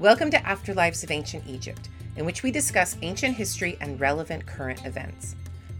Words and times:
Welcome 0.00 0.28
to 0.32 0.38
Afterlives 0.38 1.04
of 1.04 1.12
Ancient 1.12 1.46
Egypt, 1.46 1.88
in 2.16 2.26
which 2.26 2.42
we 2.42 2.50
discuss 2.50 2.96
ancient 3.02 3.36
history 3.36 3.78
and 3.80 4.00
relevant 4.00 4.44
current 4.44 4.84
events. 4.84 5.36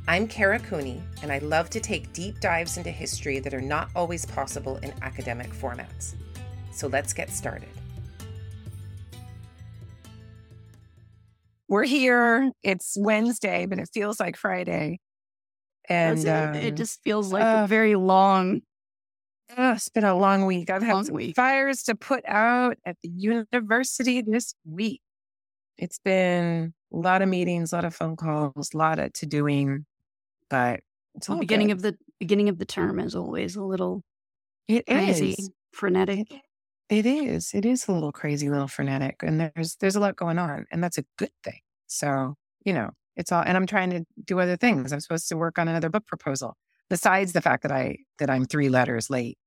I'm 0.07 0.29
Kara 0.29 0.61
Cooney, 0.61 1.03
and 1.21 1.33
I 1.33 1.39
love 1.39 1.69
to 1.71 1.81
take 1.81 2.13
deep 2.13 2.39
dives 2.39 2.77
into 2.77 2.93
history 2.93 3.41
that 3.41 3.53
are 3.53 3.61
not 3.61 3.89
always 3.97 4.25
possible 4.25 4.77
in 4.77 4.95
academic 5.03 5.51
formats. 5.51 6.15
So 6.71 6.87
let's 6.87 7.13
get 7.13 7.29
started. 7.29 7.69
We're 11.67 11.83
here. 11.83 12.53
It's 12.63 12.97
Wednesday, 12.97 13.67
but 13.67 13.81
it 13.81 13.89
feels 13.93 14.21
like 14.21 14.37
Friday. 14.37 15.01
And 15.89 16.21
it? 16.21 16.29
um, 16.29 16.55
it 16.55 16.77
just 16.77 17.03
feels 17.03 17.33
like 17.33 17.43
uh, 17.43 17.65
a 17.65 17.67
very 17.67 17.97
long. 17.97 18.61
Oh, 19.57 19.73
it's 19.73 19.89
been 19.89 20.05
a 20.05 20.15
long 20.17 20.47
week. 20.47 20.71
I've 20.71 20.83
had 20.83 21.09
week. 21.11 21.35
fires 21.37 21.83
to 21.85 21.95
put 21.95 22.25
out 22.27 22.77
at 22.85 22.97
the 23.03 23.09
university 23.09 24.23
this 24.23 24.55
week. 24.65 25.01
It's 25.79 25.99
been 25.99 26.73
a 26.93 26.97
lot 26.97 27.23
of 27.23 27.29
meetings, 27.29 27.73
a 27.73 27.77
lot 27.77 27.85
of 27.85 27.95
phone 27.95 28.17
calls, 28.17 28.71
a 28.75 28.77
lot 28.79 28.99
of 28.99 29.13
to 29.15 29.27
doing, 29.27 29.87
but 30.51 30.81
it's 31.15 31.29
all 31.29 31.37
The 31.37 31.41
beginning 31.41 31.69
good. 31.69 31.77
of 31.77 31.83
the 31.83 31.97
beginning 32.21 32.49
of 32.49 32.59
the 32.59 32.65
term 32.65 32.99
is 33.01 33.15
always 33.15 33.57
a 33.57 33.63
little 33.63 34.03
it 34.69 34.87
crazy, 34.87 35.33
is. 35.33 35.51
frenetic. 35.73 36.29
It 36.91 37.07
is. 37.07 37.53
It 37.55 37.65
is 37.65 37.89
a 37.89 37.93
little 37.93 38.13
crazy, 38.13 38.47
a 38.47 38.51
little 38.51 38.69
frenetic, 38.69 39.17
and 39.23 39.41
there's 39.41 39.77
there's 39.77 39.97
a 39.97 40.01
lot 40.01 40.17
going 40.17 40.39
on, 40.39 40.67
and 40.71 40.83
that's 40.83 40.99
a 40.99 41.05
good 41.19 41.33
thing. 41.43 41.61
So 41.87 42.35
you 42.65 42.73
know, 42.73 42.91
it's 43.17 43.33
all. 43.33 43.43
And 43.45 43.57
I'm 43.57 43.67
trying 43.67 43.91
to 43.91 44.05
do 44.25 44.39
other 44.41 44.57
things. 44.57 44.93
I'm 44.93 45.01
supposed 45.01 45.29
to 45.29 45.37
work 45.37 45.59
on 45.59 45.69
another 45.69 45.89
book 45.91 46.07
proposal. 46.07 46.57
Besides 46.91 47.33
the 47.33 47.41
fact 47.41 47.63
that 47.63 47.73
I 47.73 47.99
that 48.19 48.31
I'm 48.31 48.45
three 48.45 48.69
letters 48.69 49.11
late. 49.11 49.39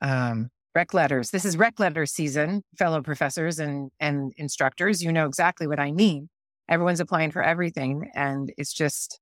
Um, 0.00 0.50
rec 0.74 0.94
letters. 0.94 1.30
This 1.30 1.44
is 1.44 1.56
rec 1.56 1.78
letter 1.78 2.06
season, 2.06 2.62
fellow 2.78 3.02
professors 3.02 3.58
and 3.58 3.90
and 4.00 4.32
instructors. 4.36 5.02
You 5.02 5.12
know 5.12 5.26
exactly 5.26 5.66
what 5.66 5.80
I 5.80 5.92
mean. 5.92 6.28
Everyone's 6.68 7.00
applying 7.00 7.30
for 7.32 7.42
everything, 7.42 8.10
and 8.14 8.52
it's 8.56 8.72
just 8.72 9.20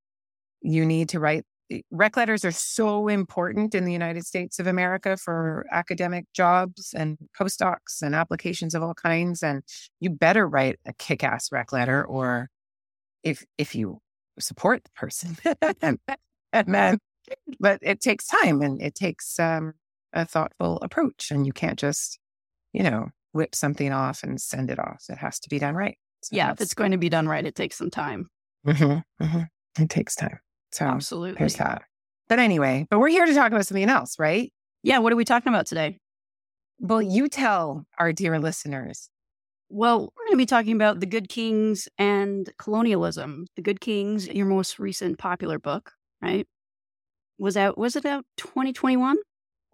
you 0.60 0.84
need 0.84 1.08
to 1.10 1.20
write 1.20 1.44
rec 1.90 2.16
letters 2.16 2.44
are 2.44 2.52
so 2.52 3.08
important 3.08 3.74
in 3.74 3.84
the 3.84 3.92
United 3.92 4.24
States 4.26 4.58
of 4.58 4.66
America 4.66 5.16
for 5.16 5.66
academic 5.70 6.24
jobs 6.34 6.94
and 6.96 7.18
postdocs 7.38 8.02
and 8.02 8.14
applications 8.14 8.74
of 8.74 8.82
all 8.82 8.94
kinds. 8.94 9.42
And 9.42 9.62
you 10.00 10.10
better 10.10 10.46
write 10.48 10.78
a 10.86 10.92
kick-ass 10.94 11.52
rec 11.52 11.72
letter, 11.72 12.04
or 12.04 12.48
if 13.22 13.44
if 13.58 13.74
you 13.74 13.98
support 14.38 14.84
the 14.84 14.90
person, 14.94 15.36
and 16.52 16.74
then, 16.74 16.98
but 17.60 17.78
it 17.82 18.00
takes 18.00 18.26
time 18.26 18.62
and 18.62 18.80
it 18.80 18.94
takes 18.94 19.38
um, 19.38 19.74
a 20.12 20.24
thoughtful 20.24 20.78
approach, 20.82 21.30
and 21.30 21.46
you 21.46 21.52
can't 21.52 21.78
just, 21.78 22.18
you 22.72 22.82
know, 22.82 23.08
whip 23.32 23.54
something 23.54 23.92
off 23.92 24.22
and 24.22 24.40
send 24.40 24.70
it 24.70 24.78
off. 24.78 25.04
It 25.08 25.18
has 25.18 25.38
to 25.40 25.48
be 25.48 25.58
done 25.58 25.74
right. 25.74 25.98
So 26.22 26.34
Yeah, 26.36 26.52
if 26.52 26.60
it's 26.60 26.74
going 26.74 26.90
to 26.92 26.98
be 26.98 27.08
done 27.08 27.28
right, 27.28 27.44
it 27.44 27.54
takes 27.54 27.76
some 27.76 27.90
time. 27.90 28.28
Mhm, 28.66 29.02
mhm. 29.20 29.48
it 29.78 29.88
takes 29.90 30.14
time. 30.16 30.38
So 30.72 30.84
Absolutely. 30.86 31.38
there's 31.38 31.54
that. 31.56 31.82
But 32.28 32.38
anyway, 32.38 32.86
but 32.90 32.98
we're 32.98 33.08
here 33.08 33.24
to 33.26 33.34
talk 33.34 33.52
about 33.52 33.66
something 33.66 33.88
else, 33.88 34.18
right? 34.18 34.52
Yeah, 34.82 34.98
what 34.98 35.12
are 35.12 35.16
we 35.16 35.24
talking 35.24 35.52
about 35.52 35.66
today? 35.66 35.98
Well, 36.80 37.02
you 37.02 37.28
tell 37.28 37.84
our 37.98 38.12
dear 38.12 38.38
listeners. 38.38 39.08
Well, 39.70 40.00
we're 40.00 40.24
going 40.26 40.32
to 40.32 40.36
be 40.36 40.46
talking 40.46 40.74
about 40.74 41.00
the 41.00 41.06
Good 41.06 41.28
Kings 41.28 41.88
and 41.98 42.50
colonialism. 42.58 43.46
The 43.56 43.62
Good 43.62 43.80
Kings, 43.80 44.26
your 44.28 44.46
most 44.46 44.78
recent 44.78 45.18
popular 45.18 45.58
book, 45.58 45.92
right? 46.22 46.46
Was 47.38 47.56
out 47.56 47.78
was 47.78 47.94
it 47.96 48.04
out 48.04 48.24
2021? 48.36 49.16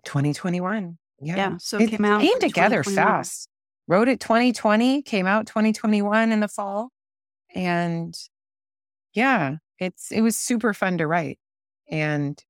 2021. 0.05 0.99
Yeah. 1.21 1.37
Yeah, 1.37 1.57
so 1.59 1.79
it 1.79 1.85
it 1.85 1.91
came 1.91 2.05
out 2.05 2.21
came 2.21 2.39
together 2.41 2.83
fast. 2.83 3.49
Wrote 3.87 4.09
it 4.09 4.21
2020, 4.21 5.03
came 5.03 5.27
out 5.27 5.47
2021 5.47 6.33
in 6.33 6.41
the 6.41 6.49
fall. 6.49 6.91
And 7.55 8.15
yeah, 9.13 9.57
it's 9.79 10.11
it 10.11 10.23
was 10.23 10.37
super 10.37 10.75
fun 10.75 10.99
to 10.99 11.07
write. 11.07 11.39
And 11.91 12.43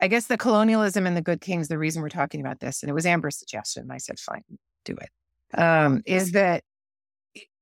I 0.00 0.08
guess 0.08 0.26
the 0.26 0.38
colonialism 0.38 1.06
and 1.06 1.16
the 1.16 1.22
good 1.22 1.40
kings, 1.40 1.68
the 1.68 1.78
reason 1.78 2.02
we're 2.02 2.08
talking 2.08 2.40
about 2.40 2.60
this, 2.60 2.82
and 2.82 2.90
it 2.90 2.94
was 2.94 3.06
Amber's 3.06 3.38
suggestion. 3.38 3.88
I 3.90 3.98
said, 3.98 4.18
fine, 4.18 4.42
do 4.84 4.96
it. 4.96 5.60
Um, 5.60 6.02
is 6.06 6.32
that 6.32 6.64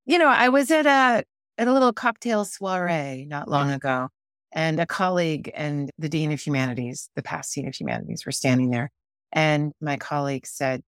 you 0.07 0.19
know, 0.19 0.29
I 0.29 0.49
was 0.49 0.71
at 0.71 0.87
a 0.87 1.25
at 1.59 1.69
a 1.69 1.73
little 1.73 1.93
cocktail 1.93 2.45
soiree 2.45 3.27
not 3.27 3.49
long 3.49 3.71
ago, 3.71 4.09
and 4.53 4.81
a 4.81 4.87
colleague 4.87 5.51
and 5.55 5.91
the 5.99 6.09
dean 6.09 6.33
of 6.33 6.41
humanities, 6.41 7.11
the 7.15 7.23
past 7.23 7.55
dean 7.55 7.69
of 7.69 7.75
humanities, 7.75 8.25
were 8.25 8.33
standing 8.33 8.71
there, 8.71 8.91
and 9.33 9.73
my 9.81 9.97
colleague 9.97 10.47
said 10.47 10.83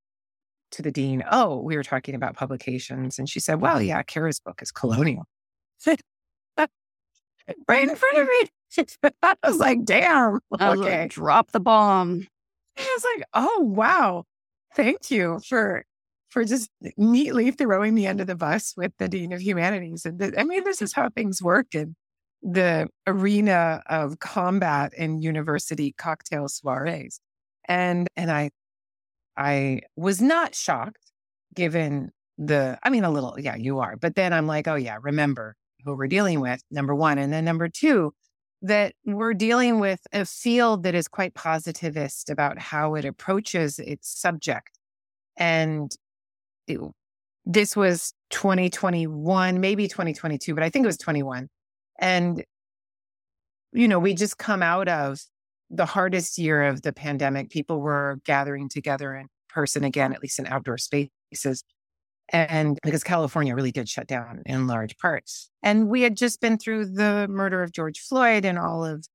to 0.73 0.83
the 0.83 0.91
dean, 0.91 1.23
"Oh, 1.31 1.59
we 1.61 1.77
were 1.77 1.83
talking 1.83 2.15
about 2.15 2.37
publications," 2.37 3.19
and 3.19 3.29
she 3.29 3.41
said, 3.41 3.61
"Well, 3.61 3.81
yeah, 3.81 4.03
Kara's 4.03 4.41
book 4.41 4.63
is 4.63 4.73
colonial." 4.73 5.25
right 5.87 5.99
in 7.89 7.97
front 7.97 8.19
of 8.19 8.27
me. 8.27 8.49
I 9.23 9.35
was 9.45 9.59
like, 9.59 9.85
"Damn, 9.85 10.41
okay." 10.61 11.01
like, 11.01 11.11
drop 11.11 11.53
the 11.53 11.61
bomb. 11.61 12.27
I 12.79 12.83
was 12.83 13.05
like, 13.17 13.27
"Oh, 13.35 13.61
wow, 13.61 14.25
thank 14.75 15.11
you 15.11 15.41
for." 15.49 15.85
For 16.31 16.47
just 16.47 16.71
neatly 16.97 17.51
throwing 17.51 17.93
me 17.93 18.07
under 18.07 18.25
the 18.25 18.35
bus 18.35 18.73
with 18.75 18.93
the 18.97 19.07
dean 19.07 19.35
of 19.35 19.43
humanities, 19.43 20.07
and 20.07 20.19
th- 20.19 20.33
I 20.39 20.45
mean, 20.45 20.65
this 20.65 20.81
is 20.81 20.95
how 20.95 21.11
things 21.11 21.43
work 21.43 21.75
in 21.75 21.95
the 22.43 22.89
arena 23.07 23.83
of 23.87 24.19
combat 24.19 24.93
in 24.95 25.23
university 25.23 25.93
cocktail 25.97 26.49
soirees, 26.49 27.21
and 27.73 28.09
and 28.17 28.31
I 28.31 28.51
I 29.37 29.81
was 29.97 30.21
not 30.21 30.55
shocked 30.55 31.13
given 31.55 32.11
the, 32.39 32.79
I 32.83 32.91
mean, 32.91 33.05
a 33.05 33.11
little, 33.11 33.37
yeah, 33.39 33.57
you 33.57 33.79
are. 33.81 33.97
But 33.97 34.15
then 34.15 34.33
I'm 34.33 34.47
like, 34.47 34.69
oh, 34.69 34.75
yeah, 34.75 34.99
remember 35.01 35.57
who 35.85 35.97
we're 35.97 36.07
dealing 36.09 36.41
with, 36.41 36.63
number 36.71 36.95
one. 36.95 37.19
And 37.19 37.33
then 37.33 37.45
number 37.45 37.69
two, 37.69 38.13
that 38.63 38.95
we're 39.07 39.35
dealing 39.35 39.81
with 39.81 40.01
a 40.13 40.25
field 40.27 40.83
that 40.85 40.95
is 40.95 41.09
quite 41.09 41.35
positivist 41.35 42.31
about 42.31 42.59
how 42.59 42.95
it 42.95 43.05
approaches 43.05 43.79
its 43.79 44.09
subject. 44.21 44.79
And 45.37 45.91
it- 46.69 46.81
this 47.47 47.77
was 47.77 48.15
2021, 48.31 49.61
maybe 49.61 49.89
2022, 49.89 50.55
but 50.55 50.63
I 50.65 50.71
think 50.71 50.85
it 50.85 50.87
was 50.89 50.99
21. 50.99 51.49
And, 51.99 52.45
you 53.73 53.89
know, 53.89 53.99
we 53.99 54.15
just 54.15 54.39
come 54.39 54.63
out 54.63 54.89
of 54.89 55.21
the 55.73 55.87
hardest 55.87 56.39
year 56.39 56.63
of 56.65 56.83
the 56.83 56.93
pandemic. 56.93 57.51
People 57.51 57.81
were 57.81 58.19
gathering 58.25 58.69
together 58.69 59.17
in 59.17 59.27
person 59.49 59.85
again, 59.85 60.13
at 60.13 60.23
least 60.23 60.39
in 60.39 60.47
outdoor 60.47 60.79
spaces. 60.79 61.65
And 62.29 62.79
because 62.83 63.03
California 63.03 63.55
really 63.55 63.73
did 63.73 63.89
shut 63.89 64.07
down 64.07 64.43
in 64.47 64.67
large 64.67 64.97
parts. 64.99 65.51
And 65.63 65.89
we 65.89 66.03
had 66.03 66.17
just 66.17 66.41
been 66.41 66.59
through 66.59 66.87
the 66.93 67.27
murder 67.29 67.63
of 67.63 67.73
George 67.73 67.99
Floyd 67.99 68.45
and 68.45 68.59
all 68.59 68.85
of 68.85 69.07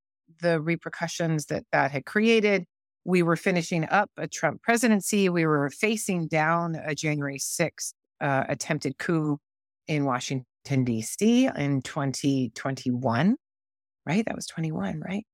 the 0.42 0.60
repercussions 0.60 1.46
that 1.46 1.64
that 1.72 1.92
had 1.92 2.06
created. 2.06 2.66
We 3.06 3.24
were 3.24 3.38
finishing 3.38 3.88
up 3.90 4.12
a 4.18 4.28
Trump 4.28 4.62
presidency. 4.62 5.30
We 5.30 5.46
were 5.46 5.70
facing 5.70 6.28
down 6.28 6.76
a 6.76 6.94
January 6.94 7.40
6th 7.40 7.94
uh, 8.20 8.44
attempted 8.50 8.98
coup 8.98 9.38
in 9.88 10.04
Washington, 10.04 10.84
D.C. 10.84 11.50
in 11.56 11.82
2021, 11.82 13.38
right? 14.06 14.26
That 14.26 14.36
was 14.36 14.46
21, 14.48 15.00
right? 15.00 15.26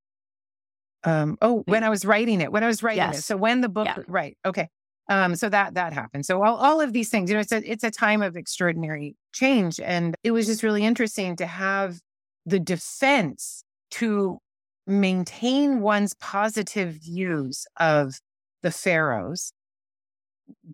Um, 1.05 1.37
oh, 1.41 1.63
when 1.65 1.83
I 1.83 1.89
was 1.89 2.05
writing 2.05 2.39
it, 2.41 2.51
when 2.51 2.63
I 2.63 2.67
was 2.67 2.81
writing 2.81 3.03
it. 3.03 3.23
So 3.23 3.35
when 3.35 3.61
the 3.61 3.69
book, 3.69 3.87
Yeah. 3.87 3.97
right? 4.07 4.37
Okay. 4.45 4.69
Um, 5.09 5.35
so 5.35 5.49
that 5.49 5.73
that 5.73 5.91
happened. 5.91 6.25
So 6.25 6.41
all, 6.43 6.55
all 6.55 6.79
of 6.79 6.93
these 6.93 7.09
things, 7.09 7.29
you 7.29 7.35
know, 7.35 7.41
it's 7.41 7.51
a 7.51 7.69
it's 7.69 7.83
a 7.83 7.91
time 7.91 8.21
of 8.21 8.37
extraordinary 8.37 9.15
change, 9.33 9.79
and 9.81 10.15
it 10.23 10.31
was 10.31 10.45
just 10.45 10.63
really 10.63 10.85
interesting 10.85 11.35
to 11.37 11.45
have 11.45 11.99
the 12.45 12.59
defense 12.59 13.63
to 13.91 14.39
maintain 14.87 15.81
one's 15.81 16.13
positive 16.15 16.93
views 17.03 17.65
of 17.79 18.19
the 18.61 18.71
pharaohs 18.71 19.51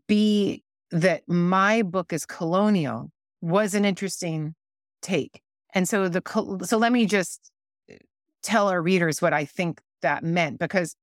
be 0.08 0.64
that 0.92 1.28
my 1.28 1.82
book 1.82 2.14
is 2.14 2.26
colonial 2.26 3.12
was 3.42 3.74
an 3.74 3.86
interesting 3.86 4.56
take. 5.02 5.42
And 5.74 5.88
so 5.88 6.10
the 6.10 6.22
so 6.66 6.78
let 6.78 6.92
me 6.92 7.06
just 7.06 7.52
uh, 7.92 7.96
tell 8.42 8.68
our 8.70 8.82
readers 8.82 9.22
what 9.22 9.34
I 9.34 9.46
think 9.46 9.82
that 10.02 10.24
meant 10.24 10.60
because 10.60 10.96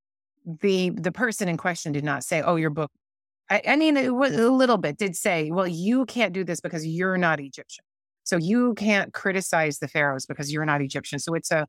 the 0.61 0.91
the 0.91 1.13
person 1.13 1.49
in 1.49 1.57
question 1.57 1.93
did 1.93 2.05
not 2.05 2.25
say, 2.25 2.43
"Oh, 2.43 2.57
your 2.57 2.71
book." 2.71 2.91
I, 3.51 3.63
I 3.69 3.77
mean, 3.77 3.97
it 3.97 4.15
was 4.15 4.35
a 4.37 4.51
little 4.51 4.79
bit 4.79 4.99
did 4.99 5.17
say, 5.17 5.51
"Well, 5.51 5.69
you 5.69 6.07
can't 6.07 6.33
do 6.33 6.45
this 6.45 6.61
because 6.61 6.87
you're 6.87 7.19
not 7.19 7.41
Egyptian, 7.41 7.85
so 8.25 8.37
you 8.37 8.75
can't 8.75 9.13
criticize 9.13 9.79
the 9.79 9.89
pharaohs 9.89 10.27
because 10.27 10.53
you're 10.53 10.67
not 10.67 10.83
Egyptian." 10.83 11.19
So 11.19 11.35
it's 11.35 11.51
a 11.51 11.67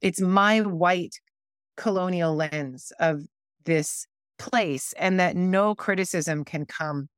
it's 0.00 0.20
my 0.20 0.60
white 0.60 1.16
colonial 1.76 2.34
lens 2.34 2.92
of 3.00 3.22
this 3.64 4.06
place, 4.38 4.94
and 4.98 5.20
that 5.20 5.36
no 5.36 5.74
criticism 5.74 6.44
can 6.44 6.66
come 6.66 7.08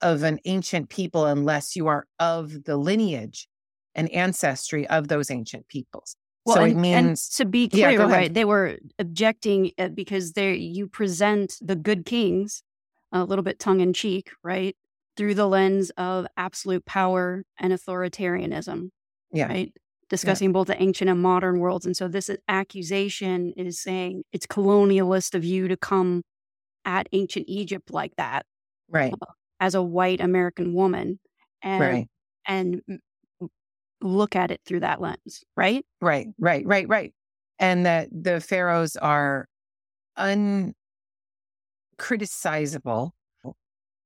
of 0.00 0.22
an 0.22 0.38
ancient 0.44 0.88
people 0.90 1.26
unless 1.26 1.74
you 1.76 1.86
are 1.88 2.06
of 2.20 2.64
the 2.64 2.76
lineage 2.76 3.48
and 3.94 4.10
ancestry 4.12 4.86
of 4.88 5.08
those 5.08 5.30
ancient 5.30 5.66
peoples. 5.68 6.16
Well, 6.48 6.56
so 6.56 6.62
and, 6.64 6.72
it 6.72 6.76
means 6.76 6.96
and 6.96 7.16
to 7.36 7.44
be 7.44 7.68
clear, 7.68 8.00
ahead. 8.00 8.10
right? 8.10 8.34
They 8.34 8.44
were 8.44 8.78
objecting 8.98 9.70
uh, 9.78 9.88
because 9.88 10.32
they 10.32 10.56
you 10.56 10.88
present 10.88 11.56
the 11.60 11.76
good 11.76 12.04
kings 12.04 12.62
a 13.12 13.24
little 13.24 13.44
bit 13.44 13.60
tongue 13.60 13.80
in 13.80 13.92
cheek, 13.92 14.30
right? 14.42 14.74
through 15.18 15.34
the 15.34 15.48
lens 15.48 15.90
of 15.98 16.28
absolute 16.36 16.86
power 16.86 17.42
and 17.58 17.72
authoritarianism. 17.72 18.90
Yeah. 19.32 19.48
Right. 19.48 19.72
Discussing 20.08 20.50
yeah. 20.50 20.52
both 20.52 20.68
the 20.68 20.80
ancient 20.80 21.10
and 21.10 21.20
modern 21.20 21.58
worlds. 21.58 21.84
And 21.84 21.96
so 21.96 22.06
this 22.06 22.30
accusation 22.46 23.52
is 23.56 23.82
saying 23.82 24.22
it's 24.32 24.46
colonialist 24.46 25.34
of 25.34 25.44
you 25.44 25.66
to 25.66 25.76
come 25.76 26.22
at 26.84 27.08
ancient 27.12 27.46
Egypt 27.48 27.90
like 27.90 28.14
that. 28.16 28.46
Right. 28.88 29.12
Uh, 29.12 29.32
as 29.60 29.74
a 29.74 29.82
white 29.82 30.20
American 30.20 30.72
woman. 30.72 31.18
And, 31.62 31.80
right. 31.80 32.06
and 32.46 32.80
look 34.00 34.36
at 34.36 34.50
it 34.50 34.60
through 34.64 34.80
that 34.80 35.00
lens. 35.00 35.44
Right. 35.56 35.84
Right. 36.00 36.28
Right. 36.38 36.66
Right. 36.66 36.88
Right. 36.88 37.12
And 37.58 37.86
that 37.86 38.08
the 38.12 38.40
pharaohs 38.40 38.96
are 38.96 39.48
uncriticizable 40.18 43.12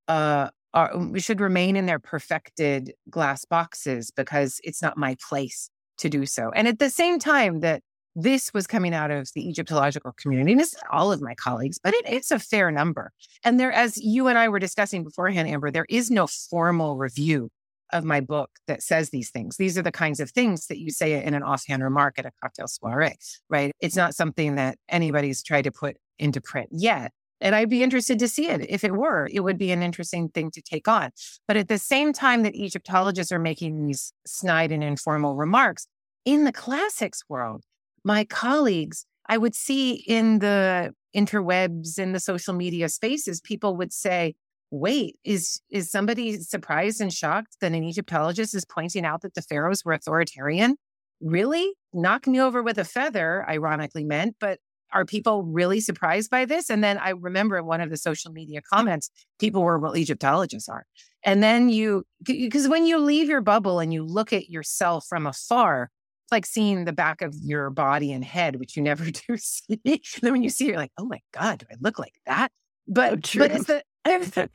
uh, 0.08 0.48
are, 0.74 0.98
we 0.98 1.20
should 1.20 1.40
remain 1.40 1.76
in 1.76 1.86
their 1.86 1.98
perfected 1.98 2.92
glass 3.10 3.44
boxes 3.44 4.10
because 4.10 4.60
it's 4.64 4.82
not 4.82 4.96
my 4.96 5.16
place 5.28 5.68
to 5.98 6.08
do 6.08 6.26
so. 6.26 6.50
And 6.54 6.66
at 6.66 6.78
the 6.78 6.90
same 6.90 7.18
time 7.18 7.60
that 7.60 7.82
this 8.14 8.52
was 8.52 8.66
coming 8.66 8.92
out 8.92 9.10
of 9.10 9.30
the 9.34 9.48
Egyptological 9.48 10.12
community, 10.20 10.52
and 10.52 10.60
it's 10.60 10.74
not 10.74 10.84
all 10.90 11.12
of 11.12 11.22
my 11.22 11.34
colleagues, 11.34 11.78
but 11.82 11.94
it, 11.94 12.04
it's 12.06 12.30
a 12.30 12.38
fair 12.38 12.70
number. 12.70 13.10
And 13.42 13.58
there, 13.58 13.72
as 13.72 13.96
you 13.96 14.28
and 14.28 14.36
I 14.36 14.48
were 14.48 14.58
discussing 14.58 15.02
beforehand, 15.02 15.48
Amber, 15.48 15.70
there 15.70 15.86
is 15.88 16.10
no 16.10 16.26
formal 16.26 16.96
review 16.96 17.48
of 17.92 18.04
my 18.04 18.20
book 18.20 18.50
that 18.66 18.82
says 18.82 19.10
these 19.10 19.30
things. 19.30 19.56
These 19.56 19.76
are 19.78 19.82
the 19.82 19.92
kinds 19.92 20.20
of 20.20 20.30
things 20.30 20.66
that 20.66 20.78
you 20.78 20.90
say 20.90 21.22
in 21.22 21.34
an 21.34 21.42
offhand 21.42 21.82
remark 21.82 22.18
at 22.18 22.26
a 22.26 22.32
cocktail 22.42 22.66
soiree, 22.66 23.16
right? 23.48 23.72
It's 23.80 23.96
not 23.96 24.14
something 24.14 24.56
that 24.56 24.78
anybody's 24.88 25.42
tried 25.42 25.62
to 25.62 25.72
put 25.72 25.96
into 26.18 26.40
print 26.40 26.68
yet. 26.72 27.12
And 27.40 27.56
I'd 27.56 27.68
be 27.68 27.82
interested 27.82 28.20
to 28.20 28.28
see 28.28 28.48
it. 28.48 28.64
If 28.68 28.84
it 28.84 28.92
were, 28.92 29.28
it 29.32 29.40
would 29.40 29.58
be 29.58 29.72
an 29.72 29.82
interesting 29.82 30.28
thing 30.28 30.52
to 30.52 30.62
take 30.62 30.86
on. 30.86 31.10
But 31.48 31.56
at 31.56 31.68
the 31.68 31.78
same 31.78 32.12
time 32.12 32.44
that 32.44 32.54
Egyptologists 32.54 33.32
are 33.32 33.40
making 33.40 33.84
these 33.84 34.12
snide 34.24 34.70
and 34.70 34.84
informal 34.84 35.34
remarks, 35.34 35.88
in 36.24 36.44
the 36.44 36.52
classics 36.52 37.24
world, 37.28 37.64
my 38.04 38.24
colleagues, 38.24 39.06
I 39.28 39.38
would 39.38 39.56
see 39.56 39.94
in 39.94 40.38
the 40.38 40.94
interwebs, 41.16 41.98
in 41.98 42.12
the 42.12 42.20
social 42.20 42.54
media 42.54 42.88
spaces, 42.88 43.40
people 43.40 43.76
would 43.76 43.92
say, 43.92 44.34
wait, 44.72 45.16
is 45.22 45.60
is 45.70 45.90
somebody 45.90 46.38
surprised 46.40 47.00
and 47.00 47.12
shocked 47.12 47.58
that 47.60 47.72
an 47.72 47.84
Egyptologist 47.84 48.54
is 48.54 48.64
pointing 48.64 49.04
out 49.04 49.20
that 49.20 49.34
the 49.34 49.42
pharaohs 49.42 49.84
were 49.84 49.92
authoritarian? 49.92 50.76
Really? 51.20 51.74
Knock 51.92 52.26
me 52.26 52.40
over 52.40 52.62
with 52.62 52.78
a 52.78 52.84
feather, 52.84 53.44
ironically 53.48 54.02
meant, 54.02 54.36
but 54.40 54.58
are 54.92 55.04
people 55.04 55.44
really 55.44 55.80
surprised 55.80 56.30
by 56.30 56.44
this? 56.44 56.68
And 56.68 56.82
then 56.82 56.98
I 56.98 57.10
remember 57.10 57.62
one 57.62 57.80
of 57.80 57.90
the 57.90 57.96
social 57.96 58.32
media 58.32 58.60
comments, 58.60 59.10
people 59.38 59.62
were, 59.62 59.78
well, 59.78 59.96
Egyptologists 59.96 60.68
are. 60.68 60.84
And 61.24 61.42
then 61.42 61.68
you, 61.68 62.04
because 62.22 62.68
when 62.68 62.86
you 62.86 62.98
leave 62.98 63.28
your 63.28 63.40
bubble 63.40 63.78
and 63.78 63.92
you 63.92 64.04
look 64.04 64.32
at 64.32 64.50
yourself 64.50 65.06
from 65.08 65.26
afar, 65.26 65.90
it's 66.24 66.32
like 66.32 66.46
seeing 66.46 66.84
the 66.84 66.92
back 66.92 67.22
of 67.22 67.34
your 67.40 67.70
body 67.70 68.12
and 68.12 68.24
head, 68.24 68.56
which 68.56 68.76
you 68.76 68.82
never 68.82 69.04
do 69.10 69.36
see. 69.36 69.80
then 69.84 70.32
when 70.32 70.42
you 70.42 70.50
see 70.50 70.64
it, 70.64 70.68
you're 70.68 70.76
like, 70.78 70.92
oh 70.98 71.06
my 71.06 71.20
God, 71.32 71.58
do 71.58 71.66
I 71.70 71.76
look 71.80 71.98
like 71.98 72.14
that? 72.26 72.50
But, 72.88 73.24
so 73.26 73.38
but 73.38 73.52
it's 73.52 73.66
the, 73.66 73.82
but 74.04 74.50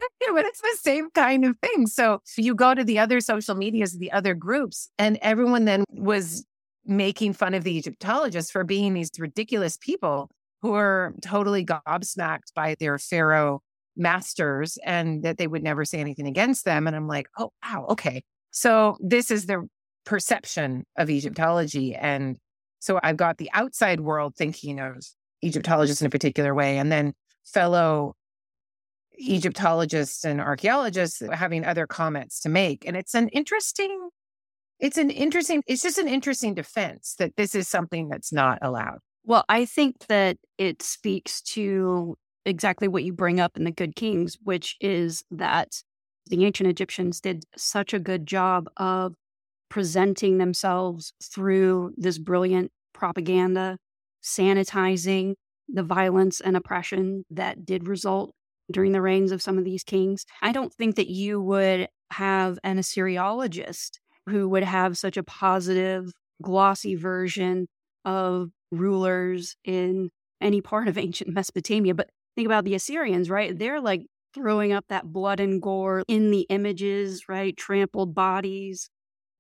it's 0.46 0.62
the 0.62 0.78
same 0.80 1.10
kind 1.12 1.46
of 1.46 1.58
thing. 1.60 1.88
So 1.88 2.22
you 2.38 2.54
go 2.54 2.74
to 2.74 2.84
the 2.84 3.00
other 3.00 3.22
social 3.22 3.56
medias, 3.56 3.98
the 3.98 4.12
other 4.12 4.34
groups, 4.34 4.90
and 5.00 5.18
everyone 5.22 5.66
then 5.66 5.84
was 5.92 6.46
making 6.86 7.34
fun 7.34 7.54
of 7.54 7.64
the 7.64 7.76
Egyptologists 7.78 8.52
for 8.52 8.64
being 8.64 8.94
these 8.94 9.12
ridiculous 9.18 9.78
people 9.78 10.30
who 10.62 10.74
are 10.74 11.14
totally 11.22 11.66
gobsmacked 11.66 12.54
by 12.56 12.76
their 12.80 12.98
pharaoh 12.98 13.62
masters 13.96 14.78
and 14.86 15.24
that 15.24 15.38
they 15.38 15.48
would 15.48 15.64
never 15.64 15.86
say 15.86 16.00
anything 16.00 16.28
against 16.28 16.66
them. 16.66 16.88
And 16.88 16.96
I'm 16.96 17.08
like, 17.08 17.28
oh, 17.38 17.52
wow, 17.64 17.86
okay. 17.90 18.24
So 18.52 18.98
this 19.00 19.32
is 19.32 19.46
the 19.46 19.68
perception 20.06 20.86
of 20.98 21.10
Egyptology. 21.10 21.96
And 21.96 22.38
so 22.80 23.00
I've 23.04 23.18
got 23.18 23.38
the 23.38 23.50
outside 23.54 24.00
world 24.00 24.36
thinking 24.36 24.80
of 24.80 25.04
Egyptologists 25.44 26.02
in 26.02 26.08
a 26.08 26.10
particular 26.10 26.56
way, 26.56 26.78
and 26.78 26.92
then 26.92 27.14
fellow 27.46 28.16
Egyptologists 29.18 30.24
and 30.24 30.40
archaeologists 30.40 31.22
uh, 31.22 31.32
having 31.32 31.66
other 31.66 31.88
comments 31.88 32.40
to 32.42 32.50
make. 32.50 32.86
And 32.86 32.96
it's 32.96 33.16
an 33.16 33.30
interesting 33.30 34.10
it's 34.80 34.98
an 34.98 35.10
interesting, 35.10 35.64
it's 35.66 35.82
just 35.82 35.98
an 35.98 36.08
interesting 36.08 36.54
defense 36.54 37.16
that 37.18 37.36
this 37.36 37.56
is 37.56 37.68
something 37.68 38.10
that's 38.10 38.32
not 38.32 38.60
allowed. 38.62 39.00
Well, 39.24 39.44
I 39.50 39.66
think 39.66 40.06
that 40.08 40.38
it 40.58 40.82
speaks 40.82 41.42
to 41.54 42.16
exactly 42.46 42.88
what 42.88 43.04
you 43.04 43.12
bring 43.12 43.40
up 43.40 43.58
in 43.58 43.64
the 43.64 43.72
Good 43.72 43.96
Kings, 43.96 44.38
which 44.44 44.76
is 44.80 45.24
that 45.32 45.82
the 46.28 46.46
ancient 46.46 46.70
Egyptians 46.70 47.20
did 47.20 47.44
such 47.58 47.94
a 47.94 48.00
good 48.00 48.26
job 48.26 48.70
of 48.78 49.16
presenting 49.70 50.38
themselves 50.38 51.12
through 51.22 51.94
this 51.98 52.18
brilliant 52.18 52.72
propaganda, 52.94 53.78
sanitizing 54.24 55.34
the 55.68 55.84
violence 55.84 56.40
and 56.40 56.56
oppression 56.56 57.26
that 57.30 57.66
did 57.66 57.88
result 57.88 58.34
during 58.72 58.92
the 58.92 59.02
reigns 59.02 59.32
of 59.32 59.42
some 59.42 59.58
of 59.58 59.64
these 59.64 59.84
kings. 59.84 60.26
I 60.42 60.52
don't 60.52 60.74
think 60.74 60.96
that 60.96 61.10
you 61.10 61.42
would 61.42 61.88
have 62.12 62.60
an 62.64 62.78
Assyriologist 62.78 64.00
who 64.28 64.50
would 64.50 64.64
have 64.64 64.98
such 64.98 65.18
a 65.18 65.24
positive, 65.24 66.12
glossy 66.42 66.96
version 66.96 67.68
of 68.06 68.50
rulers 68.72 69.56
in 69.64 70.10
any 70.42 70.62
part 70.62 70.88
of 70.88 70.98
ancient 70.98 71.34
Mesopotamia. 71.34 71.94
But 71.94 72.10
think 72.36 72.46
about 72.46 72.66
the 72.66 72.76
Assyrians, 72.76 73.30
right? 73.30 73.58
They're 73.58 73.82
like 73.82 74.06
throwing 74.34 74.72
up 74.72 74.86
that 74.90 75.12
blood 75.12 75.40
and 75.40 75.62
gore 75.62 76.04
in 76.08 76.32
the 76.32 76.46
images, 76.50 77.24
right? 77.28 77.56
Trampled 77.56 78.14
bodies, 78.14 78.90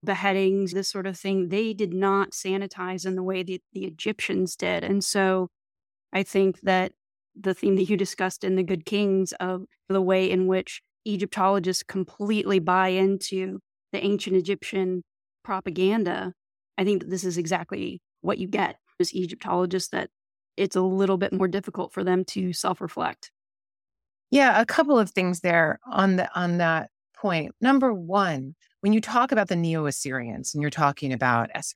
beheadings, 0.03 0.71
this 0.71 0.87
sort 0.87 1.05
of 1.05 1.17
thing. 1.17 1.49
They 1.49 1.73
did 1.73 1.93
not 1.93 2.31
sanitize 2.31 3.05
in 3.05 3.15
the 3.15 3.23
way 3.23 3.43
that 3.43 3.61
the 3.73 3.85
Egyptians 3.85 4.55
did. 4.55 4.83
And 4.83 5.03
so 5.03 5.49
I 6.13 6.23
think 6.23 6.61
that 6.61 6.93
the 7.39 7.53
theme 7.53 7.75
that 7.75 7.89
you 7.89 7.97
discussed 7.97 8.43
in 8.43 8.55
The 8.55 8.63
Good 8.63 8.85
Kings 8.85 9.33
of 9.39 9.63
the 9.89 10.01
way 10.01 10.29
in 10.29 10.47
which 10.47 10.81
Egyptologists 11.05 11.83
completely 11.83 12.59
buy 12.59 12.89
into 12.89 13.59
the 13.93 14.03
ancient 14.03 14.35
Egyptian 14.35 15.03
propaganda, 15.43 16.33
I 16.77 16.83
think 16.83 17.01
that 17.01 17.09
this 17.09 17.23
is 17.23 17.37
exactly 17.37 18.01
what 18.21 18.37
you 18.37 18.47
get 18.47 18.77
as 18.99 19.13
Egyptologists 19.13 19.89
that 19.91 20.09
it's 20.57 20.75
a 20.75 20.81
little 20.81 21.17
bit 21.17 21.31
more 21.31 21.47
difficult 21.47 21.93
for 21.93 22.03
them 22.03 22.25
to 22.25 22.51
self-reflect. 22.51 23.31
Yeah, 24.31 24.59
a 24.59 24.65
couple 24.65 24.99
of 24.99 25.11
things 25.11 25.39
there 25.39 25.79
on 25.89 26.17
the 26.17 26.29
on 26.37 26.57
that 26.57 26.89
point. 27.15 27.55
Number 27.61 27.93
one, 27.93 28.55
when 28.81 28.91
you 28.91 28.99
talk 28.99 29.31
about 29.31 29.47
the 29.47 29.55
Neo-Assyrians 29.55 30.53
and 30.53 30.61
you're 30.61 30.69
talking 30.69 31.13
about 31.13 31.49
Esra, 31.55 31.75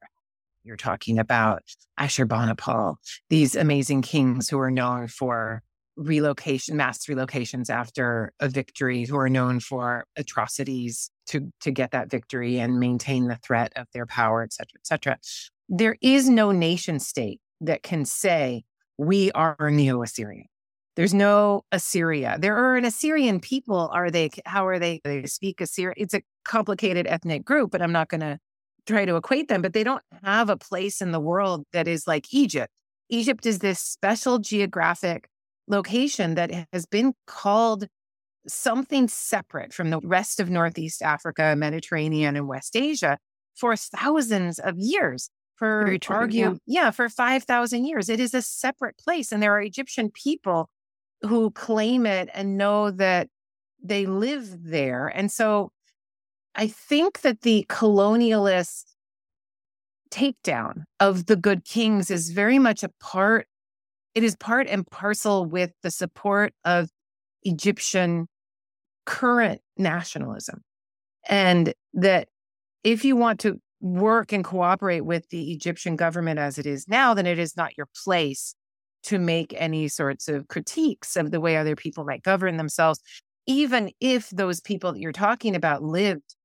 you're 0.64 0.78
talking 0.78 1.20
about 1.20 1.64
Ashurbanipal, 2.00 2.96
these 3.30 3.56
amazing 3.56 4.02
kings 4.02 4.50
who 4.50 4.60
are 4.60 4.72
known 4.72 5.08
for 5.08 5.62
relocation, 5.98 6.78
mass 6.78 7.06
relocations 7.06 7.70
after 7.70 8.34
a 8.40 8.48
victory, 8.48 9.06
who 9.06 9.18
are 9.18 9.30
known 9.30 9.60
for 9.60 10.06
atrocities 10.16 11.12
to, 11.28 11.52
to 11.62 11.72
get 11.72 11.92
that 11.92 12.10
victory 12.10 12.60
and 12.60 12.80
maintain 12.80 13.28
the 13.28 13.36
threat 13.38 13.74
of 13.76 13.88
their 13.94 14.06
power, 14.06 14.42
et 14.42 14.54
cetera, 14.54 14.80
et 14.80 14.88
cetera. 14.88 15.18
There 15.70 15.98
is 16.02 16.30
no 16.30 16.52
nation 16.52 17.00
state 17.00 17.40
that 17.60 17.84
can 17.84 18.06
say, 18.06 18.64
we 18.98 19.32
are 19.32 19.70
Neo 19.70 20.02
Assyrian. 20.02 20.46
There's 20.96 21.14
no 21.14 21.64
Assyria. 21.72 22.38
There 22.40 22.56
are 22.56 22.76
an 22.76 22.86
Assyrian 22.86 23.40
people. 23.40 23.90
Are 23.94 24.12
they, 24.12 24.30
how 24.46 24.68
are 24.68 24.80
they, 24.80 25.02
they 25.04 25.26
speak 25.26 25.62
Assyrian? 25.62 25.96
It's 25.98 26.14
a 26.14 26.22
complicated 26.44 27.08
ethnic 27.08 27.46
group, 27.46 27.72
but 27.72 27.82
I'm 27.82 27.94
not 27.94 28.10
going 28.10 28.22
to 28.22 28.40
try 28.88 29.06
to 29.06 29.16
equate 29.16 29.48
them, 29.48 29.62
but 29.62 29.74
they 29.74 29.84
don't 29.84 30.04
have 30.24 30.50
a 30.50 30.58
place 30.58 31.02
in 31.02 31.12
the 31.12 31.20
world 31.20 31.66
that 31.74 31.88
is 31.88 32.08
like 32.08 32.34
Egypt. 32.34 32.72
Egypt 33.10 33.46
is 33.46 33.60
this 33.60 33.80
special 33.80 34.40
geographic 34.40 35.28
location 35.68 36.36
that 36.36 36.52
has 36.72 36.86
been 36.86 37.14
called 37.28 37.88
something 38.48 39.08
separate 39.08 39.74
from 39.74 39.90
the 39.90 40.00
rest 40.00 40.40
of 40.40 40.50
Northeast 40.50 41.02
Africa, 41.02 41.56
Mediterranean, 41.56 42.36
and 42.36 42.48
West 42.48 42.76
Asia 42.76 43.18
for 43.56 43.76
thousands 43.76 44.60
of 44.60 44.76
years. 44.78 45.30
For 45.56 45.96
true, 46.00 46.16
argue, 46.16 46.58
yeah. 46.66 46.86
yeah, 46.86 46.92
for 46.92 47.08
5,000 47.08 47.86
years. 47.86 48.10
It 48.10 48.20
is 48.20 48.34
a 48.34 48.42
separate 48.42 48.98
place. 48.98 49.32
And 49.32 49.44
there 49.44 49.54
are 49.54 49.62
Egyptian 49.62 50.10
people 50.10 50.70
who 51.22 51.52
claim 51.52 52.08
it 52.08 52.30
and 52.34 52.58
know 52.58 52.90
that 52.90 53.28
they 53.84 54.08
live 54.08 54.64
there. 54.64 55.08
And 55.08 55.32
so 55.32 55.72
I 56.56 56.68
think 56.68 57.22
that 57.22 57.42
the 57.42 57.66
colonialist 57.70 58.86
takedown 60.10 60.84
of 61.00 61.26
the 61.26 61.36
good 61.36 61.64
kings 61.64 62.12
is 62.12 62.32
very 62.32 62.60
much 62.60 62.84
a 62.84 62.90
part 63.00 63.48
it 64.14 64.24
is 64.24 64.36
part 64.36 64.68
and 64.68 64.86
parcel 64.86 65.46
with 65.46 65.72
the 65.84 65.92
support 65.92 66.54
of 66.66 66.90
Egyptian 67.44 68.28
current 69.06 69.62
nationalism. 69.78 70.62
And 71.30 71.74
that 71.94 72.28
if 72.84 73.06
you 73.06 73.16
want 73.16 73.40
to 73.42 73.60
work 73.80 74.32
and 74.32 74.44
cooperate 74.44 75.02
with 75.02 75.30
the 75.30 75.52
Egyptian 75.54 75.96
government 75.96 76.40
as 76.40 76.58
it 76.58 76.66
is 76.66 76.88
now, 76.88 77.14
then 77.14 77.26
it 77.26 77.40
is 77.40 77.56
not 77.56 77.78
your 77.78 77.88
place 78.04 78.54
to 79.04 79.18
make 79.18 79.54
any 79.58 79.88
sorts 79.88 80.28
of 80.28 80.48
critiques 80.48 81.16
of 81.16 81.32
the 81.32 81.40
way 81.40 81.58
other 81.58 81.76
people 81.76 82.04
might 82.04 82.22
govern 82.22 82.58
themselves, 82.58 83.00
even 83.48 83.92
if 84.00 84.30
those 84.30 84.62
people 84.62 84.94
that 84.94 85.00
you're 85.00 85.12
talking 85.12 85.56
about 85.56 85.82
lived 85.82 86.36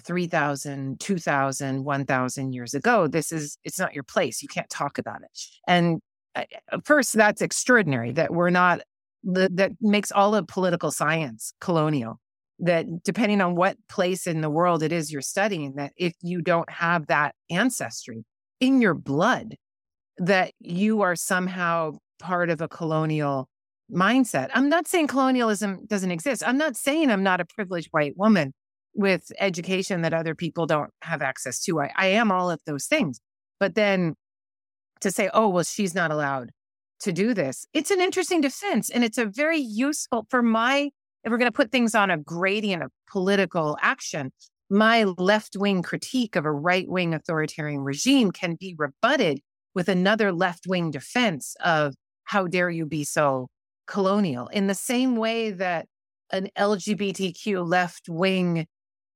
3000 0.00 0.98
2000 0.98 1.84
1000 1.84 2.52
years 2.52 2.74
ago 2.74 3.06
this 3.06 3.30
is 3.30 3.58
it's 3.64 3.78
not 3.78 3.94
your 3.94 4.02
place 4.02 4.42
you 4.42 4.48
can't 4.48 4.70
talk 4.70 4.98
about 4.98 5.22
it. 5.22 5.30
And 5.68 6.00
uh, 6.34 6.44
first 6.84 7.12
that's 7.12 7.42
extraordinary 7.42 8.12
that 8.12 8.32
we're 8.32 8.50
not 8.50 8.80
that 9.22 9.72
makes 9.80 10.12
all 10.12 10.34
of 10.34 10.46
political 10.46 10.90
science 10.90 11.54
colonial 11.60 12.20
that 12.58 12.86
depending 13.04 13.40
on 13.40 13.54
what 13.54 13.76
place 13.88 14.26
in 14.26 14.42
the 14.42 14.50
world 14.50 14.82
it 14.82 14.92
is 14.92 15.10
you're 15.12 15.22
studying 15.22 15.74
that 15.76 15.92
if 15.96 16.14
you 16.22 16.42
don't 16.42 16.70
have 16.70 17.06
that 17.06 17.34
ancestry 17.50 18.24
in 18.60 18.80
your 18.80 18.94
blood 18.94 19.56
that 20.18 20.52
you 20.60 21.02
are 21.02 21.16
somehow 21.16 21.92
part 22.20 22.50
of 22.50 22.60
a 22.60 22.68
colonial 22.68 23.48
mindset. 23.92 24.50
I'm 24.54 24.68
not 24.68 24.86
saying 24.86 25.08
colonialism 25.08 25.86
doesn't 25.86 26.10
exist. 26.10 26.42
I'm 26.46 26.56
not 26.56 26.76
saying 26.76 27.10
i'm 27.10 27.22
not 27.22 27.40
a 27.40 27.44
privileged 27.44 27.88
white 27.90 28.16
woman 28.16 28.52
with 28.94 29.32
education 29.40 30.02
that 30.02 30.14
other 30.14 30.34
people 30.34 30.66
don't 30.66 30.90
have 31.02 31.22
access 31.22 31.60
to. 31.64 31.80
I, 31.80 31.90
I 31.96 32.06
am 32.08 32.30
all 32.30 32.50
of 32.50 32.60
those 32.66 32.86
things. 32.86 33.20
But 33.58 33.74
then 33.74 34.14
to 35.00 35.10
say, 35.10 35.30
oh, 35.34 35.48
well, 35.48 35.64
she's 35.64 35.94
not 35.94 36.10
allowed 36.10 36.50
to 37.00 37.12
do 37.12 37.34
this, 37.34 37.66
it's 37.74 37.90
an 37.90 38.00
interesting 38.00 38.40
defense. 38.40 38.88
And 38.88 39.04
it's 39.04 39.18
a 39.18 39.26
very 39.26 39.58
useful 39.58 40.26
for 40.30 40.42
my, 40.42 40.90
if 41.22 41.30
we're 41.30 41.38
going 41.38 41.50
to 41.50 41.56
put 41.56 41.70
things 41.70 41.94
on 41.94 42.10
a 42.10 42.16
gradient 42.16 42.82
of 42.82 42.90
political 43.10 43.76
action, 43.82 44.32
my 44.70 45.04
left 45.04 45.56
wing 45.56 45.82
critique 45.82 46.36
of 46.36 46.46
a 46.46 46.52
right 46.52 46.88
wing 46.88 47.12
authoritarian 47.14 47.80
regime 47.80 48.30
can 48.30 48.56
be 48.58 48.74
rebutted 48.78 49.40
with 49.74 49.88
another 49.88 50.32
left 50.32 50.66
wing 50.66 50.90
defense 50.90 51.56
of 51.62 51.94
how 52.24 52.46
dare 52.46 52.70
you 52.70 52.86
be 52.86 53.04
so 53.04 53.48
colonial 53.86 54.48
in 54.48 54.66
the 54.66 54.74
same 54.74 55.16
way 55.16 55.50
that 55.50 55.86
an 56.32 56.48
LGBTQ 56.58 57.68
left 57.68 58.08
wing 58.08 58.66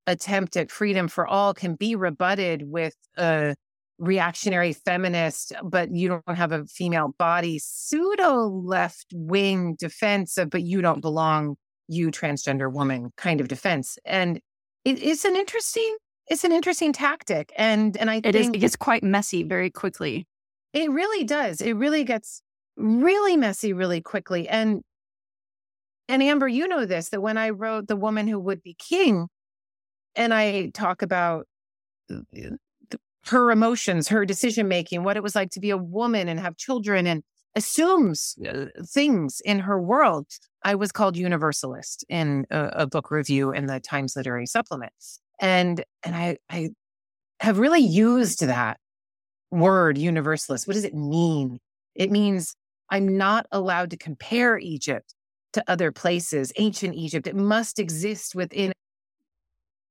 attempt 0.09 0.57
at 0.57 0.71
freedom 0.71 1.07
for 1.07 1.27
all 1.27 1.53
can 1.53 1.75
be 1.75 1.95
rebutted 1.95 2.63
with 2.65 2.95
a 3.17 3.55
reactionary 3.99 4.73
feminist, 4.73 5.53
but 5.63 5.93
you 5.93 6.07
don't 6.07 6.37
have 6.37 6.51
a 6.51 6.65
female 6.65 7.13
body, 7.19 7.59
pseudo 7.59 8.47
left 8.47 9.07
wing 9.13 9.75
defense 9.77 10.37
of, 10.37 10.49
but 10.49 10.63
you 10.63 10.81
don't 10.81 11.01
belong, 11.01 11.55
you 11.87 12.09
transgender 12.09 12.71
woman 12.71 13.11
kind 13.17 13.39
of 13.39 13.47
defense. 13.47 13.97
And 14.05 14.39
it 14.83 14.99
is 14.99 15.25
an 15.25 15.35
interesting, 15.35 15.97
it's 16.27 16.43
an 16.43 16.51
interesting 16.51 16.91
tactic. 16.91 17.53
And 17.55 17.95
and 17.97 18.09
I 18.09 18.15
it 18.17 18.33
think 18.33 18.35
is, 18.35 18.47
it 18.47 18.59
gets 18.59 18.75
quite 18.75 19.03
messy 19.03 19.43
very 19.43 19.69
quickly. 19.69 20.25
It 20.73 20.89
really 20.89 21.23
does. 21.23 21.61
It 21.61 21.73
really 21.73 22.03
gets 22.03 22.41
really 22.77 23.37
messy 23.37 23.73
really 23.73 24.01
quickly. 24.01 24.47
And 24.49 24.81
and 26.07 26.23
Amber, 26.23 26.47
you 26.47 26.67
know 26.67 26.85
this, 26.85 27.09
that 27.09 27.21
when 27.21 27.37
I 27.37 27.51
wrote 27.51 27.87
The 27.87 27.95
Woman 27.95 28.27
Who 28.27 28.39
Would 28.39 28.63
Be 28.63 28.75
King, 28.79 29.27
and 30.15 30.33
I 30.33 30.69
talk 30.73 31.01
about 31.01 31.47
her 33.27 33.51
emotions, 33.51 34.07
her 34.07 34.25
decision 34.25 34.67
making, 34.67 35.03
what 35.03 35.17
it 35.17 35.23
was 35.23 35.35
like 35.35 35.51
to 35.51 35.59
be 35.59 35.69
a 35.69 35.77
woman 35.77 36.27
and 36.27 36.39
have 36.39 36.57
children 36.57 37.05
and 37.07 37.23
assumes 37.55 38.35
uh, 38.47 38.65
things 38.85 39.41
in 39.45 39.59
her 39.59 39.81
world. 39.81 40.27
I 40.63 40.75
was 40.75 40.91
called 40.91 41.17
universalist 41.17 42.05
in 42.09 42.45
a, 42.51 42.69
a, 42.73 42.87
book 42.87 43.11
review 43.11 43.51
in 43.51 43.65
the 43.65 43.79
Times 43.79 44.15
Literary 44.15 44.45
Supplement. 44.45 44.93
And 45.41 45.83
and 46.03 46.15
I 46.15 46.37
I 46.49 46.69
have 47.39 47.59
really 47.59 47.79
used 47.79 48.45
that 48.45 48.77
word 49.51 49.97
universalist. 49.97 50.67
What 50.67 50.73
does 50.73 50.83
it 50.83 50.93
mean? 50.93 51.59
It 51.95 52.11
means 52.11 52.55
I'm 52.89 53.17
not 53.17 53.45
allowed 53.51 53.91
to 53.91 53.97
compare 53.97 54.57
Egypt 54.57 55.13
to 55.53 55.63
other 55.67 55.91
places, 55.91 56.51
ancient 56.57 56.95
Egypt. 56.95 57.25
It 57.27 57.35
must 57.35 57.79
exist 57.79 58.35
within 58.35 58.73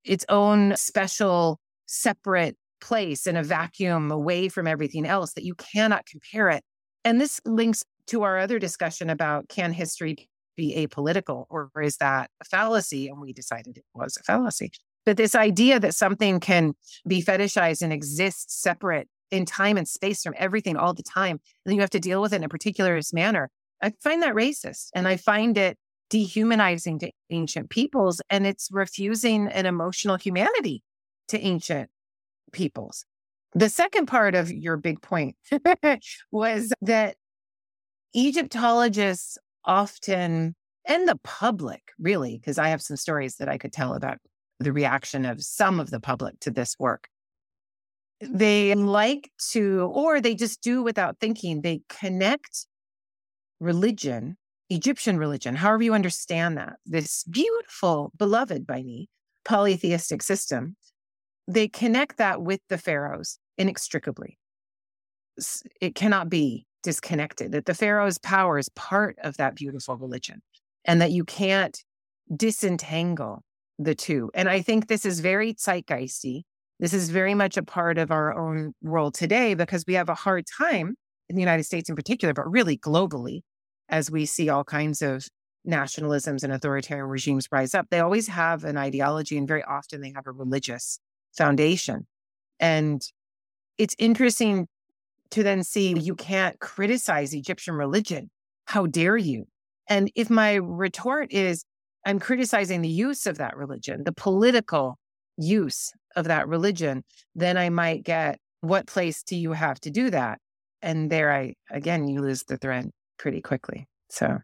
its 0.05 0.25
own 0.28 0.76
special, 0.76 1.61
separate 1.87 2.57
place 2.81 3.26
in 3.26 3.37
a 3.37 3.43
vacuum 3.43 4.11
away 4.11 4.49
from 4.49 4.67
everything 4.67 5.07
else 5.07 5.33
that 5.35 5.45
you 5.45 5.55
cannot 5.55 6.07
compare 6.07 6.49
it. 6.49 6.62
And 7.05 7.21
this 7.21 7.40
links 7.45 7.85
to 8.09 8.23
our 8.23 8.38
other 8.38 8.59
discussion 8.59 9.11
about 9.11 9.49
can 9.49 9.73
history 9.73 10.28
be 10.57 10.75
apolitical 10.76 11.47
or 11.50 11.71
is 11.81 11.97
that 11.99 12.31
a 12.40 12.45
fallacy? 12.45 13.09
And 13.09 13.21
we 13.21 13.33
decided 13.33 13.76
it 13.76 13.85
was 13.95 14.17
a 14.17 14.23
fallacy. 14.23 14.71
But 15.07 15.17
this 15.17 15.35
idea 15.35 15.81
that 15.81 15.95
something 15.95 16.40
can 16.40 16.75
be 17.07 17.23
fetishized 17.23 17.83
and 17.83 17.93
exist 17.93 18.61
separate 18.61 19.09
in 19.31 19.47
time 19.47 19.76
and 19.76 19.88
space 19.88 20.23
from 20.23 20.35
everything 20.37 20.76
all 20.76 20.95
the 20.95 21.02
time, 21.02 21.40
and 21.64 21.75
you 21.75 21.81
have 21.81 21.90
to 21.90 22.00
deal 22.00 22.21
with 22.21 22.33
it 22.33 22.37
in 22.37 22.45
a 22.45 22.49
particular 22.49 23.00
manner. 23.12 23.50
I 23.83 23.93
find 24.02 24.23
that 24.23 24.35
racist 24.35 24.88
and 24.95 25.07
I 25.07 25.17
find 25.17 25.57
it 25.57 25.78
dehumanizing 26.11 26.99
to 27.00 27.11
ancient 27.31 27.71
peoples 27.71 28.21
and 28.31 28.47
it's 28.47 28.69
refusing 28.71 29.49
an 29.49 29.67
emotional 29.67 30.17
humanity 30.17 30.83
to 31.29 31.41
ancient 31.41 31.91
peoples. 32.53 33.05
The 33.55 33.69
second 33.69 34.07
part 34.07 34.35
of 34.35 34.50
your 34.50 34.77
big 34.77 35.00
point 35.00 35.37
was 36.31 36.73
that 36.83 37.17
Egyptologists 38.15 39.38
often, 39.65 40.55
and 40.87 41.09
the 41.09 41.19
public 41.23 41.83
really, 41.99 42.38
because 42.38 42.59
I 42.59 42.69
have 42.69 42.83
some 42.83 42.97
stories 42.97 43.37
that 43.37 43.49
I 43.49 43.59
could 43.59 43.73
tell 43.73 43.95
about 43.95 44.19
the 44.61 44.73
reaction 44.73 45.25
of 45.25 45.43
some 45.43 45.79
of 45.79 45.91
the 45.91 46.00
public 46.00 46.41
to 46.41 46.50
this 46.50 46.75
work. 46.79 47.09
They 48.21 48.75
like 48.75 49.31
to, 49.50 49.91
or 49.93 50.21
they 50.21 50.35
just 50.35 50.62
do 50.62 50.83
without 50.83 51.19
thinking, 51.21 51.61
they 51.61 51.83
connect 51.88 52.67
religion 53.61 54.37
Egyptian 54.71 55.19
religion, 55.19 55.55
however 55.55 55.83
you 55.83 55.95
understand 55.95 56.57
that, 56.59 56.75
this 56.85 57.25
beautiful, 57.25 58.13
beloved 58.17 58.67
by 58.67 58.83
me, 58.83 59.09
polytheistic 59.45 60.23
system, 60.23 60.77
they 61.47 61.69
connect 61.69 62.19
that 62.19 62.43
with 62.43 62.61
the 62.69 62.77
pharaohs 62.77 63.39
inextricably. 63.57 64.39
It 65.81 65.95
cannot 65.95 66.29
be 66.29 66.67
disconnected, 66.83 67.53
that 67.53 67.67
the 67.67 67.75
pharaoh's 67.75 68.19
power 68.19 68.59
is 68.59 68.69
part 68.71 69.17
of 69.23 69.37
that 69.39 69.55
beautiful 69.55 69.97
religion 69.97 70.43
and 70.85 71.01
that 71.01 71.13
you 71.13 71.25
can't 71.25 71.83
disentangle 72.37 73.43
the 73.79 73.95
two. 73.95 74.31
And 74.35 74.49
I 74.49 74.61
think 74.61 74.87
this 74.87 75.07
is 75.07 75.21
very 75.21 75.55
zeitgeisty. 75.55 76.43
This 76.81 76.93
is 76.93 77.11
very 77.11 77.35
much 77.35 77.57
a 77.57 77.63
part 77.63 77.99
of 77.99 78.11
our 78.11 78.37
own 78.39 78.75
world 78.83 79.15
today 79.15 79.55
because 79.55 79.85
we 79.87 79.95
have 79.95 80.09
a 80.09 80.15
hard 80.15 80.45
time 80.59 80.95
in 81.29 81.37
the 81.37 81.43
United 81.43 81.65
States 81.65 81.89
in 81.89 81.97
particular, 81.97 82.35
but 82.35 82.51
really 82.51 82.77
globally, 82.77 83.41
as 83.88 84.11
we 84.11 84.26
see 84.26 84.49
all 84.49 84.64
kinds 84.64 85.02
of 85.02 85.26
nationalisms 85.66 86.42
and 86.42 86.52
authoritarian 86.52 87.07
regimes 87.07 87.49
rise 87.52 87.75
up, 87.75 87.87
they 87.90 88.00
always 88.00 88.28
have 88.28 88.64
an 88.64 88.76
ideology 88.76 89.37
and 89.37 89.49
very 89.49 89.62
often 89.64 90.00
they 90.00 90.12
have 90.14 90.26
a 90.26 90.33
religious 90.33 90.99
foundation. 91.37 92.07
And 92.61 93.02
it's 93.76 93.95
interesting 93.99 94.66
to 95.30 95.42
then 95.42 95.62
see 95.62 95.99
you 95.99 96.14
can't 96.14 96.59
criticize 96.59 97.35
Egyptian 97.35 97.75
religion. 97.75 98.30
How 98.64 98.87
dare 98.87 99.16
you? 99.16 99.47
And 99.88 100.11
if 100.14 100.30
my 100.30 100.54
retort 100.54 101.33
is, 101.33 101.64
I'm 102.07 102.18
criticizing 102.18 102.83
the 102.83 102.88
use 102.88 103.26
of 103.26 103.38
that 103.38 103.57
religion, 103.57 104.04
the 104.04 104.12
political 104.12 104.99
use 105.37 105.92
of 106.16 106.26
that 106.26 106.49
religion, 106.49 107.04
then 107.35 107.57
I 107.57 107.68
might 107.68 108.04
get, 108.04 108.38
what 108.61 108.87
place 108.87 109.23
do 109.23 109.37
you 109.37 109.52
have 109.52 109.78
to 109.80 109.90
do 109.90 110.11
that? 110.11 110.38
And 110.83 111.11
there 111.11 111.33
I, 111.33 111.54
again, 111.71 112.09
you 112.09 112.21
lose 112.21 112.45
the 112.45 112.57
thread 112.57 112.90
pretty 113.19 113.41
quickly. 113.41 113.87
So, 114.11 114.39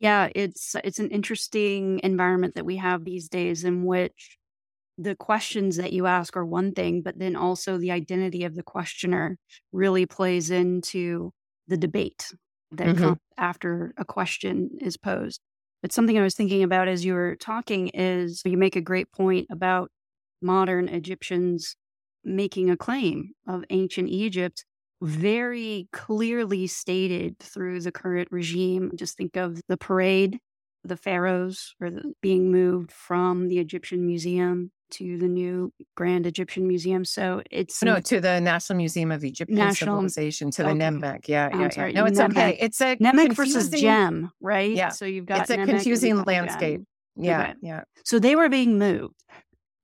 yeah, 0.00 0.28
it's 0.34 0.74
it's 0.84 0.98
an 0.98 1.10
interesting 1.10 2.00
environment 2.02 2.54
that 2.54 2.66
we 2.66 2.76
have 2.76 3.04
these 3.04 3.28
days 3.28 3.64
in 3.64 3.84
which 3.84 4.36
the 4.98 5.14
questions 5.14 5.76
that 5.76 5.92
you 5.92 6.06
ask 6.06 6.36
are 6.36 6.44
one 6.44 6.72
thing, 6.72 7.02
but 7.02 7.18
then 7.18 7.36
also 7.36 7.76
the 7.76 7.90
identity 7.90 8.44
of 8.44 8.54
the 8.54 8.62
questioner 8.62 9.38
really 9.72 10.06
plays 10.06 10.50
into 10.50 11.32
the 11.68 11.76
debate 11.76 12.32
that 12.72 12.88
mm-hmm. 12.88 13.04
comes 13.04 13.18
after 13.36 13.92
a 13.96 14.04
question 14.04 14.70
is 14.80 14.96
posed. 14.96 15.40
But 15.82 15.92
something 15.92 16.18
I 16.18 16.22
was 16.22 16.34
thinking 16.34 16.62
about 16.62 16.88
as 16.88 17.04
you 17.04 17.14
were 17.14 17.36
talking 17.36 17.88
is 17.88 18.42
you 18.44 18.56
make 18.56 18.76
a 18.76 18.80
great 18.80 19.12
point 19.12 19.46
about 19.50 19.90
modern 20.42 20.88
Egyptians 20.88 21.76
making 22.24 22.70
a 22.70 22.76
claim 22.76 23.32
of 23.46 23.64
ancient 23.70 24.08
Egypt 24.08 24.64
very 25.02 25.88
clearly 25.92 26.66
stated 26.66 27.38
through 27.38 27.80
the 27.80 27.92
current 27.92 28.28
regime. 28.30 28.92
Just 28.94 29.16
think 29.16 29.36
of 29.36 29.60
the 29.68 29.76
parade, 29.76 30.38
the 30.84 30.96
pharaohs 30.96 31.74
or 31.80 31.90
being 32.22 32.50
moved 32.50 32.92
from 32.92 33.48
the 33.48 33.58
Egyptian 33.58 34.06
Museum 34.06 34.70
to 34.88 35.18
the 35.18 35.26
new 35.26 35.72
Grand 35.96 36.26
Egyptian 36.26 36.66
Museum. 36.68 37.04
So 37.04 37.42
it's 37.50 37.82
no 37.82 38.00
to 38.00 38.20
the 38.20 38.40
National 38.40 38.76
Museum 38.76 39.10
of 39.10 39.24
Egyptian 39.24 39.56
National, 39.56 39.96
Civilization 39.96 40.50
to 40.52 40.62
okay. 40.62 40.72
the 40.72 40.78
Nemmek. 40.78 41.28
Yeah, 41.28 41.48
yeah, 41.52 41.68
yeah. 41.76 41.92
No, 41.92 42.04
it's 42.04 42.18
Nemmek. 42.18 42.30
okay. 42.30 42.56
It's 42.60 42.80
a 42.80 42.96
Nemmek 42.96 43.34
versus 43.34 43.68
Gem, 43.70 44.30
right? 44.40 44.70
Yeah. 44.70 44.90
So 44.90 45.04
you've 45.04 45.26
got 45.26 45.42
it's 45.42 45.50
a 45.50 45.56
confusing 45.56 46.22
landscape. 46.22 46.82
Yeah, 47.16 47.42
okay. 47.42 47.54
yeah. 47.62 47.84
So 48.04 48.18
they 48.18 48.36
were 48.36 48.48
being 48.48 48.78
moved, 48.78 49.16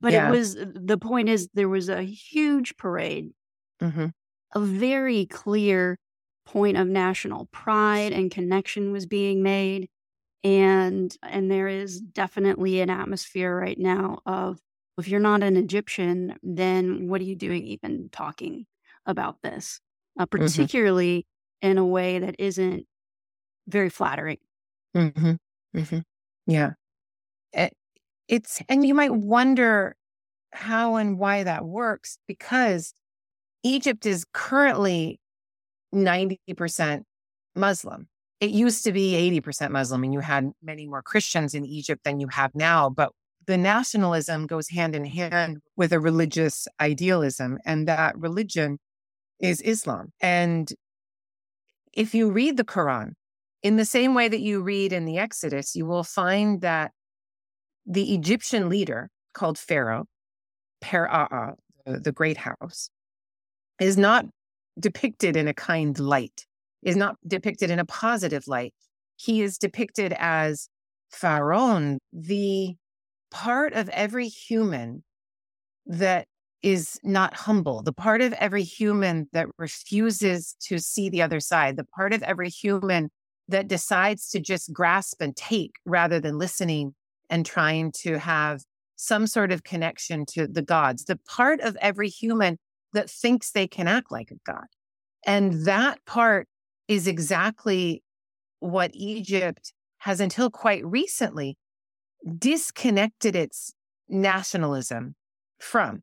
but 0.00 0.12
yeah. 0.12 0.28
it 0.28 0.30
was 0.30 0.56
the 0.56 0.98
point 0.98 1.28
is 1.28 1.48
there 1.52 1.68
was 1.68 1.88
a 1.88 2.02
huge 2.02 2.76
parade. 2.76 3.30
Mm-hmm 3.82 4.06
a 4.54 4.60
very 4.60 5.26
clear 5.26 5.98
point 6.46 6.76
of 6.76 6.88
national 6.88 7.46
pride 7.46 8.12
and 8.12 8.30
connection 8.30 8.92
was 8.92 9.06
being 9.06 9.42
made. 9.42 9.88
And 10.44 11.16
and 11.22 11.50
there 11.50 11.68
is 11.68 12.00
definitely 12.00 12.80
an 12.80 12.90
atmosphere 12.90 13.56
right 13.56 13.78
now 13.78 14.20
of 14.26 14.60
if 14.98 15.08
you're 15.08 15.20
not 15.20 15.42
an 15.42 15.56
Egyptian, 15.56 16.38
then 16.42 17.08
what 17.08 17.20
are 17.20 17.24
you 17.24 17.36
doing 17.36 17.64
even 17.66 18.08
talking 18.10 18.66
about 19.06 19.42
this? 19.42 19.80
Uh, 20.18 20.26
Mm-hmm. 20.38 20.64
particularly 20.66 21.26
in 21.62 21.78
a 21.78 21.86
way 21.86 22.18
that 22.18 22.36
isn't 22.38 22.86
very 23.68 23.90
flattering. 23.90 24.38
hmm 24.94 25.32
hmm 25.74 25.98
Yeah. 26.46 26.72
It- 27.52 27.76
it's, 28.28 28.62
and 28.68 28.86
you 28.86 28.94
might 28.94 29.12
wonder 29.14 29.96
how 30.52 30.96
and 30.96 31.18
why 31.18 31.44
that 31.44 31.64
works 31.66 32.18
because 32.28 32.94
Egypt 33.62 34.06
is 34.06 34.24
currently 34.32 35.20
90% 35.94 37.02
Muslim. 37.54 38.08
It 38.40 38.50
used 38.50 38.84
to 38.84 38.92
be 38.92 39.40
80% 39.40 39.70
Muslim, 39.70 40.02
and 40.02 40.12
you 40.12 40.20
had 40.20 40.50
many 40.62 40.86
more 40.86 41.02
Christians 41.02 41.54
in 41.54 41.64
Egypt 41.64 42.02
than 42.04 42.18
you 42.18 42.28
have 42.28 42.54
now. 42.54 42.90
But 42.90 43.12
the 43.46 43.56
nationalism 43.56 44.46
goes 44.46 44.68
hand 44.68 44.94
in 44.96 45.04
hand 45.04 45.58
with 45.76 45.92
a 45.92 46.00
religious 46.00 46.66
idealism, 46.80 47.58
and 47.64 47.86
that 47.86 48.18
religion 48.18 48.78
is 49.38 49.60
Islam. 49.60 50.12
And 50.20 50.72
if 51.92 52.14
you 52.14 52.30
read 52.30 52.56
the 52.56 52.64
Quran, 52.64 53.12
in 53.62 53.76
the 53.76 53.84
same 53.84 54.14
way 54.14 54.28
that 54.28 54.40
you 54.40 54.60
read 54.60 54.92
in 54.92 55.04
the 55.04 55.18
Exodus, 55.18 55.76
you 55.76 55.86
will 55.86 56.04
find 56.04 56.60
that 56.62 56.92
the 57.86 58.14
Egyptian 58.14 58.68
leader 58.68 59.08
called 59.34 59.58
Pharaoh, 59.58 60.06
Per-Aa, 60.80 61.52
the, 61.86 62.00
the 62.00 62.12
great 62.12 62.38
house, 62.38 62.90
is 63.80 63.96
not 63.96 64.26
depicted 64.78 65.36
in 65.36 65.48
a 65.48 65.54
kind 65.54 65.98
light, 65.98 66.46
is 66.82 66.96
not 66.96 67.16
depicted 67.26 67.70
in 67.70 67.78
a 67.78 67.84
positive 67.84 68.46
light. 68.46 68.74
He 69.16 69.42
is 69.42 69.58
depicted 69.58 70.14
as 70.18 70.68
Pharaoh, 71.10 71.98
the 72.12 72.74
part 73.30 73.72
of 73.74 73.88
every 73.90 74.28
human 74.28 75.04
that 75.86 76.26
is 76.62 76.98
not 77.02 77.34
humble, 77.34 77.82
the 77.82 77.92
part 77.92 78.20
of 78.20 78.32
every 78.34 78.62
human 78.62 79.28
that 79.32 79.48
refuses 79.58 80.54
to 80.60 80.78
see 80.78 81.08
the 81.08 81.22
other 81.22 81.40
side, 81.40 81.76
the 81.76 81.84
part 81.84 82.12
of 82.12 82.22
every 82.22 82.48
human 82.48 83.10
that 83.48 83.68
decides 83.68 84.30
to 84.30 84.40
just 84.40 84.72
grasp 84.72 85.20
and 85.20 85.36
take 85.36 85.72
rather 85.84 86.20
than 86.20 86.38
listening 86.38 86.94
and 87.28 87.44
trying 87.44 87.90
to 87.90 88.18
have 88.18 88.62
some 88.96 89.26
sort 89.26 89.50
of 89.50 89.64
connection 89.64 90.24
to 90.24 90.46
the 90.46 90.62
gods, 90.62 91.04
the 91.04 91.18
part 91.26 91.60
of 91.60 91.76
every 91.80 92.08
human 92.08 92.56
that 92.92 93.10
thinks 93.10 93.50
they 93.50 93.66
can 93.66 93.88
act 93.88 94.10
like 94.10 94.30
a 94.30 94.36
god. 94.44 94.66
And 95.24 95.66
that 95.66 96.04
part 96.04 96.48
is 96.88 97.06
exactly 97.06 98.02
what 98.60 98.90
Egypt 98.94 99.72
has 99.98 100.20
until 100.20 100.50
quite 100.50 100.84
recently 100.84 101.56
disconnected 102.38 103.36
its 103.36 103.72
nationalism 104.08 105.14
from. 105.58 106.02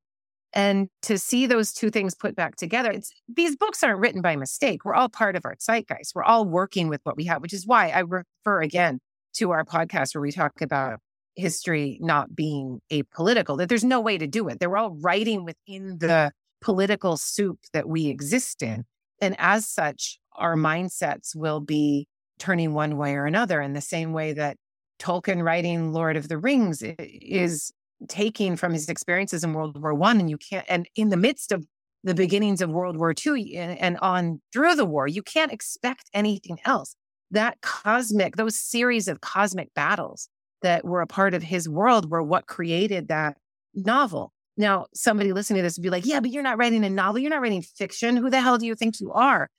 And 0.51 0.87
to 1.03 1.17
see 1.17 1.45
those 1.45 1.71
two 1.71 1.91
things 1.91 2.15
put 2.15 2.35
back 2.35 2.55
together, 2.55 2.99
these 3.27 3.55
books 3.55 3.83
aren't 3.83 3.99
written 3.99 4.21
by 4.21 4.35
mistake. 4.35 4.83
We're 4.83 4.95
all 4.95 5.09
part 5.09 5.35
of 5.35 5.45
our 5.45 5.55
zeitgeist. 5.59 6.13
We're 6.15 6.23
all 6.23 6.45
working 6.45 6.89
with 6.89 7.01
what 7.03 7.15
we 7.15 7.25
have, 7.25 7.41
which 7.41 7.53
is 7.53 7.67
why 7.67 7.89
I 7.89 7.99
refer 7.99 8.61
again 8.61 8.99
to 9.35 9.51
our 9.51 9.63
podcast 9.63 10.15
where 10.15 10.21
we 10.21 10.31
talk 10.31 10.61
about 10.61 10.99
history 11.35 11.99
not 12.01 12.35
being 12.35 12.79
apolitical, 12.91 13.57
that 13.57 13.69
there's 13.69 13.83
no 13.83 14.01
way 14.01 14.17
to 14.17 14.27
do 14.27 14.47
it. 14.47 14.59
That 14.59 14.69
we're 14.69 14.77
all 14.77 14.97
writing 14.99 15.45
within 15.45 15.99
the 15.99 16.31
political 16.61 17.17
soup 17.17 17.59
that 17.73 17.87
we 17.87 18.07
exist 18.07 18.61
in. 18.61 18.85
And 19.21 19.35
as 19.37 19.67
such, 19.67 20.19
our 20.35 20.55
mindsets 20.55 21.35
will 21.35 21.59
be 21.59 22.07
turning 22.37 22.73
one 22.73 22.97
way 22.97 23.15
or 23.15 23.25
another 23.25 23.61
in 23.61 23.73
the 23.73 23.81
same 23.81 24.13
way 24.13 24.33
that 24.33 24.57
Tolkien 24.99 25.43
writing 25.43 25.91
Lord 25.93 26.17
of 26.17 26.27
the 26.27 26.37
Rings 26.37 26.81
is 26.81 27.71
taking 28.07 28.55
from 28.55 28.73
his 28.73 28.89
experiences 28.89 29.43
in 29.43 29.53
World 29.53 29.81
War 29.81 29.93
One, 29.93 30.19
and 30.19 30.29
you 30.29 30.37
can't. 30.37 30.65
And 30.69 30.87
in 30.95 31.09
the 31.09 31.17
midst 31.17 31.51
of 31.51 31.65
the 32.03 32.13
beginnings 32.13 32.61
of 32.61 32.69
World 32.69 32.97
War 32.97 33.13
and, 33.27 33.77
and 33.79 33.97
on 33.97 34.41
through 34.53 34.75
the 34.75 34.85
war, 34.85 35.07
you 35.07 35.21
can't 35.21 35.51
expect 35.51 36.09
anything 36.13 36.59
else. 36.65 36.95
That 37.31 37.61
cosmic, 37.61 38.37
those 38.37 38.55
series 38.55 39.07
of 39.07 39.21
cosmic 39.21 39.73
battles 39.73 40.29
that 40.61 40.85
were 40.85 41.01
a 41.01 41.07
part 41.07 41.33
of 41.33 41.43
his 41.43 41.69
world 41.69 42.09
were 42.09 42.23
what 42.23 42.47
created 42.47 43.07
that 43.09 43.37
novel. 43.73 44.33
Now, 44.59 44.87
somebody 44.93 45.33
listening 45.33 45.59
to 45.59 45.63
this 45.63 45.77
would 45.77 45.83
be 45.83 45.89
like, 45.89 46.05
"Yeah, 46.05 46.19
but 46.19 46.31
you're 46.31 46.43
not 46.43 46.59
writing 46.59 46.83
a 46.85 46.89
novel. 46.89 47.19
You're 47.19 47.31
not 47.31 47.41
writing 47.41 47.63
fiction. 47.63 48.17
Who 48.17 48.29
the 48.29 48.41
hell 48.41 48.59
do 48.59 48.67
you 48.67 48.75
think 48.75 48.99
you 48.99 49.11
are?" 49.13 49.49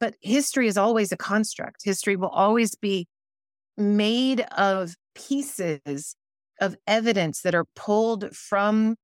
But 0.00 0.16
history 0.22 0.66
is 0.66 0.78
always 0.78 1.12
a 1.12 1.16
construct. 1.16 1.84
History 1.84 2.16
will 2.16 2.30
always 2.30 2.74
be 2.74 3.06
made 3.76 4.40
of 4.56 4.96
pieces 5.14 6.16
of 6.60 6.76
evidence 6.86 7.42
that 7.42 7.54
are 7.54 7.66
pulled 7.76 8.34
from 8.34 8.96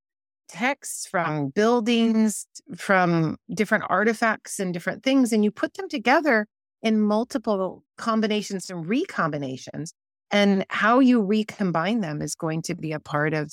texts, 0.49 1.07
from 1.07 1.49
buildings, 1.51 2.47
from 2.77 3.37
different 3.55 3.85
artifacts 3.89 4.59
and 4.59 4.73
different 4.73 5.03
things, 5.03 5.33
and 5.33 5.45
you 5.45 5.51
put 5.51 5.75
them 5.75 5.89
together 5.89 6.47
in 6.83 7.01
multiple 7.01 7.85
combinations 7.99 8.71
and 8.71 8.87
recombinations. 8.87 9.93
And 10.31 10.65
how 10.71 11.01
you 11.01 11.23
recombine 11.23 12.01
them 12.01 12.23
is 12.23 12.35
going 12.35 12.63
to 12.63 12.75
be 12.75 12.93
a 12.93 13.01
part 13.01 13.35
of 13.35 13.53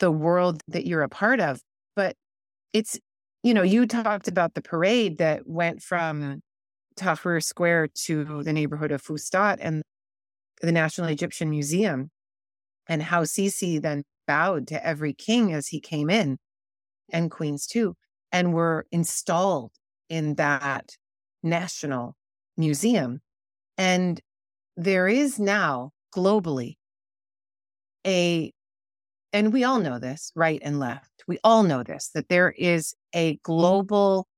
the 0.00 0.10
world 0.10 0.60
that 0.68 0.86
you're 0.86 1.02
a 1.02 1.08
part 1.08 1.40
of. 1.40 1.60
But 1.96 2.16
it's, 2.72 2.98
you 3.42 3.54
know, 3.54 3.62
you 3.62 3.86
talked 3.86 4.28
about 4.28 4.54
the 4.54 4.62
parade 4.62 5.18
that 5.18 5.46
went 5.46 5.82
from 5.82 6.40
Tahrir 6.96 7.42
Square 7.42 7.88
to 8.04 8.42
the 8.42 8.52
neighborhood 8.52 8.92
of 8.92 9.02
Fustat 9.02 9.58
and 9.60 9.82
the 10.60 10.72
National 10.72 11.08
Egyptian 11.08 11.50
Museum, 11.50 12.10
and 12.88 13.02
how 13.02 13.22
Sisi 13.22 13.80
then 13.80 14.04
bowed 14.26 14.66
to 14.68 14.86
every 14.86 15.12
king 15.12 15.52
as 15.52 15.68
he 15.68 15.80
came 15.80 16.08
in, 16.08 16.38
and 17.12 17.30
queens 17.30 17.66
too, 17.66 17.94
and 18.32 18.54
were 18.54 18.86
installed 18.90 19.72
in 20.08 20.34
that 20.36 20.90
national 21.42 22.14
museum. 22.56 23.20
And 23.76 24.20
there 24.76 25.08
is 25.08 25.38
now 25.38 25.90
globally 26.14 26.74
a, 28.06 28.52
and 29.34 29.52
we 29.52 29.64
all 29.64 29.80
know 29.80 29.98
this, 29.98 30.30
right 30.36 30.60
and 30.62 30.78
left, 30.78 31.24
we 31.26 31.38
all 31.42 31.64
know 31.64 31.82
this, 31.82 32.10
that 32.14 32.28
there 32.28 32.52
is 32.52 32.94
a 33.12 33.36
global 33.42 34.28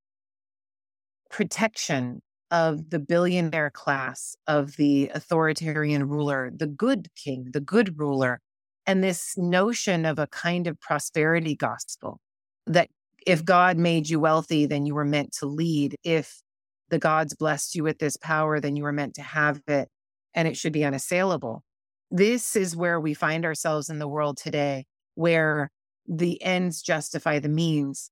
protection 1.31 2.23
of 2.51 2.89
the 2.89 2.99
billionaire 2.99 3.71
class, 3.71 4.37
of 4.47 4.77
the 4.77 5.11
authoritarian 5.15 6.09
ruler, 6.09 6.51
the 6.57 6.67
good 6.67 7.09
king, 7.15 7.51
the 7.53 7.61
good 7.61 8.01
ruler, 8.01 8.41
and 8.87 9.05
this 9.05 9.37
notion 9.37 10.07
of 10.07 10.19
a 10.19 10.29
kind 10.29 10.67
of 10.67 10.81
prosperity 10.81 11.55
gospel 11.55 12.19
that 12.67 12.89
if 13.27 13.45
God 13.45 13.77
made 13.77 14.09
you 14.09 14.19
wealthy, 14.19 14.65
then 14.65 14.87
you 14.87 14.95
were 14.95 15.05
meant 15.05 15.33
to 15.41 15.47
lead. 15.47 15.97
If 16.05 16.41
the 16.89 16.99
gods 16.99 17.35
blessed 17.35 17.75
you 17.75 17.83
with 17.83 17.99
this 17.99 18.17
power, 18.17 18.61
then 18.61 18.77
you 18.77 18.85
were 18.85 18.93
meant 18.93 19.15
to 19.17 19.23
have 19.23 19.61
it 19.69 19.89
and 20.33 20.49
it 20.49 20.57
should 20.57 20.73
be 20.73 20.85
unassailable. 20.85 21.66
This 22.11 22.57
is 22.57 22.77
where 22.77 23.01
we 23.01 23.15
find 23.15 23.45
ourselves 23.45 23.89
in 23.91 23.99
the 23.99 24.09
world 24.09 24.37
today, 24.37 24.87
where 25.15 25.71
the 26.07 26.41
ends 26.43 26.83
justify 26.83 27.39
the 27.39 27.49
means. 27.49 28.11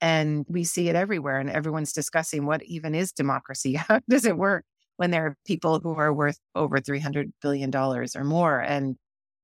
And 0.00 0.44
we 0.48 0.64
see 0.64 0.88
it 0.88 0.96
everywhere, 0.96 1.38
and 1.38 1.48
everyone's 1.48 1.92
discussing 1.92 2.44
what 2.44 2.62
even 2.64 2.94
is 2.94 3.12
democracy? 3.12 3.74
How 3.88 4.00
does 4.08 4.24
it 4.24 4.36
work 4.36 4.64
when 4.96 5.10
there 5.10 5.26
are 5.26 5.36
people 5.46 5.78
who 5.80 5.94
are 5.94 6.12
worth 6.12 6.38
over 6.54 6.78
$300 6.78 7.32
billion 7.40 7.74
or 7.74 8.24
more? 8.24 8.60
And 8.60 8.96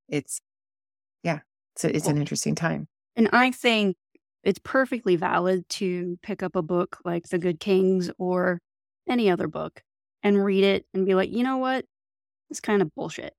it's, 0.09 0.41
yeah, 1.23 1.41
it's, 1.75 1.85
a, 1.85 1.97
it's 1.97 2.09
an 2.09 2.19
interesting 2.19 2.55
time. 2.55 2.89
And 3.17 3.29
I 3.33 3.53
think 3.53 3.97
it's 4.43 4.61
perfectly 4.63 5.17
valid 5.17 5.69
to 5.69 6.19
pick 6.23 6.43
up 6.43 6.57
a 6.57 6.63
book 6.63 6.99
like 7.05 7.29
The 7.29 7.39
Good 7.39 7.61
Kings 7.61 8.11
or 8.19 8.61
any 9.09 9.31
other 9.31 9.49
book 9.49 9.83
and 10.23 10.43
read 10.45 10.65
it 10.65 10.87
and 10.95 11.07
be 11.07 11.15
like, 11.15 11.31
you 11.31 11.43
know 11.43 11.59
what? 11.59 11.85
It's 12.51 12.61
kind 12.61 12.83
of 12.83 12.95
bullshit. 12.95 13.35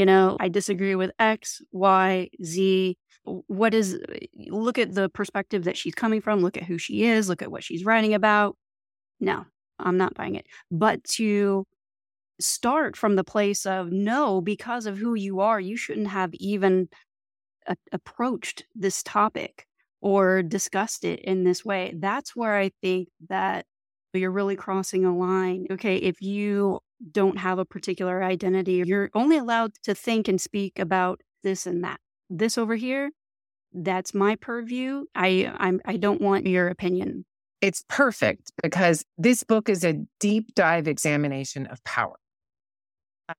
You 0.00 0.06
know, 0.06 0.38
I 0.40 0.48
disagree 0.48 0.94
with 0.94 1.10
X, 1.18 1.60
Y, 1.72 2.30
Z. 2.42 2.96
What 3.24 3.74
is, 3.74 4.00
look 4.46 4.78
at 4.78 4.94
the 4.94 5.10
perspective 5.10 5.64
that 5.64 5.76
she's 5.76 5.94
coming 5.94 6.22
from, 6.22 6.40
look 6.40 6.56
at 6.56 6.62
who 6.62 6.78
she 6.78 7.04
is, 7.04 7.28
look 7.28 7.42
at 7.42 7.50
what 7.50 7.62
she's 7.62 7.84
writing 7.84 8.14
about. 8.14 8.56
No, 9.20 9.44
I'm 9.78 9.98
not 9.98 10.14
buying 10.14 10.36
it. 10.36 10.46
But 10.70 11.04
to 11.16 11.66
start 12.40 12.96
from 12.96 13.16
the 13.16 13.24
place 13.24 13.66
of 13.66 13.92
no, 13.92 14.40
because 14.40 14.86
of 14.86 14.96
who 14.96 15.16
you 15.16 15.40
are, 15.40 15.60
you 15.60 15.76
shouldn't 15.76 16.08
have 16.08 16.32
even 16.32 16.88
a- 17.66 17.76
approached 17.92 18.64
this 18.74 19.02
topic 19.02 19.66
or 20.00 20.42
discussed 20.42 21.04
it 21.04 21.20
in 21.20 21.44
this 21.44 21.62
way. 21.62 21.92
That's 21.94 22.34
where 22.34 22.56
I 22.56 22.70
think 22.80 23.08
that 23.28 23.66
you're 24.14 24.30
really 24.30 24.56
crossing 24.56 25.04
a 25.04 25.14
line. 25.14 25.66
Okay, 25.70 25.96
if 25.98 26.22
you 26.22 26.80
don't 27.12 27.38
have 27.38 27.58
a 27.58 27.64
particular 27.64 28.22
identity, 28.22 28.82
you're 28.84 29.10
only 29.14 29.36
allowed 29.36 29.72
to 29.84 29.94
think 29.94 30.28
and 30.28 30.40
speak 30.40 30.78
about 30.78 31.20
this 31.42 31.66
and 31.66 31.82
that. 31.84 32.00
This 32.28 32.58
over 32.58 32.76
here, 32.76 33.10
that's 33.72 34.14
my 34.14 34.36
purview. 34.36 35.04
I 35.14 35.52
I'm 35.58 35.80
I 35.84 35.96
don't 35.96 36.20
want 36.20 36.46
your 36.46 36.68
opinion. 36.68 37.24
It's 37.60 37.84
perfect 37.88 38.52
because 38.62 39.04
this 39.18 39.44
book 39.44 39.68
is 39.68 39.84
a 39.84 40.02
deep 40.18 40.54
dive 40.54 40.88
examination 40.88 41.66
of 41.66 41.82
power. 41.84 42.16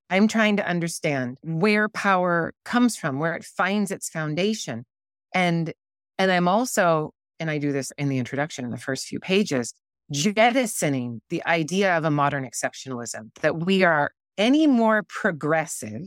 I'm 0.08 0.28
trying 0.28 0.56
to 0.56 0.66
understand 0.66 1.38
where 1.42 1.88
power 1.88 2.54
comes 2.64 2.96
from, 2.96 3.18
where 3.18 3.34
it 3.34 3.44
finds 3.44 3.90
its 3.90 4.08
foundation. 4.08 4.84
And 5.34 5.72
and 6.18 6.30
I'm 6.30 6.48
also, 6.48 7.14
and 7.40 7.50
I 7.50 7.58
do 7.58 7.72
this 7.72 7.92
in 7.98 8.08
the 8.08 8.18
introduction 8.18 8.64
in 8.64 8.70
the 8.70 8.78
first 8.78 9.06
few 9.06 9.18
pages, 9.18 9.74
jettisoning 10.12 11.20
the 11.30 11.44
idea 11.46 11.96
of 11.96 12.04
a 12.04 12.10
modern 12.10 12.48
exceptionalism 12.48 13.30
that 13.40 13.64
we 13.64 13.82
are 13.82 14.12
any 14.38 14.66
more 14.66 15.04
progressive, 15.08 16.02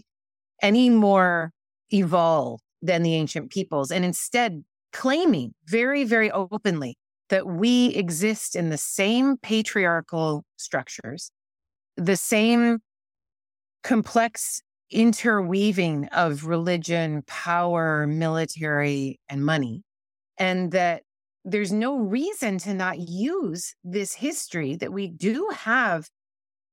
any 0.62 0.90
more 0.90 1.52
evolved 1.92 2.64
than 2.82 3.04
the 3.04 3.16
ancient 3.16 3.52
peoples, 3.52 3.92
and 3.92 4.06
instead 4.06 4.64
claiming 4.94 5.54
very, 5.68 6.04
very 6.04 6.32
openly 6.32 6.98
that 7.30 7.48
we 7.48 7.88
exist 7.88 8.56
in 8.56 8.70
the 8.70 8.78
same 8.78 9.38
patriarchal 9.38 10.46
structures, 10.58 11.32
the 11.98 12.16
same 12.16 12.80
complex 13.84 14.62
interweaving 14.92 16.06
of 16.10 16.46
religion, 16.46 17.24
power, 17.28 18.06
military, 18.08 19.20
and 19.28 19.44
money, 19.44 19.82
and 20.38 20.72
that 20.72 21.04
there's 21.46 21.72
no 21.72 21.98
reason 21.98 22.58
to 22.58 22.74
not 22.74 23.00
use 23.00 23.76
this 23.84 24.14
history 24.16 24.76
that 24.78 24.92
we 24.92 25.08
do 25.08 25.48
have 25.54 26.10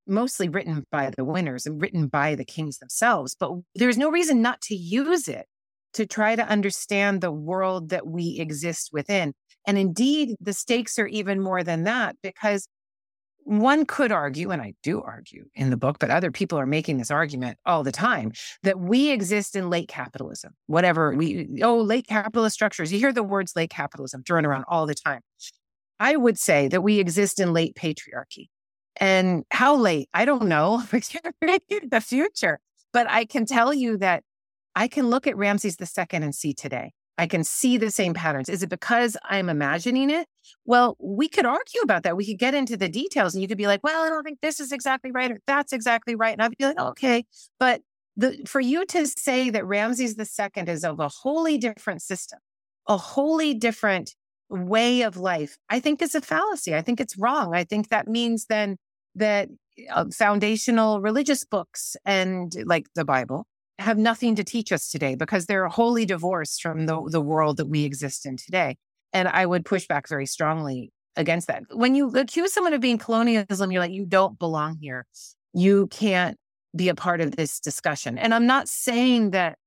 mostly 0.06 0.48
written 0.48 0.84
by 0.90 1.10
the 1.10 1.24
winners 1.24 1.66
and 1.66 1.80
written 1.80 2.08
by 2.08 2.34
the 2.34 2.44
kings 2.44 2.78
themselves, 2.78 3.36
but 3.38 3.52
there's 3.74 3.98
no 3.98 4.10
reason 4.10 4.42
not 4.42 4.60
to 4.62 4.74
use 4.74 5.28
it 5.28 5.46
to 5.92 6.06
try 6.06 6.34
to 6.34 6.48
understand 6.48 7.20
the 7.20 7.30
world 7.30 7.90
that 7.90 8.06
we 8.06 8.38
exist 8.40 8.90
within. 8.92 9.34
And 9.66 9.78
indeed, 9.78 10.36
the 10.40 10.54
stakes 10.54 10.98
are 10.98 11.06
even 11.06 11.40
more 11.40 11.62
than 11.62 11.84
that 11.84 12.16
because 12.22 12.66
one 13.44 13.86
could 13.86 14.12
argue, 14.12 14.50
and 14.50 14.62
I 14.62 14.74
do 14.82 15.02
argue 15.02 15.46
in 15.54 15.70
the 15.70 15.76
book, 15.76 15.98
but 15.98 16.10
other 16.10 16.30
people 16.30 16.58
are 16.58 16.66
making 16.66 16.98
this 16.98 17.10
argument 17.10 17.58
all 17.66 17.82
the 17.82 17.92
time 17.92 18.32
that 18.62 18.78
we 18.78 19.10
exist 19.10 19.56
in 19.56 19.70
late 19.70 19.88
capitalism, 19.88 20.52
whatever 20.66 21.14
we, 21.14 21.60
oh, 21.62 21.78
late 21.78 22.06
capitalist 22.06 22.54
structures. 22.54 22.92
You 22.92 22.98
hear 22.98 23.12
the 23.12 23.22
words 23.22 23.54
late 23.56 23.70
capitalism 23.70 24.22
thrown 24.22 24.46
around 24.46 24.64
all 24.68 24.86
the 24.86 24.94
time. 24.94 25.20
I 25.98 26.16
would 26.16 26.38
say 26.38 26.68
that 26.68 26.82
we 26.82 26.98
exist 26.98 27.38
in 27.40 27.52
late 27.52 27.76
patriarchy. 27.76 28.48
And 28.96 29.44
how 29.50 29.76
late? 29.76 30.08
I 30.12 30.24
don't 30.24 30.46
know. 30.46 30.82
the 30.90 32.02
future. 32.04 32.60
But 32.92 33.08
I 33.08 33.24
can 33.24 33.46
tell 33.46 33.72
you 33.72 33.96
that 33.98 34.22
I 34.74 34.88
can 34.88 35.08
look 35.10 35.26
at 35.26 35.36
Ramses 35.36 35.76
II 35.80 36.06
and 36.12 36.34
see 36.34 36.54
today. 36.54 36.92
I 37.18 37.26
can 37.26 37.44
see 37.44 37.76
the 37.76 37.90
same 37.90 38.14
patterns. 38.14 38.48
Is 38.48 38.62
it 38.62 38.70
because 38.70 39.16
I'm 39.24 39.48
imagining 39.48 40.10
it? 40.10 40.26
Well, 40.64 40.96
we 40.98 41.28
could 41.28 41.46
argue 41.46 41.80
about 41.82 42.02
that. 42.04 42.16
We 42.16 42.26
could 42.26 42.38
get 42.38 42.54
into 42.54 42.76
the 42.76 42.88
details 42.88 43.34
and 43.34 43.42
you 43.42 43.48
could 43.48 43.58
be 43.58 43.66
like, 43.66 43.84
well, 43.84 44.02
I 44.02 44.08
don't 44.08 44.24
think 44.24 44.40
this 44.40 44.60
is 44.60 44.72
exactly 44.72 45.12
right 45.12 45.30
or 45.30 45.38
that's 45.46 45.72
exactly 45.72 46.14
right. 46.14 46.32
And 46.32 46.42
I'd 46.42 46.56
be 46.56 46.64
like, 46.64 46.78
okay. 46.78 47.24
But 47.58 47.82
the, 48.16 48.38
for 48.46 48.60
you 48.60 48.84
to 48.86 49.06
say 49.06 49.50
that 49.50 49.66
Ramses 49.66 50.16
II 50.18 50.64
is 50.66 50.84
of 50.84 51.00
a 51.00 51.08
wholly 51.08 51.58
different 51.58 52.02
system, 52.02 52.38
a 52.88 52.96
wholly 52.96 53.54
different 53.54 54.14
way 54.48 55.02
of 55.02 55.16
life, 55.16 55.56
I 55.68 55.80
think 55.80 56.02
is 56.02 56.14
a 56.14 56.20
fallacy. 56.20 56.74
I 56.74 56.82
think 56.82 57.00
it's 57.00 57.16
wrong. 57.18 57.54
I 57.54 57.64
think 57.64 57.88
that 57.88 58.08
means 58.08 58.46
then 58.46 58.76
that 59.14 59.48
uh, 59.90 60.06
foundational 60.12 61.00
religious 61.00 61.44
books 61.44 61.96
and 62.04 62.54
like 62.66 62.86
the 62.94 63.04
Bible 63.04 63.46
have 63.78 63.98
nothing 63.98 64.34
to 64.36 64.44
teach 64.44 64.72
us 64.72 64.88
today 64.88 65.14
because 65.14 65.46
they're 65.46 65.68
wholly 65.68 66.04
divorced 66.04 66.62
from 66.62 66.86
the, 66.86 67.02
the 67.10 67.20
world 67.20 67.56
that 67.56 67.66
we 67.66 67.84
exist 67.84 68.26
in 68.26 68.36
today. 68.36 68.76
And 69.12 69.28
I 69.28 69.46
would 69.46 69.64
push 69.64 69.86
back 69.86 70.08
very 70.08 70.26
strongly 70.26 70.92
against 71.16 71.48
that. 71.48 71.64
When 71.70 71.94
you 71.94 72.08
accuse 72.10 72.52
someone 72.52 72.72
of 72.72 72.80
being 72.80 72.98
colonialism, 72.98 73.70
you're 73.70 73.80
like, 73.80 73.92
you 73.92 74.06
don't 74.06 74.38
belong 74.38 74.78
here. 74.80 75.06
You 75.52 75.86
can't 75.88 76.38
be 76.74 76.88
a 76.88 76.94
part 76.94 77.20
of 77.20 77.36
this 77.36 77.60
discussion. 77.60 78.18
And 78.18 78.32
I'm 78.32 78.46
not 78.46 78.68
saying 78.68 79.32
that 79.32 79.58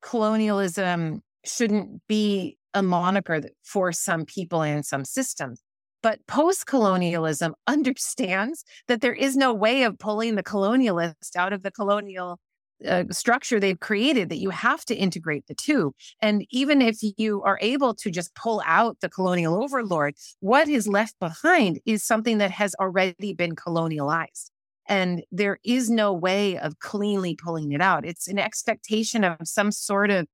colonialism 0.00 1.22
shouldn't 1.44 2.02
be 2.08 2.56
a 2.74 2.82
moniker 2.82 3.42
for 3.62 3.92
some 3.92 4.24
people 4.24 4.62
and 4.62 4.84
some 4.84 5.04
systems. 5.04 5.62
But 6.02 6.26
post 6.26 6.66
colonialism 6.66 7.54
understands 7.66 8.64
that 8.88 9.00
there 9.00 9.14
is 9.14 9.36
no 9.36 9.54
way 9.54 9.84
of 9.84 9.98
pulling 9.98 10.34
the 10.34 10.42
colonialist 10.42 11.36
out 11.36 11.52
of 11.52 11.62
the 11.62 11.70
colonial 11.70 12.38
uh, 12.86 13.04
structure 13.10 13.58
they've 13.58 13.78
created 13.80 14.28
that 14.28 14.38
you 14.38 14.50
have 14.50 14.84
to 14.86 14.94
integrate 14.94 15.46
the 15.46 15.54
two. 15.54 15.94
And 16.20 16.46
even 16.50 16.82
if 16.82 16.98
you 17.16 17.42
are 17.42 17.58
able 17.60 17.94
to 17.96 18.10
just 18.10 18.34
pull 18.34 18.62
out 18.66 18.98
the 19.00 19.08
colonial 19.08 19.62
overlord, 19.62 20.14
what 20.40 20.68
is 20.68 20.88
left 20.88 21.18
behind 21.18 21.80
is 21.86 22.04
something 22.04 22.38
that 22.38 22.50
has 22.50 22.74
already 22.80 23.32
been 23.32 23.54
colonialized. 23.54 24.50
And 24.86 25.22
there 25.30 25.58
is 25.64 25.88
no 25.88 26.12
way 26.12 26.58
of 26.58 26.78
cleanly 26.78 27.36
pulling 27.36 27.72
it 27.72 27.80
out. 27.80 28.04
It's 28.04 28.28
an 28.28 28.38
expectation 28.38 29.24
of 29.24 29.36
some 29.44 29.70
sort 29.70 30.10
of 30.10 30.26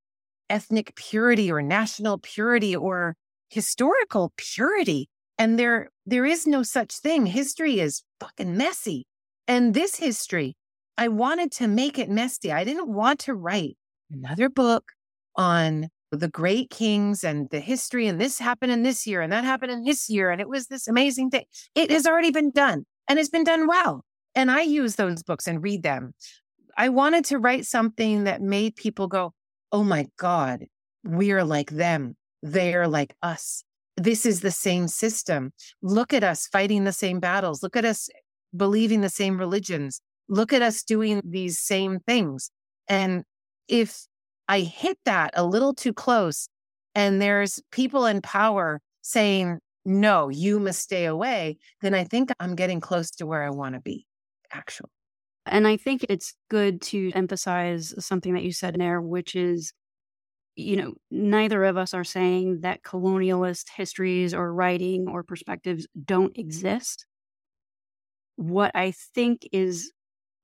ethnic 0.49 0.95
purity 0.97 1.53
or 1.53 1.63
national 1.63 2.19
purity 2.19 2.75
or 2.75 3.15
historical 3.51 4.33
purity. 4.37 5.09
And 5.37 5.59
there, 5.59 5.91
there 6.07 6.25
is 6.25 6.47
no 6.47 6.63
such 6.63 6.95
thing. 6.97 7.27
History 7.27 7.79
is 7.79 8.03
fucking 8.19 8.57
messy. 8.57 9.07
And 9.47 9.75
this 9.75 9.97
history 9.97 10.57
I 10.99 11.07
wanted 11.07 11.53
to 11.53 11.69
make 11.69 11.97
it 11.97 12.11
messy. 12.11 12.51
I 12.51 12.65
didn't 12.65 12.89
want 12.89 13.21
to 13.21 13.35
write 13.35 13.77
another 14.11 14.49
book 14.49 14.91
on 15.37 15.91
the 16.11 16.27
great 16.27 16.71
kings 16.71 17.23
and 17.23 17.49
the 17.51 17.61
history 17.61 18.09
and 18.09 18.21
this 18.21 18.41
happened 18.41 18.73
in 18.73 18.83
this 18.83 19.07
year 19.07 19.21
and 19.21 19.33
that 19.33 19.45
happened 19.45 19.71
in 19.71 19.85
this 19.85 20.11
year 20.11 20.31
and 20.33 20.41
it 20.41 20.49
was 20.49 20.67
this 20.67 20.89
amazing 20.89 21.31
thing. 21.31 21.45
It 21.77 21.93
has 21.93 22.05
already 22.05 22.33
been 22.33 22.51
done 22.51 22.85
and 23.09 23.17
it's 23.17 23.29
been 23.29 23.45
done 23.45 23.69
well. 23.69 24.05
And 24.35 24.51
I 24.51 24.63
use 24.63 24.97
those 24.97 25.23
books 25.23 25.47
and 25.47 25.63
read 25.63 25.85
them. 25.85 26.15
I 26.77 26.89
wanted 26.89 27.25
to 27.27 27.39
write 27.39 27.65
something 27.65 28.25
that 28.25 28.43
made 28.43 28.75
people 28.75 29.07
go, 29.07 29.35
"Oh 29.71 29.85
my 29.85 30.07
god, 30.17 30.65
we're 31.05 31.45
like 31.45 31.71
them. 31.71 32.17
They're 32.43 32.89
like 32.89 33.15
us. 33.23 33.63
This 33.97 34.27
is 34.27 34.41
the 34.41 34.51
same 34.51 34.89
system. 34.89 35.53
Look 35.81 36.13
at 36.13 36.25
us 36.25 36.49
fighting 36.49 36.85
the 36.85 36.93
same 36.93 37.21
battles. 37.21 37.63
Look 37.63 37.77
at 37.77 37.85
us 37.85 38.09
believing 38.57 39.01
the 39.01 39.09
same 39.09 39.39
religions 39.39 40.01
look 40.29 40.53
at 40.53 40.63
us 40.63 40.83
doing 40.83 41.23
these 41.25 41.59
same 41.59 42.01
things. 42.01 42.51
And 42.89 43.25
if 43.69 44.07
I 44.49 44.61
hit 44.61 44.99
that 45.05 45.33
a 45.35 45.45
little 45.45 45.75
too 45.75 45.93
close 45.93 46.49
and 46.95 47.21
there's 47.21 47.61
people 47.71 48.07
in 48.07 48.23
power 48.23 48.81
saying, 49.03 49.59
no, 49.85 50.29
you 50.29 50.61
must 50.61 50.81
stay 50.81 51.07
away, 51.07 51.57
then 51.81 51.95
I 51.95 52.05
think 52.05 52.31
I'm 52.41 52.55
getting 52.55 52.81
close 52.81 53.11
to 53.13 53.27
where 53.27 53.43
I 53.43 53.51
want 53.51 53.75
to 53.75 53.81
be, 53.81 54.07
actually. 54.53 54.91
And 55.47 55.67
I 55.67 55.79
think 55.79 56.05
it's 56.09 56.35
good 56.51 56.83
to 56.83 57.11
emphasize 57.15 57.95
something 58.05 58.35
that 58.35 58.43
you 58.43 58.53
said 58.53 58.77
there, 58.79 59.01
which 59.01 59.35
is, 59.35 59.73
you 60.57 60.77
know, 60.77 60.95
neither 61.11 61.65
of 61.65 61.79
us 61.79 61.95
are 61.95 62.05
saying 62.05 62.61
that 62.61 62.83
colonialist 62.83 63.67
histories 63.75 64.35
or 64.35 64.53
writing 64.53 65.09
or 65.09 65.23
perspectives 65.23 65.87
don't 66.05 66.37
exist. 66.37 67.07
What 68.37 68.73
I 68.75 68.93
think 69.15 69.49
is 69.53 69.91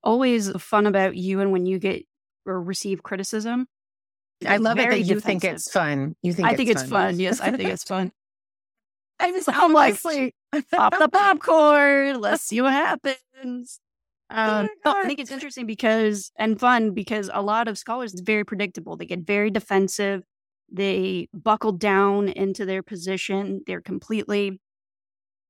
always 0.04 0.50
fun 0.62 0.86
about 0.86 1.16
you 1.16 1.40
and 1.40 1.50
when 1.50 1.66
you 1.66 1.78
get 1.78 2.04
or 2.46 2.62
receive 2.62 3.02
criticism. 3.02 3.66
I 4.46 4.58
love 4.58 4.78
it 4.78 4.90
that 4.90 4.98
you 4.98 5.14
defensive. 5.14 5.24
think 5.24 5.44
it's 5.44 5.70
fun. 5.70 6.16
You 6.22 6.32
think 6.32 6.48
I 6.48 6.54
think 6.54 6.70
it's 6.70 6.82
fun. 6.82 6.90
fun. 6.90 7.20
Yes, 7.20 7.40
I 7.40 7.50
think 7.50 7.70
it's 7.70 7.84
fun. 7.94 8.12
I 9.18 9.30
just 9.30 9.48
I'm 9.48 9.72
like 9.72 10.00
pop 10.72 10.98
the 10.98 11.08
popcorn. 11.08 12.20
Let's 12.20 12.42
see 12.42 12.60
what 12.60 12.72
happens. 12.72 13.80
Um, 14.30 14.68
oh 14.84 14.94
I 14.96 15.06
think 15.06 15.20
it's 15.20 15.30
interesting 15.30 15.66
because 15.66 16.32
and 16.36 16.58
fun 16.58 16.92
because 16.92 17.30
a 17.32 17.42
lot 17.42 17.68
of 17.68 17.78
scholars 17.78 18.12
it's 18.12 18.22
very 18.22 18.44
predictable. 18.44 18.96
They 18.96 19.06
get 19.06 19.20
very 19.20 19.50
defensive. 19.50 20.24
They 20.70 21.28
buckle 21.32 21.72
down 21.72 22.28
into 22.28 22.64
their 22.64 22.82
position. 22.82 23.62
They're 23.66 23.80
completely 23.80 24.60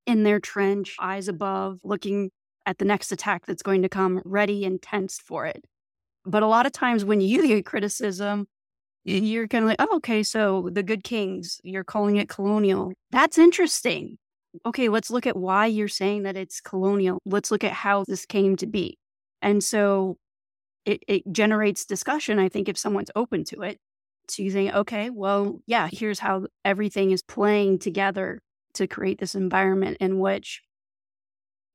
in 0.07 0.23
their 0.23 0.39
trench, 0.39 0.97
eyes 1.01 1.29
above, 1.29 1.81
looking 1.83 2.31
at 2.67 2.79
the 2.79 2.85
next 2.85 3.13
attack 3.13 3.47
that's 3.47 3.63
going 3.63 3.83
to 3.83 3.89
come, 3.89 4.23
ready 4.25 4.65
and 4.65 4.81
tensed 4.81 5.23
for 5.23 5.47
it. 5.47 5.65
But 6.25 6.43
a 6.43 6.47
lot 6.47 6.67
of 6.67 6.73
times 6.73 7.05
when 7.05 7.21
you 7.21 7.47
get 7.47 7.67
criticism, 7.67 8.47
you're 9.05 9.49
kind 9.49 9.65
of 9.65 9.69
like, 9.69 9.81
oh, 9.81 9.97
okay, 9.97 10.23
so 10.23 10.71
the 10.73 10.83
good 10.83 11.05
kings, 11.05 11.61
you're 11.63 11.85
calling 11.85 12.17
it 12.17 12.29
colonial. 12.29 12.93
That's 13.11 13.37
interesting. 13.37 14.17
Okay, 14.65 14.89
let's 14.89 15.11
look 15.11 15.27
at 15.27 15.37
why 15.37 15.67
you're 15.67 15.89
saying 15.89 16.23
that 16.23 16.37
it's 16.37 16.61
colonial. 16.61 17.19
Let's 17.27 17.51
look 17.51 17.65
at 17.65 17.73
how 17.73 18.05
this 18.09 18.25
came 18.25 18.57
to 18.57 18.67
be. 18.67 18.99
And 19.43 19.63
so 19.63 20.17
it, 20.87 21.03
it 21.07 21.23
generates 21.31 21.85
discussion, 21.85 22.39
I 22.39 22.49
think, 22.49 22.69
if 22.69 22.79
someone's 22.79 23.11
open 23.15 23.45
to 23.45 23.63
it. 23.63 23.79
So 24.29 24.43
you 24.43 24.51
think, 24.51 24.75
okay, 24.75 25.11
well, 25.11 25.61
yeah, 25.67 25.89
here's 25.93 26.19
how 26.19 26.47
everything 26.65 27.11
is 27.11 27.23
playing 27.23 27.81
together 27.81 28.41
to 28.75 28.87
create 28.87 29.19
this 29.19 29.35
environment 29.35 29.99
in 30.01 30.19
which 30.19 30.63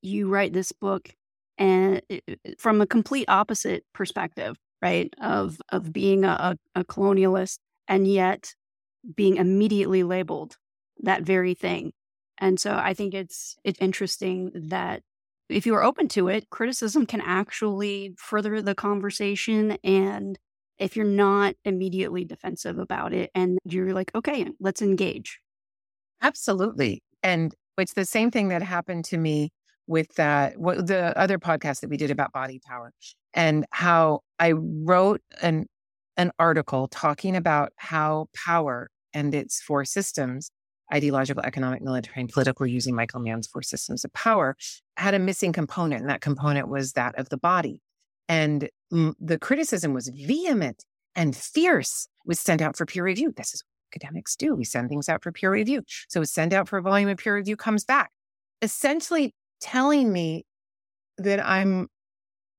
you 0.02 0.30
write 0.30 0.54
this 0.54 0.72
book 0.72 1.10
and 1.58 2.02
from 2.58 2.82
a 2.82 2.88
complete 2.88 3.26
opposite 3.28 3.84
perspective, 3.94 4.58
right? 4.82 5.14
Of 5.22 5.60
of 5.70 5.92
being 5.92 6.24
a, 6.24 6.58
a 6.76 6.84
colonialist 6.84 7.60
and 7.88 8.08
yet 8.08 8.54
being 9.16 9.38
immediately 9.38 10.04
labeled 10.04 10.58
that 11.02 11.24
very 11.24 11.54
thing. 11.54 11.92
And 12.38 12.60
so 12.60 12.76
I 12.76 12.94
think 12.94 13.14
it's 13.14 13.58
it's 13.64 13.80
interesting 13.82 14.52
that 14.70 15.02
if 15.50 15.66
you 15.66 15.76
are 15.76 15.84
open 15.84 16.08
to 16.10 16.28
it, 16.28 16.50
criticism 16.50 17.06
can 17.06 17.22
actually 17.22 18.14
further 18.18 18.62
the 18.62 18.76
conversation. 18.76 19.78
And 19.84 20.38
if 20.78 20.96
you're 20.96 21.06
not 21.06 21.56
immediately 21.66 22.24
defensive 22.24 22.78
about 22.78 23.14
it 23.14 23.32
and 23.36 23.58
you're 23.66 23.94
like, 23.94 24.12
okay, 24.16 24.48
let's 24.60 24.82
engage. 24.82 25.40
Absolutely. 26.22 27.02
And 27.24 27.54
it's 27.78 27.94
the 27.94 28.06
same 28.06 28.32
thing 28.32 28.50
that 28.50 28.62
happened 28.62 29.06
to 29.06 29.18
me 29.18 29.50
with 29.90 30.14
that, 30.16 30.58
what, 30.60 30.86
the 30.86 31.18
other 31.18 31.40
podcast 31.40 31.82
that 31.82 31.90
we 31.90 31.98
did 31.98 32.12
about 32.12 32.32
body 32.32 32.62
power 32.66 32.94
and 33.34 33.66
how 33.72 34.22
I 34.38 34.52
wrote 34.52 35.22
an, 35.42 35.66
an 36.16 36.32
article 36.38 36.88
talking 36.88 37.36
about 37.36 37.74
how 37.76 38.28
power 38.36 38.92
and 39.14 39.34
its 39.34 39.60
four 39.62 39.84
systems 39.86 40.52
ideological, 40.94 41.44
economic, 41.44 41.82
military, 41.82 42.22
and 42.22 42.30
political, 42.30 42.66
using 42.66 42.96
Michael 42.96 43.20
Mann's 43.20 43.48
four 43.48 43.62
systems 43.62 44.04
of 44.04 44.12
power, 44.14 44.56
had 44.98 45.14
a 45.14 45.20
missing 45.20 45.54
component. 45.54 46.02
And 46.02 46.10
that 46.10 46.22
component 46.22 46.68
was 46.68 46.94
that 46.94 47.18
of 47.20 47.30
the 47.30 47.38
body. 47.38 47.82
And 48.28 48.70
the 48.90 49.38
criticism 49.40 49.94
was 49.94 50.08
vehement 50.10 50.84
and 51.16 51.36
fierce, 51.36 52.08
was 52.26 52.40
sent 52.40 52.62
out 52.62 52.76
for 52.76 52.86
peer 52.86 53.04
review. 53.04 53.34
This 53.36 53.54
is 53.54 53.64
what 53.64 53.98
academics 53.98 54.36
do. 54.36 54.56
We 54.56 54.64
send 54.64 54.90
things 54.90 55.10
out 55.10 55.22
for 55.24 55.32
peer 55.32 55.52
review. 55.52 55.84
So 56.08 56.24
send 56.24 56.54
out 56.54 56.68
for 56.68 56.78
a 56.78 56.82
volume 56.82 57.10
of 57.10 57.18
peer 57.18 57.36
review 57.36 57.56
comes 57.56 57.86
back, 57.86 58.10
essentially 58.62 59.34
telling 59.62 60.12
me 60.12 60.46
that 61.18 61.46
I'm 61.46 61.88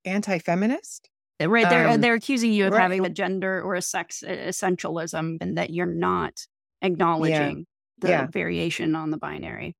anti-feminist. 0.04 1.08
Right. 1.42 1.68
They're 1.68 1.88
um, 1.88 2.00
they're 2.02 2.14
accusing 2.14 2.52
you 2.52 2.66
of 2.66 2.74
right. 2.74 2.82
having 2.82 3.06
a 3.06 3.08
gender 3.08 3.62
or 3.62 3.74
a 3.74 3.80
sex 3.80 4.22
essentialism 4.26 5.38
and 5.40 5.56
that 5.56 5.70
you're 5.70 5.86
not 5.86 6.46
acknowledging 6.82 7.66
the 7.98 8.08
yeah. 8.08 8.26
variation 8.26 8.94
on 8.94 9.10
the 9.10 9.16
binary. 9.16 9.74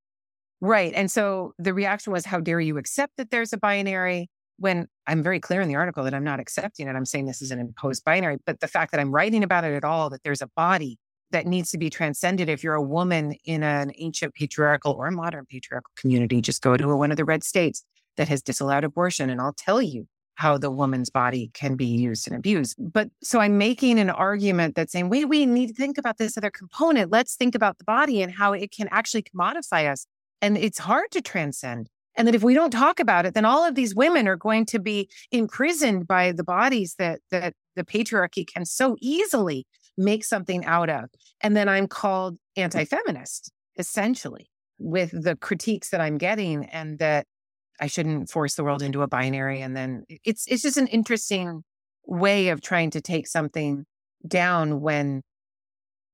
Right. 0.62 0.92
And 0.94 1.10
so 1.10 1.52
the 1.58 1.74
reaction 1.74 2.12
was, 2.12 2.24
how 2.24 2.40
dare 2.40 2.60
you 2.60 2.78
accept 2.78 3.18
that 3.18 3.30
there's 3.30 3.52
a 3.52 3.58
binary 3.58 4.30
when 4.58 4.88
I'm 5.06 5.22
very 5.22 5.40
clear 5.40 5.60
in 5.60 5.68
the 5.68 5.74
article 5.74 6.04
that 6.04 6.14
I'm 6.14 6.24
not 6.24 6.40
accepting 6.40 6.86
it. 6.86 6.96
I'm 6.96 7.06
saying 7.06 7.26
this 7.26 7.42
is 7.42 7.50
an 7.50 7.58
imposed 7.58 8.04
binary. 8.04 8.36
But 8.44 8.60
the 8.60 8.68
fact 8.68 8.92
that 8.92 9.00
I'm 9.00 9.10
writing 9.10 9.42
about 9.42 9.64
it 9.64 9.74
at 9.74 9.84
all, 9.84 10.10
that 10.10 10.22
there's 10.22 10.42
a 10.42 10.50
body 10.56 10.98
that 11.32 11.46
needs 11.46 11.70
to 11.70 11.78
be 11.78 11.90
transcended. 11.90 12.48
If 12.48 12.64
you're 12.64 12.74
a 12.74 12.82
woman 12.82 13.34
in 13.44 13.62
an 13.62 13.92
ancient 13.98 14.34
patriarchal 14.34 14.92
or 14.92 15.10
modern 15.10 15.46
patriarchal 15.46 15.90
community, 15.96 16.40
just 16.40 16.62
go 16.62 16.76
to 16.76 16.96
one 16.96 17.10
of 17.10 17.16
the 17.16 17.24
red 17.24 17.44
states 17.44 17.84
that 18.16 18.28
has 18.28 18.42
disallowed 18.42 18.84
abortion, 18.84 19.30
and 19.30 19.40
I'll 19.40 19.54
tell 19.54 19.80
you 19.80 20.06
how 20.34 20.56
the 20.56 20.70
woman's 20.70 21.10
body 21.10 21.50
can 21.52 21.76
be 21.76 21.84
used 21.84 22.26
and 22.26 22.34
abused. 22.34 22.76
But 22.78 23.10
so 23.22 23.40
I'm 23.40 23.58
making 23.58 23.98
an 23.98 24.08
argument 24.08 24.74
that's 24.74 24.90
saying, 24.90 25.10
wait, 25.10 25.28
we 25.28 25.44
need 25.44 25.68
to 25.68 25.74
think 25.74 25.98
about 25.98 26.16
this 26.16 26.38
other 26.38 26.50
component. 26.50 27.12
Let's 27.12 27.36
think 27.36 27.54
about 27.54 27.76
the 27.76 27.84
body 27.84 28.22
and 28.22 28.32
how 28.32 28.54
it 28.54 28.72
can 28.72 28.88
actually 28.90 29.22
commodify 29.22 29.90
us. 29.90 30.06
And 30.40 30.56
it's 30.56 30.78
hard 30.78 31.10
to 31.10 31.20
transcend. 31.20 31.88
And 32.16 32.26
that 32.26 32.34
if 32.34 32.42
we 32.42 32.54
don't 32.54 32.70
talk 32.70 33.00
about 33.00 33.26
it, 33.26 33.34
then 33.34 33.44
all 33.44 33.64
of 33.64 33.74
these 33.74 33.94
women 33.94 34.26
are 34.26 34.36
going 34.36 34.64
to 34.66 34.78
be 34.78 35.10
imprisoned 35.30 36.08
by 36.08 36.32
the 36.32 36.42
bodies 36.42 36.94
that 36.98 37.20
that 37.30 37.54
the 37.76 37.84
patriarchy 37.84 38.46
can 38.46 38.64
so 38.64 38.96
easily 39.00 39.66
make 40.00 40.24
something 40.24 40.64
out 40.64 40.88
of. 40.88 41.10
And 41.40 41.56
then 41.56 41.68
I'm 41.68 41.86
called 41.86 42.38
anti-feminist, 42.56 43.52
essentially, 43.78 44.50
with 44.78 45.10
the 45.10 45.36
critiques 45.36 45.90
that 45.90 46.00
I'm 46.00 46.18
getting 46.18 46.64
and 46.66 46.98
that 46.98 47.26
I 47.80 47.86
shouldn't 47.86 48.30
force 48.30 48.54
the 48.54 48.64
world 48.64 48.82
into 48.82 49.02
a 49.02 49.08
binary. 49.08 49.60
And 49.60 49.76
then 49.76 50.04
it's 50.24 50.46
it's 50.48 50.62
just 50.62 50.76
an 50.76 50.86
interesting 50.88 51.62
way 52.06 52.48
of 52.48 52.60
trying 52.60 52.90
to 52.90 53.00
take 53.00 53.26
something 53.26 53.84
down 54.26 54.80
when 54.80 55.22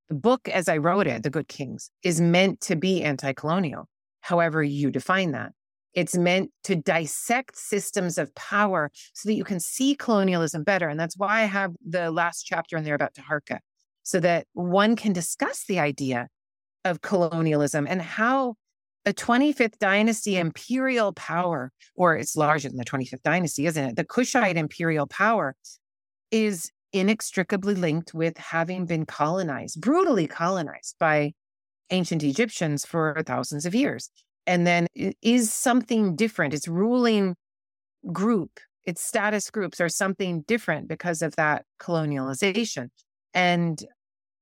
the 0.08 0.14
book, 0.14 0.48
as 0.48 0.68
I 0.68 0.76
wrote 0.76 1.06
it, 1.06 1.22
The 1.22 1.30
Good 1.30 1.48
Kings, 1.48 1.90
is 2.02 2.20
meant 2.20 2.60
to 2.62 2.76
be 2.76 3.02
anti-colonial, 3.02 3.88
however 4.20 4.62
you 4.62 4.90
define 4.90 5.32
that. 5.32 5.52
It's 5.94 6.16
meant 6.16 6.50
to 6.64 6.76
dissect 6.76 7.56
systems 7.56 8.18
of 8.18 8.32
power 8.34 8.90
so 9.14 9.28
that 9.28 9.34
you 9.34 9.44
can 9.44 9.58
see 9.58 9.96
colonialism 9.96 10.62
better. 10.62 10.88
And 10.88 11.00
that's 11.00 11.16
why 11.16 11.40
I 11.40 11.44
have 11.46 11.72
the 11.84 12.10
last 12.10 12.42
chapter 12.42 12.76
in 12.76 12.84
there 12.84 12.94
about 12.94 13.14
Taharqa, 13.14 13.58
so 14.06 14.20
that 14.20 14.46
one 14.52 14.94
can 14.94 15.12
discuss 15.12 15.64
the 15.66 15.80
idea 15.80 16.28
of 16.84 17.00
colonialism 17.00 17.88
and 17.90 18.00
how 18.00 18.54
a 19.04 19.12
25th 19.12 19.78
dynasty 19.80 20.36
imperial 20.36 21.12
power, 21.12 21.72
or 21.96 22.16
it's 22.16 22.36
larger 22.36 22.68
than 22.68 22.76
the 22.76 22.84
25th 22.84 23.22
dynasty, 23.24 23.66
isn't 23.66 23.84
it? 23.84 23.96
The 23.96 24.04
Kushite 24.04 24.54
imperial 24.54 25.08
power 25.08 25.56
is 26.30 26.70
inextricably 26.92 27.74
linked 27.74 28.14
with 28.14 28.38
having 28.38 28.86
been 28.86 29.06
colonized, 29.06 29.80
brutally 29.80 30.28
colonized 30.28 30.94
by 31.00 31.32
ancient 31.90 32.22
Egyptians 32.22 32.86
for 32.86 33.20
thousands 33.26 33.66
of 33.66 33.74
years. 33.74 34.08
And 34.46 34.64
then 34.64 34.86
it 34.94 35.16
is 35.20 35.52
something 35.52 36.14
different. 36.14 36.54
Its 36.54 36.68
ruling 36.68 37.34
group, 38.12 38.60
its 38.84 39.04
status 39.04 39.50
groups 39.50 39.80
are 39.80 39.88
something 39.88 40.42
different 40.46 40.86
because 40.86 41.22
of 41.22 41.34
that 41.34 41.64
colonialization. 41.80 42.90
And 43.34 43.84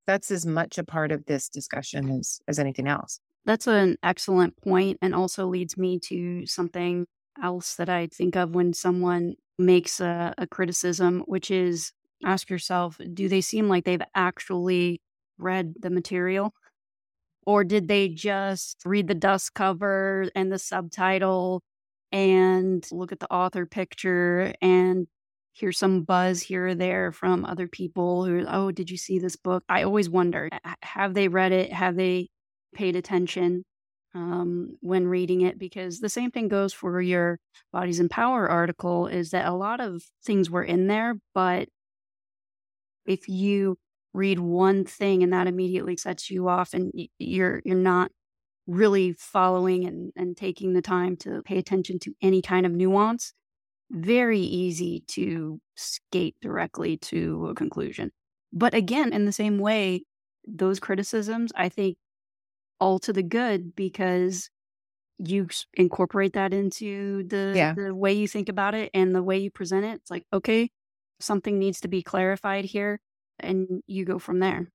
that's 0.07 0.31
as 0.31 0.45
much 0.47 0.79
a 0.79 0.85
part 0.85 1.13
of 1.13 1.25
this 1.27 1.49
discussion 1.49 2.11
as, 2.11 2.41
as 2.49 2.59
anything 2.59 2.87
else. 2.87 3.21
That's 3.47 3.67
an 3.67 3.97
excellent 4.03 4.57
point 4.63 4.99
and 5.03 5.15
also 5.15 5.47
leads 5.47 5.77
me 5.77 5.99
to 6.05 6.47
something 6.47 7.07
else 7.43 7.75
that 7.77 7.89
I 7.89 8.07
think 8.07 8.37
of 8.37 8.55
when 8.55 8.73
someone 8.73 9.35
makes 9.59 10.01
a, 10.01 10.35
a 10.39 10.47
criticism, 10.47 11.25
which 11.27 11.51
is 11.51 11.93
ask 12.25 12.49
yourself, 12.49 12.99
do 13.13 13.29
they 13.29 13.41
seem 13.41 13.69
like 13.69 13.85
they've 13.85 14.01
actually 14.15 15.01
read 15.39 15.75
the 15.79 15.91
material? 15.91 16.55
Or 17.47 17.65
did 17.65 17.89
they 17.89 18.09
just 18.09 18.81
read 18.87 19.09
the 19.09 19.15
dust 19.15 19.53
cover 19.55 20.29
and 20.35 20.51
the 20.51 20.59
subtitle 20.59 21.63
and 22.11 22.87
look 22.91 23.13
at 23.13 23.21
the 23.21 23.31
author 23.31 23.67
picture 23.67 24.55
and 24.63 25.07
hear 25.55 25.73
some 25.73 26.03
buzz 26.03 26.43
here 26.43 26.69
or 26.69 26.75
there 26.75 27.13
from 27.13 27.45
other 27.45 27.69
people 27.69 28.25
who, 28.25 28.45
oh, 28.49 28.71
did 28.71 28.91
you 28.91 28.97
see 28.97 29.19
this 29.19 29.37
book? 29.37 29.65
I 29.69 29.85
always 29.85 30.11
wonder 30.11 30.51
have 30.83 31.15
they 31.15 31.29
read 31.29 31.53
it? 31.53 31.73
Have 31.73 31.97
they 31.97 32.29
paid 32.75 32.97
attention 32.97 33.65
um, 34.15 34.77
when 34.81 35.07
reading 35.07 35.41
it 35.43 35.59
because 35.59 36.01
the 36.01 36.09
same 36.09 36.31
thing 36.31 36.49
goes 36.49 36.73
for 36.73 37.01
your 37.01 37.39
bodies 37.73 38.01
in 38.01 38.09
power 38.09 38.49
article 38.49 39.07
is 39.07 39.31
that 39.31 39.47
a 39.47 39.53
lot 39.53 39.81
of 39.81 40.03
things 40.25 40.51
were 40.51 40.63
in 40.63 40.87
there 40.87 41.15
but 41.35 41.69
if 43.07 43.29
you 43.29 43.77
read 44.13 44.39
one 44.39 44.85
thing 44.85 45.23
and 45.23 45.33
that 45.33 45.47
immediately 45.47 45.97
sets 45.97 46.31
you 46.31 46.49
off 46.49 46.75
and 46.75 46.93
you're 47.19 47.61
you're 47.65 47.77
not 47.77 48.11
really 48.67 49.13
following 49.19 49.85
and, 49.85 50.13
and 50.17 50.37
taking 50.37 50.73
the 50.73 50.83
time 50.83 51.17
to 51.17 51.43
pay 51.43 51.59
attention 51.59 51.99
to 51.99 52.15
any 52.23 52.41
kind 52.41 52.65
of 52.65 52.73
nuance 52.73 53.33
very 53.91 54.41
easy 54.41 55.05
to 55.07 55.61
skate 55.77 56.37
directly 56.41 56.97
to 56.97 57.49
a 57.49 57.55
conclusion 57.55 58.11
but 58.53 58.75
again 58.75 59.13
in 59.13 59.25
the 59.25 59.33
same 59.33 59.59
way 59.59 60.03
those 60.47 60.81
criticisms 60.81 61.53
i 61.57 61.69
think 61.69 61.97
all 62.81 62.99
to 62.99 63.13
the 63.13 63.23
good 63.23 63.75
because 63.77 64.51
you 65.19 65.49
incorporate 65.75 66.33
that 66.33 66.53
into 66.53 67.25
the, 67.25 67.53
yeah. 67.55 67.75
the 67.75 67.95
way 67.95 68.13
you 68.13 68.27
think 68.27 68.49
about 68.49 68.75
it 68.75 68.91
and 68.95 69.15
the 69.15 69.23
way 69.23 69.39
you 69.39 69.51
present 69.51 69.85
it. 69.85 69.95
It's 69.95 70.11
like, 70.11 70.25
okay, 70.33 70.71
something 71.21 71.59
needs 71.59 71.81
to 71.81 71.89
be 71.89 72.03
clarified 72.03 72.65
here. 72.65 73.01
And 73.41 73.83
you 73.87 74.05
go 74.05 74.19
from 74.19 74.41
there. 74.41 74.71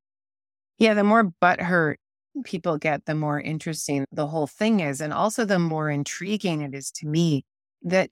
Yeah. 0.77 0.93
The 0.93 1.03
more 1.03 1.31
butthurt 1.41 1.95
people 2.43 2.77
get, 2.77 3.05
the 3.05 3.15
more 3.15 3.39
interesting 3.39 4.05
the 4.11 4.27
whole 4.27 4.47
thing 4.47 4.79
is. 4.79 5.01
And 5.01 5.13
also 5.13 5.45
the 5.45 5.59
more 5.59 5.89
intriguing 5.89 6.61
it 6.61 6.73
is 6.73 6.91
to 6.91 7.07
me 7.07 7.45
that 7.83 8.09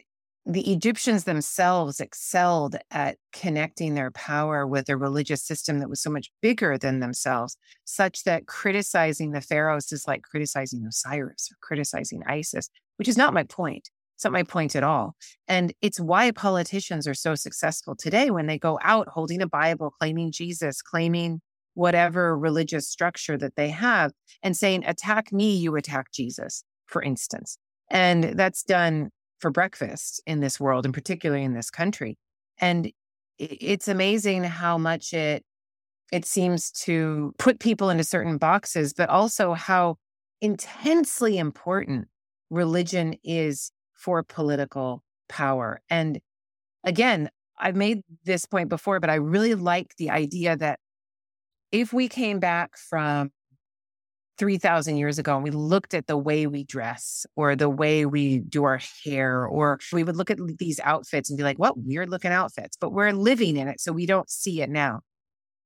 the 0.50 0.72
Egyptians 0.72 1.26
themselves 1.26 2.00
excelled 2.00 2.78
at 2.90 3.18
connecting 3.34 3.96
their 3.96 4.12
power 4.12 4.66
with 4.66 4.88
a 4.88 4.96
religious 4.96 5.44
system 5.44 5.80
that 5.80 5.90
was 5.90 6.02
so 6.02 6.10
much 6.10 6.32
bigger 6.42 6.78
than 6.78 7.02
themselves, 7.02 7.58
such 7.84 8.24
that 8.24 8.48
criticizing 8.48 9.32
the 9.32 9.42
pharaohs 9.42 9.92
is 9.92 10.08
like 10.08 10.24
criticizing 10.24 10.86
Osiris 10.88 11.50
or 11.52 11.58
criticizing 11.62 12.24
Isis, 12.26 12.70
which 12.96 13.10
is 13.10 13.18
not 13.18 13.34
my 13.34 13.44
point. 13.44 13.90
It's 14.16 14.24
not 14.24 14.32
my 14.32 14.44
point 14.44 14.74
at 14.76 14.86
all. 14.86 15.16
And 15.50 15.74
it's 15.82 16.00
why 16.00 16.32
politicians 16.32 17.08
are 17.08 17.14
so 17.14 17.36
successful 17.36 17.94
today 17.94 18.32
when 18.32 18.48
they 18.48 18.58
go 18.58 18.80
out 18.82 19.10
holding 19.10 19.42
a 19.42 19.48
Bible, 19.48 19.92
claiming 20.00 20.32
Jesus, 20.32 20.82
claiming 20.82 21.42
whatever 21.74 22.38
religious 22.38 22.88
structure 22.88 23.38
that 23.38 23.58
they 23.58 23.70
have, 23.70 24.14
and 24.42 24.56
saying, 24.56 24.86
attack 24.86 25.34
me, 25.34 25.58
you 25.58 25.76
attack 25.76 26.14
Jesus, 26.14 26.64
for 26.86 27.04
instance. 27.04 27.58
And 27.92 28.24
that's 28.24 28.64
done 28.64 29.12
for 29.40 29.52
breakfast 29.52 30.22
in 30.26 30.40
this 30.40 30.60
world 30.60 30.86
and 30.86 30.94
particularly 30.94 31.44
in 31.44 31.54
this 31.54 31.70
country. 31.70 32.18
And 32.60 32.92
it's 33.38 33.88
amazing 33.88 34.44
how 34.44 34.78
much 34.78 35.14
it 35.14 35.44
it 36.12 36.26
seems 36.26 36.72
to 36.72 37.34
put 37.38 37.60
people 37.60 37.90
into 37.90 38.04
certain 38.04 38.38
boxes, 38.38 38.94
but 38.94 39.10
also 39.10 39.54
how 39.54 39.98
intensely 40.40 41.38
important 41.38 42.08
religion 42.50 43.16
is 43.24 43.72
for 43.94 44.24
political 44.24 45.04
power. 45.28 45.82
And 45.90 46.20
again, 46.86 47.30
I've 47.60 47.76
made 47.76 48.02
this 48.24 48.46
point 48.46 48.70
before, 48.70 49.00
but 49.00 49.10
I 49.10 49.16
really 49.16 49.56
like 49.56 49.96
the 49.98 50.10
idea 50.10 50.56
that 50.56 50.80
if 51.72 51.92
we 51.92 52.08
came 52.08 52.40
back 52.40 52.78
from 52.78 53.32
3,000 54.38 54.98
years 54.98 55.18
ago 55.20 55.36
and 55.36 55.44
we 55.44 55.52
looked 55.52 55.94
at 55.94 56.08
the 56.08 56.18
way 56.18 56.48
we 56.48 56.64
dress 56.64 57.26
or 57.36 57.56
the 57.56 57.70
way 57.70 58.06
we 58.06 58.40
do 58.40 58.64
our 58.64 58.80
hair, 59.04 59.46
or 59.46 59.80
we 59.92 60.04
would 60.04 60.16
look 60.16 60.30
at 60.30 60.40
these 60.58 60.80
outfits 60.84 61.30
and 61.30 61.38
be 61.38 61.44
like, 61.44 61.58
what 61.58 61.78
weird 61.78 62.10
looking 62.10 62.32
outfits, 62.32 62.78
but 62.78 62.92
we're 62.92 63.12
living 63.12 63.58
in 63.58 63.68
it. 63.68 63.80
So 63.80 63.92
we 63.92 64.06
don't 64.06 64.30
see 64.30 64.62
it 64.62 64.70
now. 64.70 65.02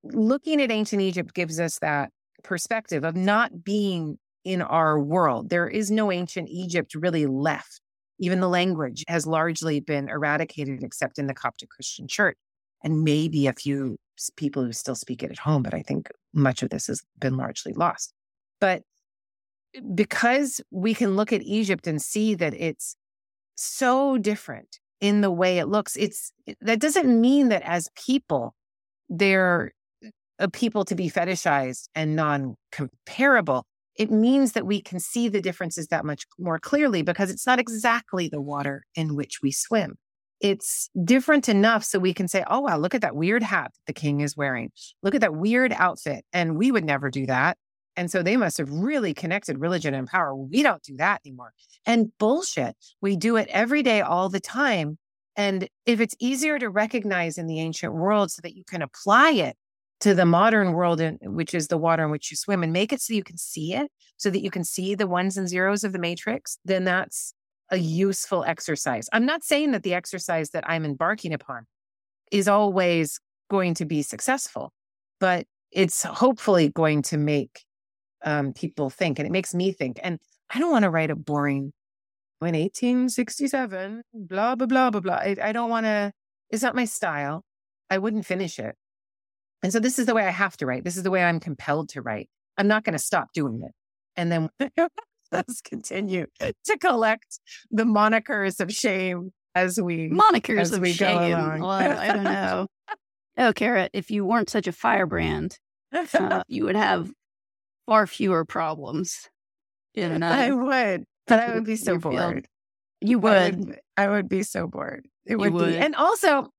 Looking 0.03 0.62
at 0.62 0.71
ancient 0.71 1.01
Egypt 1.01 1.34
gives 1.34 1.60
us 1.60 1.79
that 1.79 2.10
perspective 2.43 3.03
of 3.03 3.15
not 3.15 3.63
being 3.63 4.17
in 4.43 4.62
our 4.62 4.99
world. 4.99 5.49
There 5.49 5.67
is 5.67 5.91
no 5.91 6.12
ancient 6.12 6.49
Egypt 6.49 6.95
really 6.95 7.27
left. 7.27 7.81
Even 8.19 8.39
the 8.39 8.49
language 8.49 9.03
has 9.07 9.27
largely 9.27 9.79
been 9.79 10.10
eradicated, 10.10 10.84
except 10.84 11.19
in 11.19 11.27
the 11.27 11.34
Coptic 11.34 11.69
Christian 11.69 12.07
church, 12.07 12.38
and 12.84 13.03
maybe 13.03 13.47
a 13.47 13.53
few 13.53 13.97
people 14.36 14.63
who 14.63 14.71
still 14.71 14.95
speak 14.95 15.23
it 15.23 15.31
at 15.31 15.39
home. 15.39 15.63
But 15.63 15.73
I 15.73 15.81
think 15.81 16.10
much 16.34 16.63
of 16.63 16.69
this 16.69 16.88
has 16.88 17.01
been 17.19 17.38
largely 17.38 17.73
lost. 17.73 18.13
But 18.62 18.84
because 19.93 20.62
we 20.71 20.93
can 20.93 21.17
look 21.17 21.34
at 21.34 21.41
Egypt 21.41 21.88
and 21.88 22.02
see 22.02 22.36
that 22.36 22.54
it's 22.54 22.95
so 23.56 24.17
different 24.17 24.80
in 25.02 25.19
the 25.19 25.32
way 25.32 25.58
it 25.58 25.67
looks, 25.67 25.97
it's 25.97 26.32
that 26.62 26.80
doesn't 26.80 27.19
mean 27.19 27.50
that 27.50 27.63
as 27.63 27.89
people, 27.95 28.56
they're 29.10 29.74
a 30.39 30.50
people 30.50 30.84
to 30.86 30.95
be 30.95 31.10
fetishized 31.10 31.88
and 31.95 32.15
non 32.15 32.56
comparable. 32.71 33.65
It 33.95 34.10
means 34.10 34.54
that 34.54 34.65
we 34.65 34.82
can 34.82 35.00
see 35.00 35.28
the 35.28 35.41
differences 35.41 35.88
that 35.88 36.06
much 36.06 36.26
more 36.39 36.60
clearly 36.60 37.02
because 37.02 37.30
it's 37.30 37.45
not 37.45 37.60
exactly 37.60 38.28
the 38.28 38.41
water 38.41 38.84
in 38.95 39.15
which 39.15 39.41
we 39.43 39.52
swim. 39.52 39.95
It's 40.39 40.89
different 41.04 41.47
enough 41.47 41.84
so 41.84 42.00
we 42.00 42.13
can 42.13 42.28
say, 42.28 42.43
oh, 42.47 42.62
wow, 42.62 42.78
look 42.78 42.95
at 42.95 43.02
that 43.02 43.15
weird 43.15 43.43
hat 43.43 43.71
the 43.86 43.93
king 43.93 44.21
is 44.21 44.36
wearing. 44.36 44.71
Look 45.04 45.13
at 45.13 45.21
that 45.21 45.36
weird 45.36 45.71
outfit. 45.74 46.26
And 46.34 46.58
we 46.58 46.71
would 46.71 46.86
never 46.86 47.12
do 47.12 47.28
that. 47.28 47.58
And 47.95 48.10
so 48.10 48.23
they 48.23 48.38
must 48.38 48.58
have 48.58 48.69
really 48.69 49.13
connected 49.13 49.60
religion 49.60 49.93
and 49.93 50.08
power. 50.08 50.36
We 50.36 50.63
don't 50.63 50.82
do 50.82 50.95
that 50.97 51.21
anymore. 51.25 51.54
And 51.86 52.12
bullshit. 52.17 52.75
We 53.01 53.15
do 53.15 53.36
it 53.36 53.49
every 53.49 53.84
day, 53.84 54.01
all 54.01 54.30
the 54.30 54.39
time. 54.39 54.97
And 55.36 55.67
if 55.86 55.99
it's 55.99 56.15
easier 56.19 56.60
to 56.60 56.69
recognize 56.69 57.38
in 57.38 57.47
the 57.47 57.60
ancient 57.60 57.93
world 57.93 58.32
so 58.32 58.41
that 58.43 58.56
you 58.56 58.63
can 58.63 58.82
apply 58.82 59.32
it 59.32 59.56
to 60.01 60.13
the 60.13 60.25
modern 60.25 60.73
world, 60.73 60.99
in, 60.99 61.17
which 61.21 61.54
is 61.54 61.67
the 61.67 61.77
water 61.77 62.04
in 62.04 62.12
which 62.12 62.32
you 62.32 62.38
swim, 62.38 62.63
and 62.63 62.73
make 62.73 62.91
it 62.91 63.01
so 63.01 63.13
you 63.13 63.23
can 63.23 63.38
see 63.38 63.73
it, 63.73 63.91
so 64.17 64.30
that 64.30 64.41
you 64.41 64.49
can 64.51 64.63
see 64.63 64.95
the 64.95 65.08
ones 65.08 65.38
and 65.38 65.47
zeros 65.47 65.84
of 65.84 65.93
the 65.93 65.99
matrix, 65.99 66.58
then 66.65 66.84
that's 66.86 67.34
a 67.69 67.77
useful 67.77 68.43
exercise. 68.43 69.08
I'm 69.13 69.25
not 69.25 69.43
saying 69.43 69.71
that 69.71 69.84
the 69.84 69.93
exercise 69.93 70.49
that 70.51 70.69
I'm 70.69 70.86
embarking 70.86 71.34
upon 71.34 71.65
is 72.32 72.47
always 72.47 73.19
going 73.49 73.73
to 73.75 73.86
be 73.86 74.01
successful, 74.01 74.73
but 75.19 75.45
it's 75.71 76.04
hopefully 76.04 76.69
going 76.69 77.01
to 77.04 77.17
make 77.17 77.63
um, 78.23 78.53
people 78.53 78.89
think, 78.89 79.19
and 79.19 79.27
it 79.27 79.31
makes 79.31 79.53
me 79.53 79.71
think. 79.71 79.99
And 80.03 80.19
I 80.49 80.60
don't 80.60 80.71
want 80.71 80.84
to 80.84 80.89
write 80.89 81.12
a 81.12 81.15
boring 81.15 81.73
in 82.41 82.55
1867, 82.55 84.03
blah 84.13 84.55
blah 84.55 84.67
blah 84.67 84.89
blah 84.89 85.01
blah. 85.01 85.15
I, 85.15 85.36
I 85.41 85.51
don't 85.51 85.69
want 85.69 85.86
to. 85.86 86.12
It's 86.49 86.63
not 86.63 86.75
my 86.75 86.86
style. 86.86 87.43
I 87.89 87.97
wouldn't 87.97 88.25
finish 88.25 88.57
it. 88.60 88.75
And 89.63 89.71
so 89.71 89.79
this 89.79 89.99
is 89.99 90.05
the 90.05 90.15
way 90.15 90.25
I 90.25 90.31
have 90.31 90.57
to 90.57 90.65
write. 90.65 90.84
This 90.84 90.97
is 90.97 91.03
the 91.03 91.12
way 91.12 91.23
I'm 91.23 91.39
compelled 91.39 91.89
to 91.89 92.01
write. 92.01 92.29
I'm 92.57 92.67
not 92.67 92.84
going 92.84 92.93
to 92.93 92.99
stop 92.99 93.34
doing 93.34 93.62
it. 93.63 93.71
And 94.15 94.31
then 94.31 94.49
let's 95.31 95.62
continue 95.62 96.25
to 96.39 96.77
collect 96.79 97.39
the 97.69 97.84
monikers 97.84 98.60
of 98.60 98.71
shame 98.71 99.31
as 99.55 99.79
we 99.79 100.10
monikers 100.10 100.62
as 100.62 100.79
we 100.79 100.93
shame. 100.93 101.17
go 101.17 101.27
along. 101.27 101.60
Well, 101.62 101.69
I 101.69 102.07
don't 102.07 102.23
know. 102.23 102.67
oh, 103.38 103.53
Kara, 103.53 103.89
if 103.93 104.10
you 104.10 104.25
weren't 104.25 104.49
such 104.49 104.67
a 104.67 104.71
firebrand, 104.71 105.57
uh, 105.93 106.43
you 106.47 106.65
would 106.65 106.75
have 106.75 107.12
far 107.86 108.08
fewer 108.08 108.46
problems. 108.46 109.30
In, 109.94 110.24
uh, 110.24 110.30
I 110.30 110.52
would, 110.52 111.04
but 111.28 111.39
I 111.39 111.54
would 111.54 111.65
be 111.65 111.76
so 111.76 111.98
bored. 111.98 112.48
You 113.02 113.20
would. 113.20 113.34
I 113.34 113.50
would. 113.52 113.80
I 113.98 114.08
would 114.08 114.30
be 114.30 114.44
so 114.44 114.67
bored. 114.67 115.08
It 115.26 115.36
would, 115.36 115.54
would, 115.54 115.74
be, 115.74 115.78
and 115.78 115.96
also 115.96 116.50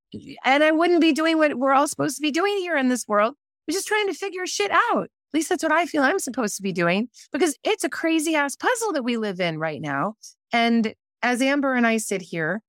and 0.45 0.63
I 0.63 0.71
wouldn't 0.71 1.01
be 1.01 1.13
doing 1.13 1.39
what 1.39 1.55
we're 1.55 1.73
all 1.73 1.89
supposed 1.89 2.17
to 2.17 2.23
be 2.23 2.31
doing 2.31 2.59
here 2.59 2.77
in 2.77 2.89
this 2.89 3.07
world. 3.09 3.35
We're 3.67 3.73
just 3.73 3.87
trying 3.87 4.07
to 4.09 4.15
figure 4.15 4.47
shit 4.47 4.71
out. 4.71 5.05
At 5.05 5.35
least 5.35 5.49
that's 5.49 5.63
what 5.63 5.73
I 5.73 5.87
feel 5.87 6.03
I'm 6.03 6.19
supposed 6.19 6.57
to 6.57 6.63
be 6.63 6.73
doing 6.73 7.09
because 7.33 7.57
it's 7.65 7.85
a 7.85 7.89
crazy 7.89 8.35
ass 8.35 8.55
puzzle 8.55 8.93
that 8.93 9.05
we 9.05 9.17
live 9.17 9.41
in 9.41 9.59
right 9.59 9.81
now. 9.81 10.15
And 10.53 10.95
as 11.23 11.41
Amber 11.41 11.75
and 11.75 11.87
I 11.87 11.97
sit 11.97 12.21
here, 12.21 12.61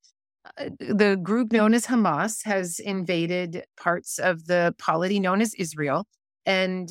uh, 0.58 0.70
the 0.80 1.20
group 1.22 1.52
known 1.52 1.74
as 1.74 1.88
Hamas 1.88 2.46
has 2.46 2.80
invaded 2.80 3.66
parts 3.78 4.18
of 4.20 4.46
the 4.46 4.74
polity 4.78 5.20
known 5.20 5.42
as 5.42 5.54
Israel 5.56 6.06
and 6.46 6.90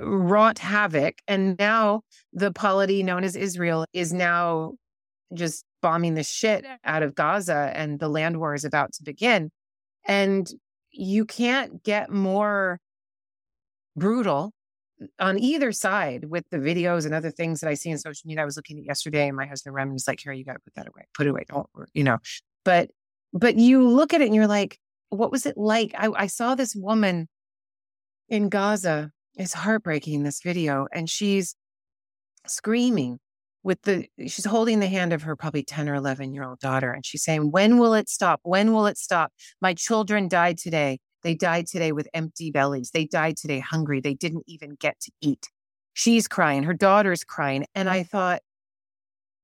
wrought 0.00 0.58
havoc. 0.58 1.18
And 1.28 1.56
now 1.58 2.02
the 2.32 2.52
polity 2.52 3.02
known 3.02 3.24
as 3.24 3.36
Israel 3.36 3.86
is 3.92 4.12
now 4.12 4.72
just 5.32 5.64
bombing 5.82 6.14
the 6.14 6.22
shit 6.22 6.64
out 6.84 7.02
of 7.02 7.14
Gaza 7.14 7.72
and 7.74 7.98
the 7.98 8.08
land 8.08 8.38
war 8.38 8.54
is 8.54 8.64
about 8.64 8.92
to 8.94 9.02
begin. 9.02 9.50
And 10.06 10.48
you 10.90 11.24
can't 11.24 11.82
get 11.82 12.10
more 12.10 12.78
brutal 13.96 14.52
on 15.18 15.38
either 15.38 15.72
side 15.72 16.26
with 16.26 16.44
the 16.50 16.58
videos 16.58 17.04
and 17.04 17.14
other 17.14 17.30
things 17.30 17.60
that 17.60 17.68
I 17.68 17.74
see 17.74 17.90
in 17.90 17.98
social 17.98 18.26
media. 18.26 18.42
I 18.42 18.44
was 18.44 18.56
looking 18.56 18.78
at 18.78 18.84
yesterday 18.84 19.28
and 19.28 19.36
my 19.36 19.46
husband 19.46 19.74
Rem 19.74 19.92
was 19.92 20.06
like, 20.06 20.20
Here, 20.20 20.32
you 20.32 20.44
got 20.44 20.54
to 20.54 20.60
put 20.60 20.74
that 20.74 20.86
away, 20.86 21.02
put 21.14 21.26
it 21.26 21.30
away. 21.30 21.44
Don't, 21.48 21.66
you 21.92 22.04
know, 22.04 22.18
but, 22.64 22.90
but 23.32 23.56
you 23.56 23.86
look 23.86 24.14
at 24.14 24.20
it 24.20 24.26
and 24.26 24.34
you're 24.34 24.46
like, 24.46 24.78
what 25.10 25.30
was 25.30 25.46
it 25.46 25.56
like? 25.56 25.94
I, 25.96 26.10
I 26.16 26.26
saw 26.26 26.54
this 26.54 26.74
woman 26.74 27.28
in 28.28 28.48
Gaza. 28.48 29.10
It's 29.36 29.52
heartbreaking, 29.52 30.22
this 30.22 30.40
video. 30.42 30.86
And 30.92 31.08
she's 31.08 31.54
screaming 32.46 33.18
with 33.62 33.80
the 33.82 34.06
she's 34.26 34.44
holding 34.44 34.80
the 34.80 34.86
hand 34.86 35.12
of 35.12 35.22
her 35.22 35.34
probably 35.36 35.62
10 35.62 35.88
or 35.88 35.94
11 35.94 36.34
year 36.34 36.44
old 36.44 36.58
daughter 36.60 36.92
and 36.92 37.06
she's 37.06 37.24
saying 37.24 37.50
when 37.50 37.78
will 37.78 37.94
it 37.94 38.10
stop? 38.10 38.40
When 38.42 38.74
will 38.74 38.86
it 38.86 38.98
stop? 38.98 39.32
My 39.62 39.72
children 39.72 40.28
died 40.28 40.58
today. 40.58 40.98
They 41.22 41.34
died 41.34 41.66
today 41.66 41.92
with 41.92 42.06
empty 42.12 42.50
bellies. 42.50 42.90
They 42.90 43.06
died 43.06 43.38
today 43.38 43.60
hungry. 43.60 44.00
They 44.00 44.12
didn't 44.12 44.44
even 44.46 44.76
get 44.78 45.00
to 45.00 45.10
eat. 45.22 45.48
She's 45.94 46.28
crying. 46.28 46.64
Her 46.64 46.74
daughter's 46.74 47.24
crying 47.24 47.64
and 47.74 47.88
i 47.88 48.02
thought 48.02 48.42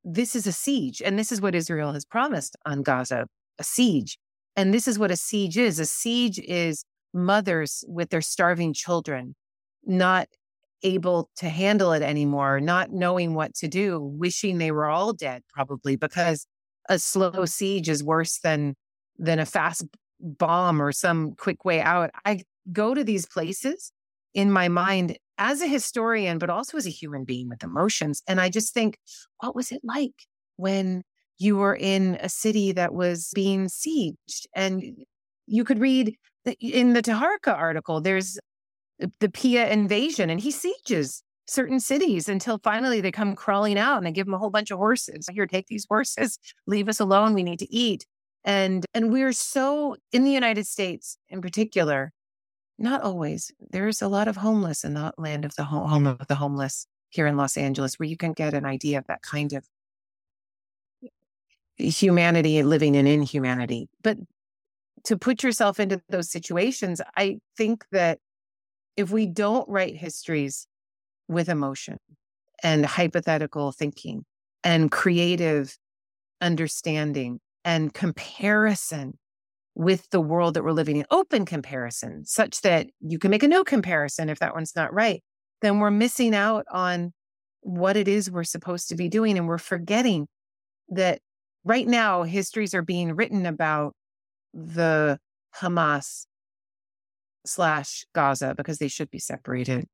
this 0.04 0.36
is 0.36 0.46
a 0.46 0.52
siege 0.52 1.00
and 1.02 1.18
this 1.18 1.32
is 1.32 1.40
what 1.40 1.54
israel 1.54 1.92
has 1.92 2.04
promised 2.04 2.56
on 2.66 2.82
gaza 2.82 3.26
a 3.60 3.64
siege. 3.64 4.18
And 4.56 4.74
this 4.74 4.88
is 4.88 4.98
what 4.98 5.12
a 5.12 5.16
siege 5.16 5.56
is. 5.56 5.78
A 5.78 5.86
siege 5.86 6.40
is 6.40 6.84
mothers 7.14 7.84
with 7.86 8.10
their 8.10 8.22
starving 8.22 8.72
children 8.72 9.36
not 9.84 10.28
able 10.82 11.30
to 11.36 11.48
handle 11.48 11.92
it 11.92 12.02
anymore, 12.02 12.60
not 12.60 12.90
knowing 12.90 13.34
what 13.34 13.54
to 13.54 13.68
do, 13.68 14.00
wishing 14.00 14.58
they 14.58 14.70
were 14.70 14.86
all 14.86 15.12
dead, 15.12 15.42
probably 15.52 15.96
because 15.96 16.46
a 16.88 16.98
slow 16.98 17.44
siege 17.44 17.88
is 17.88 18.02
worse 18.02 18.38
than 18.38 18.74
than 19.18 19.38
a 19.38 19.46
fast 19.46 19.84
bomb 20.20 20.80
or 20.80 20.92
some 20.92 21.34
quick 21.36 21.64
way 21.64 21.80
out. 21.80 22.10
I 22.24 22.42
go 22.72 22.94
to 22.94 23.04
these 23.04 23.26
places 23.26 23.92
in 24.34 24.50
my 24.50 24.68
mind 24.68 25.18
as 25.38 25.60
a 25.60 25.66
historian, 25.66 26.38
but 26.38 26.50
also 26.50 26.76
as 26.76 26.86
a 26.86 26.90
human 26.90 27.24
being 27.24 27.48
with 27.48 27.62
emotions. 27.62 28.22
And 28.26 28.40
I 28.40 28.48
just 28.48 28.72
think, 28.72 28.98
what 29.40 29.54
was 29.54 29.72
it 29.72 29.80
like 29.82 30.14
when 30.56 31.02
you 31.38 31.56
were 31.56 31.74
in 31.74 32.18
a 32.20 32.28
city 32.28 32.72
that 32.72 32.94
was 32.94 33.30
being 33.34 33.66
sieged? 33.66 34.46
And 34.54 34.82
you 35.46 35.64
could 35.64 35.78
read 35.78 36.14
in 36.60 36.92
the 36.92 37.02
Taharka 37.02 37.54
article, 37.54 38.00
there's 38.00 38.38
the 39.20 39.28
Piye 39.28 39.70
invasion 39.70 40.30
and 40.30 40.40
he 40.40 40.50
sieges 40.50 41.22
certain 41.46 41.80
cities 41.80 42.28
until 42.28 42.60
finally 42.62 43.00
they 43.00 43.10
come 43.10 43.34
crawling 43.34 43.78
out 43.78 43.96
and 43.96 44.06
they 44.06 44.12
give 44.12 44.26
him 44.26 44.34
a 44.34 44.38
whole 44.38 44.50
bunch 44.50 44.70
of 44.70 44.78
horses. 44.78 45.26
Here, 45.32 45.46
take 45.46 45.66
these 45.66 45.86
horses, 45.88 46.38
leave 46.66 46.88
us 46.88 47.00
alone. 47.00 47.34
We 47.34 47.42
need 47.42 47.58
to 47.58 47.72
eat. 47.74 48.06
And 48.44 48.86
and 48.94 49.12
we're 49.12 49.32
so 49.32 49.96
in 50.12 50.24
the 50.24 50.30
United 50.30 50.66
States 50.66 51.18
in 51.28 51.42
particular, 51.42 52.12
not 52.78 53.02
always. 53.02 53.50
There's 53.70 54.00
a 54.00 54.08
lot 54.08 54.28
of 54.28 54.36
homeless 54.36 54.84
in 54.84 54.94
the 54.94 55.12
land 55.18 55.44
of 55.44 55.54
the 55.56 55.64
home 55.64 56.06
of 56.06 56.26
the 56.28 56.36
homeless 56.36 56.86
here 57.10 57.26
in 57.26 57.36
Los 57.36 57.56
Angeles, 57.56 57.98
where 57.98 58.08
you 58.08 58.16
can 58.16 58.32
get 58.32 58.54
an 58.54 58.64
idea 58.64 58.98
of 58.98 59.06
that 59.08 59.22
kind 59.22 59.52
of 59.52 59.66
humanity 61.76 62.62
living 62.62 62.94
in 62.94 63.06
inhumanity. 63.06 63.88
But 64.02 64.18
to 65.04 65.16
put 65.18 65.42
yourself 65.42 65.80
into 65.80 66.00
those 66.08 66.30
situations, 66.30 67.00
I 67.16 67.40
think 67.56 67.84
that 67.92 68.20
if 68.96 69.10
we 69.10 69.26
don't 69.26 69.68
write 69.68 69.96
histories 69.96 70.66
with 71.28 71.48
emotion 71.48 71.98
and 72.62 72.84
hypothetical 72.84 73.72
thinking 73.72 74.24
and 74.62 74.90
creative 74.90 75.76
understanding 76.40 77.40
and 77.64 77.94
comparison 77.94 79.18
with 79.74 80.08
the 80.10 80.20
world 80.20 80.54
that 80.54 80.64
we're 80.64 80.72
living 80.72 80.96
in, 80.96 81.06
open 81.10 81.46
comparison, 81.46 82.24
such 82.24 82.60
that 82.62 82.88
you 83.00 83.18
can 83.18 83.30
make 83.30 83.42
a 83.42 83.48
no 83.48 83.64
comparison 83.64 84.28
if 84.28 84.38
that 84.40 84.54
one's 84.54 84.74
not 84.74 84.92
right, 84.92 85.22
then 85.62 85.78
we're 85.78 85.90
missing 85.90 86.34
out 86.34 86.66
on 86.70 87.12
what 87.62 87.96
it 87.96 88.08
is 88.08 88.30
we're 88.30 88.44
supposed 88.44 88.88
to 88.88 88.96
be 88.96 89.08
doing. 89.08 89.38
And 89.38 89.46
we're 89.46 89.58
forgetting 89.58 90.26
that 90.88 91.20
right 91.64 91.86
now, 91.86 92.24
histories 92.24 92.74
are 92.74 92.82
being 92.82 93.14
written 93.14 93.46
about 93.46 93.94
the 94.52 95.18
Hamas 95.56 96.26
slash 97.46 98.04
Gaza 98.14 98.54
because 98.56 98.78
they 98.78 98.88
should 98.88 99.10
be 99.10 99.18
separated. 99.18 99.86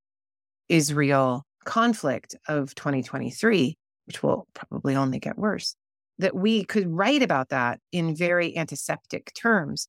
Israel 0.68 1.44
conflict 1.64 2.34
of 2.48 2.74
2023, 2.74 3.76
which 4.06 4.22
will 4.22 4.46
probably 4.54 4.96
only 4.96 5.18
get 5.18 5.38
worse, 5.38 5.74
that 6.18 6.34
we 6.34 6.64
could 6.64 6.88
write 6.88 7.22
about 7.22 7.50
that 7.50 7.80
in 7.92 8.16
very 8.16 8.56
antiseptic 8.56 9.32
terms. 9.34 9.88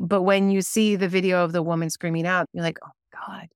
But 0.00 0.22
when 0.22 0.50
you 0.50 0.60
see 0.62 0.96
the 0.96 1.08
video 1.08 1.44
of 1.44 1.52
the 1.52 1.62
woman 1.62 1.90
screaming 1.90 2.26
out, 2.26 2.46
you're 2.52 2.64
like, 2.64 2.78
oh 2.84 2.90
God, 3.26 3.46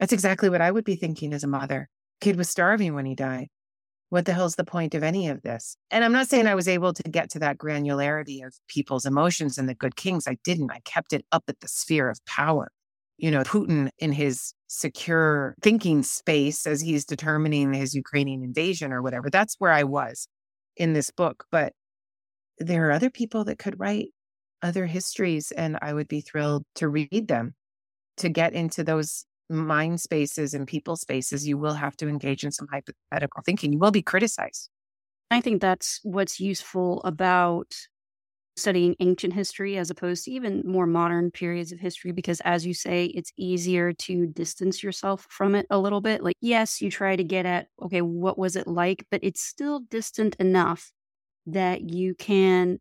that's 0.00 0.12
exactly 0.12 0.50
what 0.50 0.60
I 0.60 0.70
would 0.70 0.84
be 0.84 0.96
thinking 0.96 1.32
as 1.32 1.44
a 1.44 1.48
mother. 1.48 1.88
Kid 2.20 2.36
was 2.36 2.50
starving 2.50 2.94
when 2.94 3.06
he 3.06 3.14
died. 3.14 3.48
What 4.14 4.26
the 4.26 4.32
hell's 4.32 4.54
the 4.54 4.62
point 4.62 4.94
of 4.94 5.02
any 5.02 5.26
of 5.26 5.42
this? 5.42 5.76
And 5.90 6.04
I'm 6.04 6.12
not 6.12 6.28
saying 6.28 6.46
I 6.46 6.54
was 6.54 6.68
able 6.68 6.92
to 6.92 7.02
get 7.02 7.30
to 7.30 7.40
that 7.40 7.58
granularity 7.58 8.46
of 8.46 8.54
people's 8.68 9.06
emotions 9.06 9.58
and 9.58 9.68
the 9.68 9.74
good 9.74 9.96
kings. 9.96 10.28
I 10.28 10.36
didn't. 10.44 10.70
I 10.70 10.78
kept 10.84 11.12
it 11.12 11.26
up 11.32 11.42
at 11.48 11.58
the 11.58 11.66
sphere 11.66 12.08
of 12.08 12.24
power. 12.24 12.70
You 13.16 13.32
know, 13.32 13.42
Putin 13.42 13.88
in 13.98 14.12
his 14.12 14.54
secure 14.68 15.56
thinking 15.62 16.04
space 16.04 16.64
as 16.64 16.80
he's 16.80 17.04
determining 17.04 17.72
his 17.72 17.92
Ukrainian 17.92 18.44
invasion 18.44 18.92
or 18.92 19.02
whatever. 19.02 19.30
That's 19.30 19.56
where 19.58 19.72
I 19.72 19.82
was 19.82 20.28
in 20.76 20.92
this 20.92 21.10
book. 21.10 21.46
But 21.50 21.72
there 22.60 22.88
are 22.88 22.92
other 22.92 23.10
people 23.10 23.42
that 23.46 23.58
could 23.58 23.80
write 23.80 24.10
other 24.62 24.86
histories, 24.86 25.50
and 25.50 25.76
I 25.82 25.92
would 25.92 26.06
be 26.06 26.20
thrilled 26.20 26.62
to 26.76 26.88
read 26.88 27.26
them 27.26 27.56
to 28.18 28.28
get 28.28 28.52
into 28.52 28.84
those 28.84 29.26
mind 29.50 30.00
spaces 30.00 30.54
and 30.54 30.66
people 30.66 30.96
spaces, 30.96 31.46
you 31.46 31.58
will 31.58 31.74
have 31.74 31.96
to 31.98 32.08
engage 32.08 32.44
in 32.44 32.50
some 32.50 32.68
hypothetical 32.70 33.42
thinking. 33.44 33.72
You 33.72 33.78
will 33.78 33.90
be 33.90 34.02
criticized. 34.02 34.70
I 35.30 35.40
think 35.40 35.60
that's 35.60 36.00
what's 36.02 36.40
useful 36.40 37.02
about 37.02 37.74
studying 38.56 38.94
ancient 39.00 39.32
history 39.32 39.76
as 39.76 39.90
opposed 39.90 40.24
to 40.24 40.30
even 40.30 40.62
more 40.64 40.86
modern 40.86 41.30
periods 41.30 41.72
of 41.72 41.80
history 41.80 42.12
because 42.12 42.40
as 42.42 42.64
you 42.64 42.72
say 42.72 43.06
it's 43.06 43.32
easier 43.36 43.92
to 43.92 44.26
distance 44.28 44.82
yourself 44.82 45.26
from 45.28 45.56
it 45.56 45.66
a 45.70 45.78
little 45.78 46.00
bit 46.00 46.22
like 46.22 46.36
yes 46.40 46.80
you 46.80 46.88
try 46.88 47.16
to 47.16 47.24
get 47.24 47.44
at 47.46 47.66
okay 47.82 48.00
what 48.00 48.38
was 48.38 48.54
it 48.54 48.68
like 48.68 49.04
but 49.10 49.18
it's 49.24 49.42
still 49.42 49.80
distant 49.90 50.36
enough 50.36 50.92
that 51.46 51.90
you 51.90 52.14
can 52.14 52.78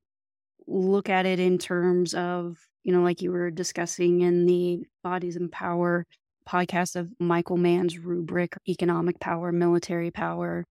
look 0.67 1.09
at 1.09 1.25
it 1.25 1.39
in 1.39 1.57
terms 1.57 2.13
of 2.13 2.57
you 2.83 2.93
know 2.93 3.01
like 3.01 3.21
you 3.21 3.31
were 3.31 3.49
discussing 3.49 4.21
in 4.21 4.45
the 4.45 4.79
bodies 5.03 5.35
and 5.35 5.51
power 5.51 6.05
podcast 6.43 6.95
of 6.95 7.09
Michael 7.19 7.57
Mann's 7.57 7.97
rubric 7.97 8.57
economic 8.67 9.19
power, 9.19 9.51
military 9.51 10.11
power, 10.11 10.65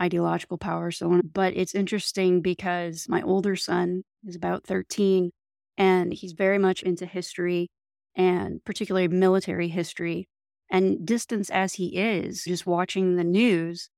ideological 0.00 0.58
power, 0.58 0.90
so 0.90 1.12
on. 1.12 1.22
But 1.32 1.54
it's 1.56 1.74
interesting 1.74 2.40
because 2.40 3.08
my 3.08 3.22
older 3.22 3.56
son 3.56 4.02
is 4.26 4.36
about 4.36 4.64
13 4.64 5.30
and 5.78 6.12
he's 6.12 6.32
very 6.32 6.58
much 6.58 6.82
into 6.82 7.06
history 7.06 7.68
and 8.14 8.64
particularly 8.64 9.08
military 9.08 9.68
history. 9.68 10.28
And 10.70 11.06
distance 11.06 11.50
as 11.50 11.74
he 11.74 11.96
is, 11.96 12.44
just 12.44 12.66
watching 12.66 13.16
the 13.16 13.24
news, 13.24 13.90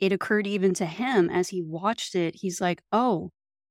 it 0.00 0.12
occurred 0.12 0.46
even 0.46 0.72
to 0.74 0.86
him 0.86 1.28
as 1.28 1.50
he 1.50 1.62
watched 1.62 2.14
it. 2.14 2.36
He's 2.36 2.60
like, 2.60 2.82
oh, 2.92 3.30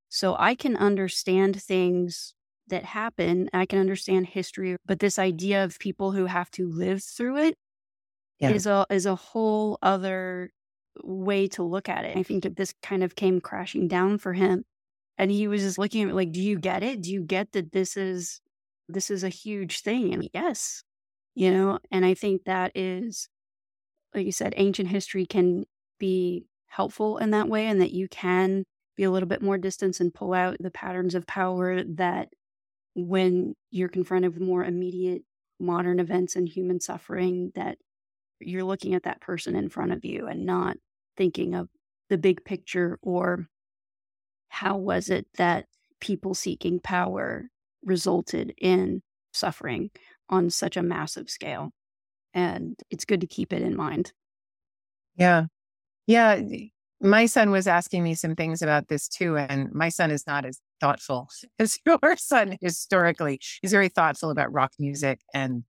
so 0.09 0.35
I 0.37 0.53
can 0.53 0.77
understand 0.77 1.61
things 1.61 2.35
that 2.73 2.83
happen. 2.83 3.49
I 3.53 3.65
can 3.65 3.79
understand 3.79 4.27
history, 4.27 4.77
but 4.85 4.99
this 4.99 5.19
idea 5.19 5.63
of 5.63 5.77
people 5.77 6.11
who 6.11 6.25
have 6.25 6.49
to 6.51 6.67
live 6.67 7.03
through 7.03 7.37
it 7.37 7.57
yeah. 8.39 8.49
is 8.49 8.65
a 8.65 8.85
is 8.89 9.05
a 9.05 9.15
whole 9.15 9.77
other 9.81 10.51
way 11.03 11.47
to 11.49 11.63
look 11.63 11.87
at 11.87 12.03
it. 12.03 12.17
I 12.17 12.23
think 12.23 12.43
that 12.43 12.55
this 12.55 12.73
kind 12.81 13.03
of 13.03 13.15
came 13.15 13.39
crashing 13.39 13.87
down 13.87 14.17
for 14.17 14.33
him. 14.33 14.63
And 15.17 15.29
he 15.29 15.47
was 15.47 15.61
just 15.61 15.77
looking 15.77 16.01
at 16.01 16.07
me 16.07 16.13
like, 16.13 16.31
do 16.31 16.41
you 16.41 16.57
get 16.57 16.81
it? 16.81 17.01
Do 17.01 17.11
you 17.11 17.21
get 17.21 17.51
that 17.51 17.71
this 17.71 17.95
is 17.95 18.41
this 18.89 19.11
is 19.11 19.23
a 19.23 19.29
huge 19.29 19.81
thing? 19.81 20.13
And 20.13 20.27
yes, 20.33 20.83
you 21.35 21.51
know, 21.51 21.79
and 21.91 22.05
I 22.05 22.15
think 22.15 22.45
that 22.45 22.71
is 22.75 23.29
like 24.15 24.25
you 24.25 24.31
said, 24.31 24.53
ancient 24.57 24.89
history 24.89 25.25
can 25.25 25.65
be 25.99 26.45
helpful 26.67 27.19
in 27.19 27.31
that 27.31 27.47
way 27.47 27.67
and 27.67 27.79
that 27.81 27.91
you 27.91 28.07
can 28.07 28.65
be 28.95 29.03
a 29.03 29.11
little 29.11 29.29
bit 29.29 29.41
more 29.41 29.57
distance 29.57 29.99
and 29.99 30.13
pull 30.13 30.33
out 30.33 30.57
the 30.59 30.71
patterns 30.71 31.15
of 31.15 31.27
power 31.27 31.83
that 31.83 32.29
when 32.95 33.55
you're 33.71 33.89
confronted 33.89 34.33
with 34.33 34.41
more 34.41 34.63
immediate 34.63 35.23
modern 35.59 35.99
events 35.99 36.35
and 36.35 36.47
human 36.47 36.79
suffering 36.79 37.51
that 37.55 37.77
you're 38.39 38.63
looking 38.63 38.93
at 38.93 39.03
that 39.03 39.21
person 39.21 39.55
in 39.55 39.69
front 39.69 39.91
of 39.91 40.03
you 40.03 40.27
and 40.27 40.45
not 40.45 40.77
thinking 41.17 41.53
of 41.53 41.69
the 42.09 42.17
big 42.17 42.43
picture 42.43 42.99
or 43.01 43.47
how 44.49 44.77
was 44.77 45.09
it 45.09 45.25
that 45.37 45.65
people 45.99 46.33
seeking 46.33 46.79
power 46.79 47.49
resulted 47.83 48.53
in 48.59 49.01
suffering 49.31 49.89
on 50.29 50.49
such 50.49 50.77
a 50.77 50.83
massive 50.83 51.29
scale? 51.29 51.71
And 52.33 52.79
it's 52.89 53.05
good 53.05 53.21
to 53.21 53.27
keep 53.27 53.53
it 53.53 53.61
in 53.61 53.75
mind. 53.75 54.11
Yeah. 55.15 55.45
Yeah 56.05 56.41
my 57.03 57.25
son 57.25 57.51
was 57.51 57.67
asking 57.67 58.01
me 58.01 58.15
some 58.15 58.33
things 58.33 58.61
about 58.61 58.87
this 58.87 59.07
too 59.07 59.37
and 59.37 59.71
my 59.73 59.89
son 59.89 60.09
is 60.09 60.25
not 60.25 60.45
as 60.45 60.59
thoughtful 60.83 61.29
as 61.59 61.79
your 61.85 62.17
son 62.17 62.57
historically. 62.61 63.39
He's 63.61 63.71
very 63.71 63.89
thoughtful 63.89 64.29
about 64.29 64.51
rock 64.51 64.71
music 64.79 65.21
and 65.33 65.63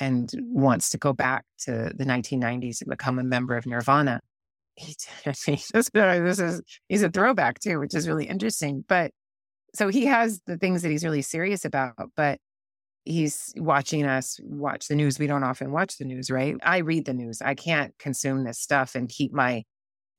and 0.00 0.32
wants 0.40 0.88
to 0.90 0.98
go 0.98 1.12
back 1.12 1.44
to 1.58 1.92
the 1.94 2.04
1990s 2.04 2.80
and 2.80 2.88
become 2.88 3.18
a 3.18 3.22
member 3.22 3.56
of 3.56 3.66
Nirvana. 3.66 4.20
He, 4.74 4.96
this, 5.26 5.46
is 5.46 6.62
he's 6.88 7.02
a 7.02 7.10
throwback 7.10 7.60
too, 7.60 7.78
which 7.78 7.94
is 7.94 8.08
really 8.08 8.24
interesting. 8.24 8.84
But 8.88 9.10
so 9.74 9.88
he 9.88 10.06
has 10.06 10.40
the 10.46 10.56
things 10.56 10.80
that 10.80 10.90
he's 10.90 11.04
really 11.04 11.20
serious 11.20 11.66
about, 11.66 11.94
but 12.16 12.38
he's 13.04 13.52
watching 13.56 14.06
us 14.06 14.40
watch 14.42 14.88
the 14.88 14.94
news. 14.94 15.18
We 15.18 15.26
don't 15.26 15.44
often 15.44 15.72
watch 15.72 15.98
the 15.98 16.06
news, 16.06 16.30
right? 16.30 16.54
I 16.62 16.78
read 16.78 17.04
the 17.04 17.12
news. 17.12 17.42
I 17.42 17.54
can't 17.54 17.92
consume 17.98 18.44
this 18.44 18.58
stuff 18.58 18.94
and 18.94 19.10
keep 19.10 19.32
my 19.32 19.64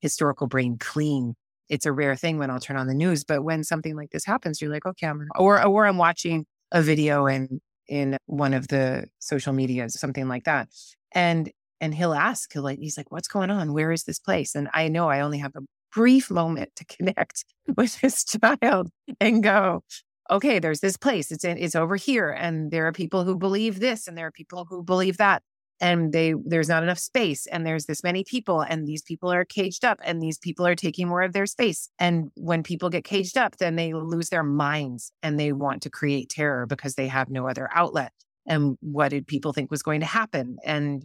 historical 0.01 0.45
brain 0.45 0.77
clean 0.79 1.33
it's 1.69 1.85
a 1.85 1.91
rare 1.91 2.15
thing 2.15 2.37
when 2.37 2.49
I'll 2.49 2.59
turn 2.59 2.77
on 2.77 2.87
the 2.87 2.93
news. 2.93 3.23
But 3.23 3.43
when 3.43 3.63
something 3.63 3.95
like 3.95 4.11
this 4.11 4.25
happens, 4.25 4.61
you're 4.61 4.71
like, 4.71 4.85
okay, 4.85 5.07
I'm 5.07 5.27
or 5.35 5.65
or 5.65 5.85
I'm 5.85 5.97
watching 5.97 6.45
a 6.71 6.81
video 6.81 7.25
in 7.27 7.61
in 7.87 8.17
one 8.25 8.53
of 8.53 8.67
the 8.67 9.05
social 9.19 9.53
medias, 9.53 9.99
something 9.99 10.27
like 10.27 10.43
that. 10.45 10.69
And 11.13 11.51
and 11.81 11.93
he'll 11.93 12.13
ask, 12.13 12.53
he'll 12.53 12.63
like, 12.63 12.79
he's 12.79 12.97
like, 12.97 13.11
what's 13.11 13.27
going 13.27 13.51
on? 13.51 13.73
Where 13.73 13.91
is 13.91 14.05
this 14.05 14.19
place? 14.19 14.55
And 14.55 14.69
I 14.73 14.87
know 14.87 15.09
I 15.09 15.19
only 15.19 15.39
have 15.39 15.51
a 15.55 15.61
brief 15.93 16.31
moment 16.31 16.71
to 16.77 16.85
connect 16.97 17.45
with 17.75 17.99
this 18.01 18.23
child 18.23 18.89
and 19.19 19.43
go, 19.43 19.83
okay, 20.31 20.59
there's 20.59 20.79
this 20.79 20.97
place. 20.97 21.31
It's 21.31 21.43
in, 21.43 21.57
it's 21.57 21.75
over 21.75 21.95
here. 21.97 22.29
And 22.29 22.71
there 22.71 22.87
are 22.87 22.93
people 22.93 23.25
who 23.25 23.37
believe 23.37 23.79
this 23.79 24.07
and 24.07 24.17
there 24.17 24.27
are 24.27 24.31
people 24.31 24.65
who 24.69 24.83
believe 24.83 25.17
that 25.17 25.43
and 25.83 26.13
they 26.13 26.33
there's 26.45 26.69
not 26.69 26.81
enough 26.81 26.97
space 26.97 27.45
and 27.47 27.67
there's 27.67 27.87
this 27.87 28.03
many 28.03 28.23
people 28.23 28.61
and 28.61 28.87
these 28.87 29.01
people 29.01 29.31
are 29.31 29.43
caged 29.43 29.83
up 29.83 29.99
and 30.01 30.21
these 30.21 30.37
people 30.37 30.65
are 30.65 30.75
taking 30.75 31.09
more 31.09 31.21
of 31.21 31.33
their 31.33 31.45
space. 31.45 31.89
And 31.99 32.31
when 32.35 32.63
people 32.63 32.89
get 32.89 33.03
caged 33.03 33.37
up 33.37 33.57
then 33.57 33.75
they 33.75 33.93
lose 33.93 34.29
their 34.29 34.43
minds 34.43 35.11
and 35.21 35.37
they 35.37 35.51
want 35.51 35.81
to 35.83 35.89
create 35.89 36.29
terror 36.29 36.65
because 36.65 36.95
they 36.95 37.07
have 37.07 37.29
no 37.29 37.47
other 37.47 37.69
outlet. 37.73 38.13
And 38.47 38.77
what 38.79 39.09
did 39.09 39.27
people 39.27 39.51
think 39.51 39.69
was 39.69 39.83
going 39.83 39.99
to 39.99 40.05
happen? 40.05 40.55
And 40.63 41.03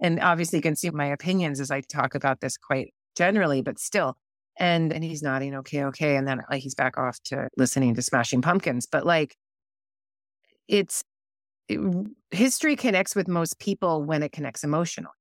and 0.00 0.20
obviously 0.20 0.58
you 0.58 0.62
can 0.62 0.76
see 0.76 0.90
my 0.90 1.06
opinions 1.06 1.60
as 1.60 1.70
i 1.70 1.80
talk 1.80 2.14
about 2.16 2.40
this 2.40 2.56
quite 2.56 2.92
generally 3.16 3.62
but 3.62 3.78
still. 3.78 4.16
And 4.58 4.92
and 4.92 5.04
he's 5.04 5.22
nodding 5.22 5.54
okay 5.54 5.84
okay 5.84 6.16
and 6.16 6.26
then 6.26 6.40
like 6.50 6.62
he's 6.62 6.74
back 6.74 6.98
off 6.98 7.20
to 7.26 7.48
listening 7.56 7.94
to 7.94 8.02
smashing 8.02 8.42
pumpkins. 8.42 8.86
But 8.86 9.06
like 9.06 9.36
it's 10.66 11.04
history 12.30 12.76
connects 12.76 13.14
with 13.14 13.28
most 13.28 13.58
people 13.58 14.02
when 14.04 14.22
it 14.22 14.32
connects 14.32 14.64
emotionally. 14.64 15.12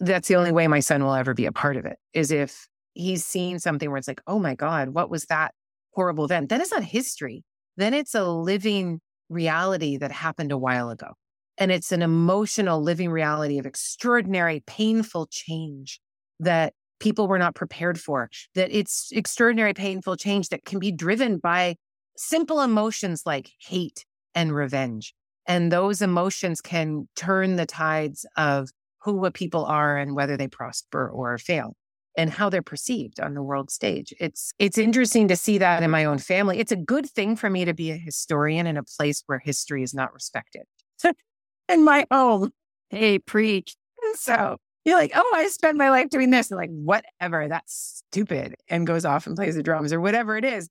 That's 0.00 0.28
the 0.28 0.36
only 0.36 0.52
way 0.52 0.66
my 0.66 0.80
son 0.80 1.04
will 1.04 1.14
ever 1.14 1.34
be 1.34 1.46
a 1.46 1.52
part 1.52 1.76
of 1.76 1.84
it 1.84 1.98
is 2.12 2.30
if 2.30 2.66
he's 2.94 3.24
seen 3.24 3.58
something 3.58 3.90
where 3.90 3.98
it's 3.98 4.08
like, 4.08 4.22
oh 4.26 4.38
my 4.38 4.54
God, 4.54 4.90
what 4.90 5.10
was 5.10 5.26
that 5.26 5.54
horrible 5.92 6.24
event? 6.24 6.48
Then 6.48 6.60
it's 6.60 6.72
not 6.72 6.82
history. 6.82 7.44
Then 7.76 7.94
it's 7.94 8.14
a 8.14 8.24
living 8.24 9.00
reality 9.28 9.96
that 9.96 10.12
happened 10.12 10.52
a 10.52 10.58
while 10.58 10.90
ago. 10.90 11.12
And 11.58 11.70
it's 11.70 11.92
an 11.92 12.02
emotional 12.02 12.82
living 12.82 13.10
reality 13.10 13.58
of 13.58 13.66
extraordinary, 13.66 14.62
painful 14.66 15.28
change 15.30 16.00
that 16.40 16.72
people 16.98 17.28
were 17.28 17.38
not 17.38 17.54
prepared 17.54 18.00
for, 18.00 18.28
that 18.54 18.70
it's 18.72 19.10
extraordinary, 19.12 19.74
painful 19.74 20.16
change 20.16 20.48
that 20.48 20.64
can 20.64 20.80
be 20.80 20.90
driven 20.90 21.38
by 21.38 21.76
simple 22.16 22.60
emotions 22.60 23.22
like 23.24 23.50
hate 23.60 24.04
and 24.34 24.54
revenge. 24.54 25.14
And 25.46 25.70
those 25.70 26.00
emotions 26.00 26.60
can 26.60 27.08
turn 27.16 27.56
the 27.56 27.66
tides 27.66 28.26
of 28.36 28.70
who 29.02 29.14
what 29.14 29.34
people 29.34 29.64
are 29.64 29.98
and 29.98 30.14
whether 30.14 30.36
they 30.36 30.48
prosper 30.48 31.08
or 31.08 31.36
fail 31.36 31.76
and 32.16 32.30
how 32.30 32.48
they're 32.48 32.62
perceived 32.62 33.20
on 33.20 33.34
the 33.34 33.42
world 33.42 33.70
stage. 33.70 34.14
It's 34.18 34.52
it's 34.58 34.78
interesting 34.78 35.28
to 35.28 35.36
see 35.36 35.58
that 35.58 35.82
in 35.82 35.90
my 35.90 36.04
own 36.04 36.18
family. 36.18 36.58
It's 36.58 36.72
a 36.72 36.76
good 36.76 37.08
thing 37.08 37.36
for 37.36 37.50
me 37.50 37.64
to 37.64 37.74
be 37.74 37.90
a 37.90 37.96
historian 37.96 38.66
in 38.66 38.76
a 38.76 38.82
place 38.82 39.22
where 39.26 39.38
history 39.38 39.82
is 39.82 39.92
not 39.92 40.14
respected. 40.14 40.62
in 41.68 41.84
my 41.84 42.06
own. 42.10 42.50
Hey, 42.90 43.18
preach. 43.18 43.76
So 44.14 44.56
you're 44.84 44.96
like, 44.96 45.12
oh, 45.14 45.32
I 45.34 45.48
spend 45.48 45.78
my 45.78 45.90
life 45.90 46.08
doing 46.10 46.30
this. 46.30 46.50
And 46.50 46.58
like, 46.58 46.70
whatever, 46.70 47.48
that's 47.48 48.02
stupid. 48.08 48.54
And 48.68 48.86
goes 48.86 49.04
off 49.04 49.26
and 49.26 49.36
plays 49.36 49.56
the 49.56 49.62
drums 49.62 49.92
or 49.92 50.00
whatever 50.00 50.36
it 50.36 50.44
is 50.44 50.68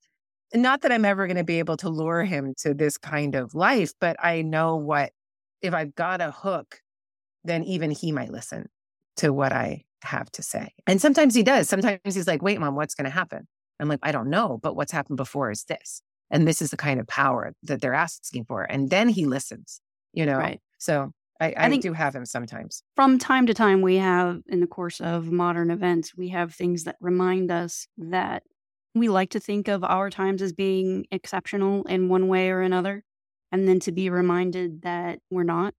not 0.62 0.82
that 0.82 0.91
I'm 0.91 1.06
ever 1.06 1.28
going 1.28 1.38
to 1.38 1.43
be 1.43 1.60
able 1.60 1.78
to 1.78 1.89
lure 1.89 2.24
him 2.24 2.54
to 2.60 2.74
this 2.74 2.97
kind 2.97 3.36
of 3.36 3.56
life, 3.56 3.93
but 3.99 4.16
I 4.24 4.41
know 4.41 4.76
what, 4.76 5.12
if 5.62 5.74
I've 5.74 5.95
got 5.95 6.22
a 6.22 6.32
hook 6.32 6.82
then 7.43 7.64
even 7.64 7.91
he 7.91 8.12
might 8.12 8.32
listen 8.32 8.70
to 9.18 9.32
what 9.32 9.51
I 9.51 9.84
have 10.04 10.32
to 10.32 10.43
say. 10.43 10.74
And 10.88 11.01
sometimes 11.01 11.36
he 11.36 11.43
does. 11.43 11.70
Sometimes 11.70 11.99
he's 12.04 12.28
like, 12.28 12.41
wait, 12.41 12.60
mom, 12.60 12.76
what's 12.76 12.95
going 12.95 13.06
to 13.06 13.12
happen? 13.12 13.47
I'm 13.80 13.89
like, 13.89 13.99
I 14.04 14.12
don't 14.12 14.30
know, 14.30 14.60
but 14.62 14.76
what's 14.76 14.91
happened 14.91 15.18
before 15.18 15.51
is 15.51 15.64
this. 15.66 16.01
And 16.30 16.47
this 16.47 16.62
is 16.62 16.72
the 16.72 16.78
kind 16.78 16.99
of 16.99 17.08
power 17.08 17.54
that 17.64 17.82
they're 17.82 17.93
asking 17.93 18.45
for. 18.45 18.64
And 18.64 18.89
then 18.89 19.10
he 19.10 19.26
listens, 19.26 19.82
you 20.14 20.26
know? 20.26 20.38
Right. 20.38 20.60
So 20.78 21.12
I, 21.39 21.47
I, 21.58 21.66
I 21.66 21.78
do 21.78 21.93
have 21.93 22.16
him 22.16 22.26
sometimes. 22.26 22.84
From 22.95 23.20
time 23.20 23.45
to 23.47 23.54
time, 23.54 23.82
we 23.82 23.97
have, 23.97 24.41
in 24.47 24.60
the 24.60 24.68
course 24.68 25.01
of 25.01 25.32
modern 25.32 25.70
events, 25.70 26.16
we 26.16 26.30
have 26.30 26.54
things 26.54 26.86
that 26.86 26.95
remind 26.99 27.51
us 27.51 27.88
that 27.97 28.43
we 28.96 29.10
like 29.10 29.32
to 29.32 29.39
think 29.39 29.68
of 29.68 29.84
our 29.84 30.10
times 30.10 30.41
as 30.41 30.54
being 30.54 31.06
exceptional 31.12 31.84
in 31.84 32.10
one 32.10 32.28
way 32.28 32.50
or 32.50 32.62
another. 32.62 33.04
And 33.52 33.68
then 33.68 33.80
to 33.82 33.91
be 33.91 34.10
reminded 34.10 34.82
that 34.84 35.20
we're 35.30 35.44
not, 35.44 35.74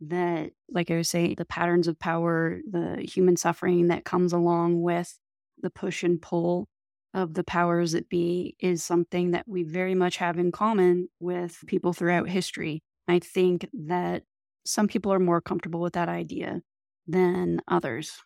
that, 0.00 0.50
like 0.70 0.90
I 0.90 0.96
was 0.96 1.08
saying, 1.08 1.34
the 1.36 1.44
patterns 1.44 1.88
of 1.88 1.98
power, 1.98 2.60
the 2.68 3.02
human 3.02 3.36
suffering 3.36 3.88
that 3.88 4.04
comes 4.04 4.32
along 4.32 4.82
with 4.82 5.18
the 5.60 5.70
push 5.70 6.02
and 6.02 6.20
pull 6.20 6.68
of 7.14 7.34
the 7.34 7.44
powers 7.44 7.92
that 7.92 8.08
be 8.08 8.54
is 8.60 8.82
something 8.84 9.32
that 9.32 9.48
we 9.48 9.62
very 9.62 9.94
much 9.94 10.18
have 10.18 10.38
in 10.38 10.52
common 10.52 11.08
with 11.20 11.64
people 11.66 11.92
throughout 11.92 12.28
history. 12.28 12.82
I 13.08 13.18
think 13.18 13.68
that 13.72 14.22
some 14.64 14.88
people 14.88 15.12
are 15.12 15.18
more 15.18 15.40
comfortable 15.40 15.80
with 15.80 15.94
that 15.94 16.08
idea 16.08 16.60
than 17.06 17.62
others. 17.66 18.22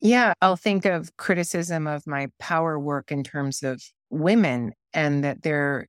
Yeah, 0.00 0.32
I'll 0.40 0.56
think 0.56 0.84
of 0.84 1.16
criticism 1.16 1.86
of 1.86 2.06
my 2.06 2.28
power 2.38 2.78
work 2.78 3.10
in 3.10 3.24
terms 3.24 3.62
of 3.62 3.82
women, 4.10 4.72
and 4.94 5.24
that 5.24 5.42
there 5.42 5.86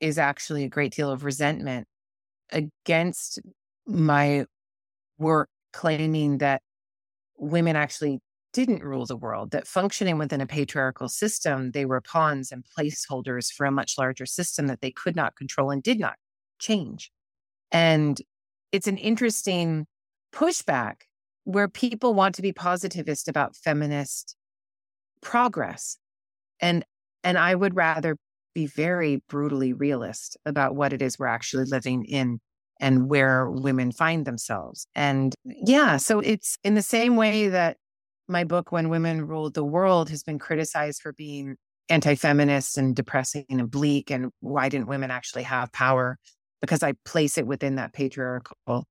is 0.00 0.18
actually 0.18 0.64
a 0.64 0.68
great 0.68 0.92
deal 0.94 1.10
of 1.10 1.24
resentment 1.24 1.86
against 2.52 3.40
my 3.86 4.46
work 5.18 5.48
claiming 5.72 6.38
that 6.38 6.62
women 7.38 7.76
actually 7.76 8.20
didn't 8.54 8.82
rule 8.84 9.06
the 9.06 9.16
world, 9.16 9.52
that 9.52 9.66
functioning 9.68 10.18
within 10.18 10.40
a 10.40 10.46
patriarchal 10.46 11.08
system, 11.08 11.72
they 11.72 11.84
were 11.86 12.00
pawns 12.02 12.52
and 12.52 12.64
placeholders 12.78 13.52
for 13.52 13.66
a 13.66 13.72
much 13.72 13.96
larger 13.98 14.26
system 14.26 14.66
that 14.68 14.80
they 14.82 14.90
could 14.92 15.16
not 15.16 15.36
control 15.36 15.70
and 15.70 15.82
did 15.82 16.00
not 16.00 16.16
change. 16.60 17.10
And 17.72 18.20
it's 18.72 18.88
an 18.88 18.98
interesting 18.98 19.86
pushback 20.34 21.02
where 21.44 21.68
people 21.68 22.14
want 22.14 22.34
to 22.36 22.42
be 22.42 22.52
positivist 22.52 23.28
about 23.28 23.56
feminist 23.56 24.36
progress. 25.20 25.98
And 26.60 26.84
and 27.24 27.38
I 27.38 27.54
would 27.54 27.76
rather 27.76 28.16
be 28.54 28.66
very 28.66 29.22
brutally 29.28 29.72
realist 29.72 30.36
about 30.44 30.74
what 30.74 30.92
it 30.92 31.00
is 31.00 31.18
we're 31.18 31.26
actually 31.26 31.64
living 31.64 32.04
in 32.04 32.38
and 32.80 33.08
where 33.08 33.48
women 33.48 33.92
find 33.92 34.24
themselves. 34.26 34.86
And 34.94 35.34
yeah, 35.44 35.96
so 35.96 36.20
it's 36.20 36.58
in 36.64 36.74
the 36.74 36.82
same 36.82 37.16
way 37.16 37.48
that 37.48 37.76
my 38.28 38.44
book, 38.44 38.72
When 38.72 38.88
Women 38.88 39.26
Ruled 39.26 39.54
the 39.54 39.64
World, 39.64 40.10
has 40.10 40.22
been 40.22 40.38
criticized 40.38 41.00
for 41.00 41.12
being 41.12 41.56
anti 41.88 42.14
feminist 42.14 42.78
and 42.78 42.94
depressing 42.94 43.46
and 43.48 43.70
bleak. 43.70 44.10
And 44.10 44.30
why 44.40 44.68
didn't 44.68 44.88
women 44.88 45.10
actually 45.10 45.44
have 45.44 45.72
power? 45.72 46.18
Because 46.60 46.82
I 46.82 46.94
place 47.04 47.38
it 47.38 47.46
within 47.46 47.76
that 47.76 47.92
patriarchal 47.92 48.84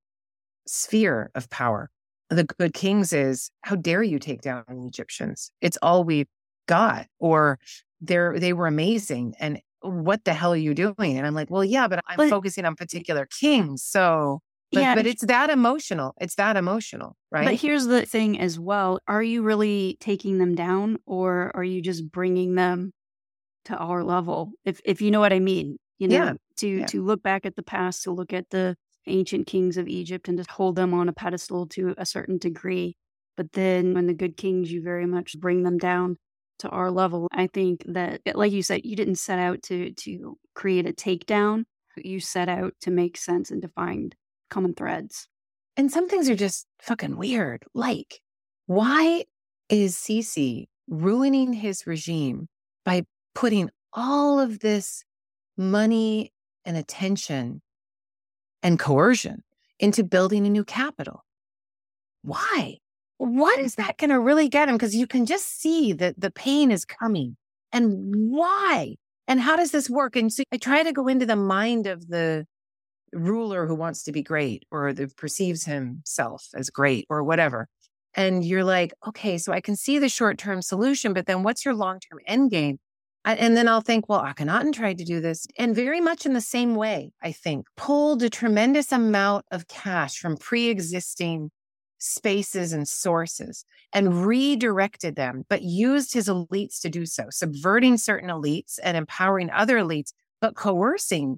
sphere 0.68 1.32
of 1.36 1.50
power. 1.50 1.90
The 2.32 2.46
Good 2.46 2.74
Kings 2.74 3.14
is 3.14 3.52
how 3.62 3.76
dare 3.76 4.02
you 4.02 4.18
take 4.18 4.42
down 4.42 4.64
the 4.68 4.88
Egyptians? 4.88 5.52
It's 5.62 5.78
all 5.82 6.04
we've 6.04 6.28
got. 6.68 7.06
Or 7.20 7.60
they're, 8.00 8.40
they 8.40 8.54
were 8.54 8.68
amazing. 8.68 9.36
And 9.40 9.60
what 9.82 10.24
the 10.24 10.34
hell 10.34 10.54
are 10.54 10.58
you 10.58 10.74
doing? 10.74 11.18
And 11.18 11.28
I'm 11.28 11.36
like, 11.36 11.52
well, 11.52 11.64
yeah, 11.64 11.88
but 11.88 12.04
I'm 12.08 12.18
but, 12.18 12.30
focusing 12.30 12.66
on 12.66 12.76
particular 12.76 13.28
kings. 13.40 13.84
So 13.84 14.40
but, 14.72 14.80
yeah, 14.80 14.96
but 14.96 15.06
it's 15.06 15.26
that 15.26 15.50
emotional. 15.50 16.14
It's 16.22 16.36
that 16.36 16.56
emotional, 16.56 17.18
right? 17.30 17.46
But 17.46 17.56
here's 17.56 17.88
the 17.88 18.06
thing 18.06 18.40
as 18.40 18.58
well. 18.58 19.00
Are 19.08 19.22
you 19.22 19.44
really 19.44 19.98
taking 20.00 20.38
them 20.38 20.56
down 20.56 20.98
or 21.06 21.52
are 21.54 21.64
you 21.64 21.82
just 21.82 22.10
bringing 22.10 22.56
them 22.56 22.94
to 23.66 23.76
our 23.76 24.02
level? 24.04 24.54
If 24.64 24.80
if 24.86 25.02
you 25.02 25.12
know 25.12 25.20
what 25.20 25.34
I 25.34 25.40
mean, 25.40 25.78
you 26.00 26.08
know, 26.08 26.16
yeah. 26.16 26.34
to 26.58 26.68
yeah. 26.68 26.86
to 26.88 27.04
look 27.04 27.22
back 27.22 27.46
at 27.46 27.58
the 27.58 27.64
past, 27.64 28.04
to 28.04 28.12
look 28.12 28.32
at 28.32 28.50
the 28.50 28.78
ancient 29.08 29.48
kings 29.48 29.78
of 29.78 29.88
Egypt 29.88 30.28
and 30.28 30.38
to 30.38 30.46
hold 30.52 30.76
them 30.76 30.94
on 30.94 31.10
a 31.10 31.14
pedestal 31.14 31.68
to 31.68 31.96
a 31.98 32.06
certain 32.06 32.38
degree. 32.38 32.96
But 33.38 33.54
then 33.54 33.94
when 33.94 34.08
the 34.08 34.14
good 34.14 34.38
kings, 34.38 34.72
you 34.72 34.82
very 34.82 35.06
much 35.06 35.40
bring 35.40 35.64
them 35.64 35.78
down 35.78 36.18
to 36.60 36.70
our 36.70 36.92
level. 36.92 37.28
I 37.32 37.48
think 37.48 37.84
that 37.88 38.22
like 38.36 38.52
you 38.52 38.62
said, 38.62 38.82
you 38.84 38.96
didn't 38.96 39.16
set 39.16 39.40
out 39.40 39.64
to 39.64 39.94
to 39.94 40.38
create 40.54 40.88
a 40.88 40.94
takedown. 40.94 41.64
You 41.98 42.20
set 42.20 42.50
out 42.50 42.74
to 42.82 42.92
make 42.92 43.18
sense 43.18 43.52
and 43.52 43.62
to 43.64 43.68
find 43.70 44.16
common 44.50 44.74
threads. 44.76 45.28
And 45.78 45.92
some 45.92 46.08
things 46.08 46.30
are 46.30 46.36
just 46.36 46.68
fucking 46.82 47.18
weird. 47.18 47.64
Like, 47.74 48.22
why 48.68 49.26
is 49.70 49.96
Sisi 49.96 50.68
ruining 50.88 51.54
his 51.54 51.88
regime 51.88 52.48
by 52.86 53.06
putting 53.34 53.70
all 53.94 54.40
of 54.40 54.60
this 54.60 55.04
money 55.58 56.32
and 56.66 56.78
attention 56.78 57.62
and 58.64 58.80
coercion 58.80 59.44
into 59.80 60.04
building 60.04 60.46
a 60.46 60.50
new 60.50 60.64
capital? 60.64 61.24
Why? 62.22 62.78
What 63.18 63.60
is 63.60 63.76
that 63.76 63.98
going 63.98 64.10
to 64.10 64.20
really 64.20 64.50
get 64.50 64.68
him? 64.68 64.76
Because 64.76 64.96
you 64.96 65.08
can 65.08 65.26
just 65.26 65.60
see 65.60 65.94
that 65.94 66.20
the 66.20 66.32
pain 66.32 66.72
is 66.72 66.86
coming. 66.86 67.38
And 67.72 68.14
why? 68.16 68.96
And 69.28 69.40
how 69.40 69.56
does 69.56 69.72
this 69.72 69.90
work? 69.90 70.16
And 70.16 70.32
so 70.32 70.44
I 70.52 70.58
try 70.58 70.84
to 70.84 70.92
go 70.92 71.08
into 71.08 71.26
the 71.26 71.36
mind 71.36 71.88
of 71.88 72.08
the 72.08 72.46
ruler 73.14 73.68
who 73.68 73.76
wants 73.76 74.04
to 74.04 74.12
be 74.12 74.24
great 74.24 74.66
or 74.72 74.94
that 74.94 75.16
perceives 75.18 75.66
himself 75.66 76.48
as 76.56 76.70
great 76.70 77.06
or 77.10 77.24
whatever. 77.24 77.68
And 78.14 78.44
you're 78.44 78.64
like, 78.64 78.94
okay, 79.08 79.38
so 79.38 79.54
I 79.54 79.62
can 79.62 79.76
see 79.76 80.00
the 80.00 80.10
short 80.10 80.38
term 80.38 80.62
solution, 80.62 81.14
but 81.14 81.28
then 81.28 81.44
what's 81.44 81.64
your 81.64 81.74
long 81.74 82.00
term 82.00 82.20
end 82.26 82.52
game? 82.52 82.80
And 83.24 83.56
then 83.56 83.68
I'll 83.68 83.82
think, 83.82 84.10
well, 84.10 84.24
Akhenaten 84.24 84.74
tried 84.74 84.98
to 84.98 85.06
do 85.06 85.22
this. 85.22 85.46
And 85.58 85.76
very 85.76 86.02
much 86.02 86.26
in 86.26 86.34
the 86.34 86.42
same 86.42 86.76
way, 86.76 87.12
I 87.22 87.32
think, 87.32 87.68
pulled 87.78 88.24
a 88.24 88.30
tremendous 88.30 88.92
amount 88.92 89.46
of 89.52 89.68
cash 89.68 90.18
from 90.18 90.38
pre 90.38 90.70
existing 90.70 91.52
spaces 92.00 92.74
and 92.74 92.88
sources 92.88 93.64
and 93.94 94.26
redirected 94.26 95.16
them, 95.16 95.44
but 95.50 95.62
used 95.62 96.14
his 96.14 96.28
elites 96.28 96.82
to 96.82 96.90
do 96.90 97.06
so, 97.06 97.26
subverting 97.30 97.98
certain 97.98 98.30
elites 98.30 98.80
and 98.82 98.98
empowering 98.98 99.52
other 99.52 99.78
elites 99.78 100.14
but 100.42 100.56
coercing 100.56 101.38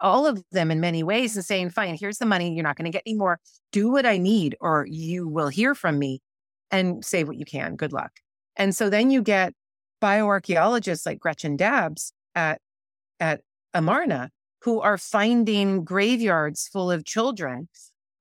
all 0.00 0.26
of 0.26 0.42
them 0.50 0.70
in 0.70 0.80
many 0.80 1.02
ways 1.02 1.36
and 1.36 1.44
saying, 1.44 1.70
fine, 1.70 1.94
here's 1.94 2.18
the 2.18 2.26
money. 2.26 2.54
You're 2.54 2.64
not 2.64 2.76
going 2.76 2.90
to 2.90 2.96
get 2.96 3.02
any 3.06 3.14
more. 3.14 3.38
Do 3.70 3.90
what 3.90 4.06
I 4.06 4.16
need, 4.16 4.56
or 4.60 4.86
you 4.88 5.28
will 5.28 5.48
hear 5.48 5.74
from 5.74 5.98
me 5.98 6.22
and 6.70 7.04
say 7.04 7.22
what 7.22 7.36
you 7.36 7.44
can. 7.44 7.76
Good 7.76 7.92
luck. 7.92 8.12
And 8.56 8.74
so 8.74 8.88
then 8.88 9.10
you 9.10 9.22
get 9.22 9.52
bioarchaeologists 10.00 11.06
like 11.06 11.18
Gretchen 11.18 11.56
Dabbs 11.56 12.12
at, 12.34 12.60
at 13.18 13.42
Amarna 13.74 14.30
who 14.62 14.80
are 14.80 14.98
finding 14.98 15.84
graveyards 15.84 16.68
full 16.68 16.90
of 16.90 17.04
children 17.04 17.68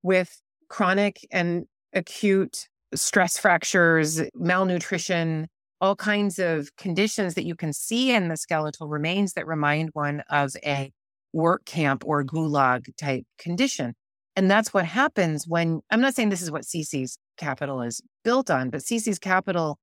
with 0.04 0.42
chronic 0.70 1.28
and 1.32 1.66
acute 1.94 2.68
stress 2.96 3.38
fractures, 3.38 4.22
malnutrition, 4.34 5.48
all 5.82 5.96
kinds 5.96 6.40
of 6.40 6.76
conditions 6.78 7.36
that 7.36 7.46
you 7.46 7.56
can 7.56 7.74
see 7.74 8.12
in 8.12 8.28
the 8.28 8.38
skeletal 8.38 8.88
remains 8.88 9.34
that 9.34 9.48
remind 9.48 9.90
one 9.94 10.22
of 10.30 10.52
a 10.66 10.92
work 11.34 11.66
camp 11.66 12.04
or 12.06 12.24
gulag 12.24 12.86
type 12.98 13.24
condition. 13.38 13.94
And 14.36 14.50
that's 14.50 14.74
what 14.74 14.86
happens 14.86 15.46
when 15.48 15.82
I'm 15.90 16.02
not 16.02 16.16
saying 16.16 16.30
this 16.30 16.42
is 16.42 16.52
what 16.52 16.64
Sisi's 16.64 17.18
capital 17.38 17.82
is 17.82 18.02
built 18.24 18.50
on, 18.50 18.70
but 18.70 18.82
Sisi's 18.82 19.20
capital 19.20 19.78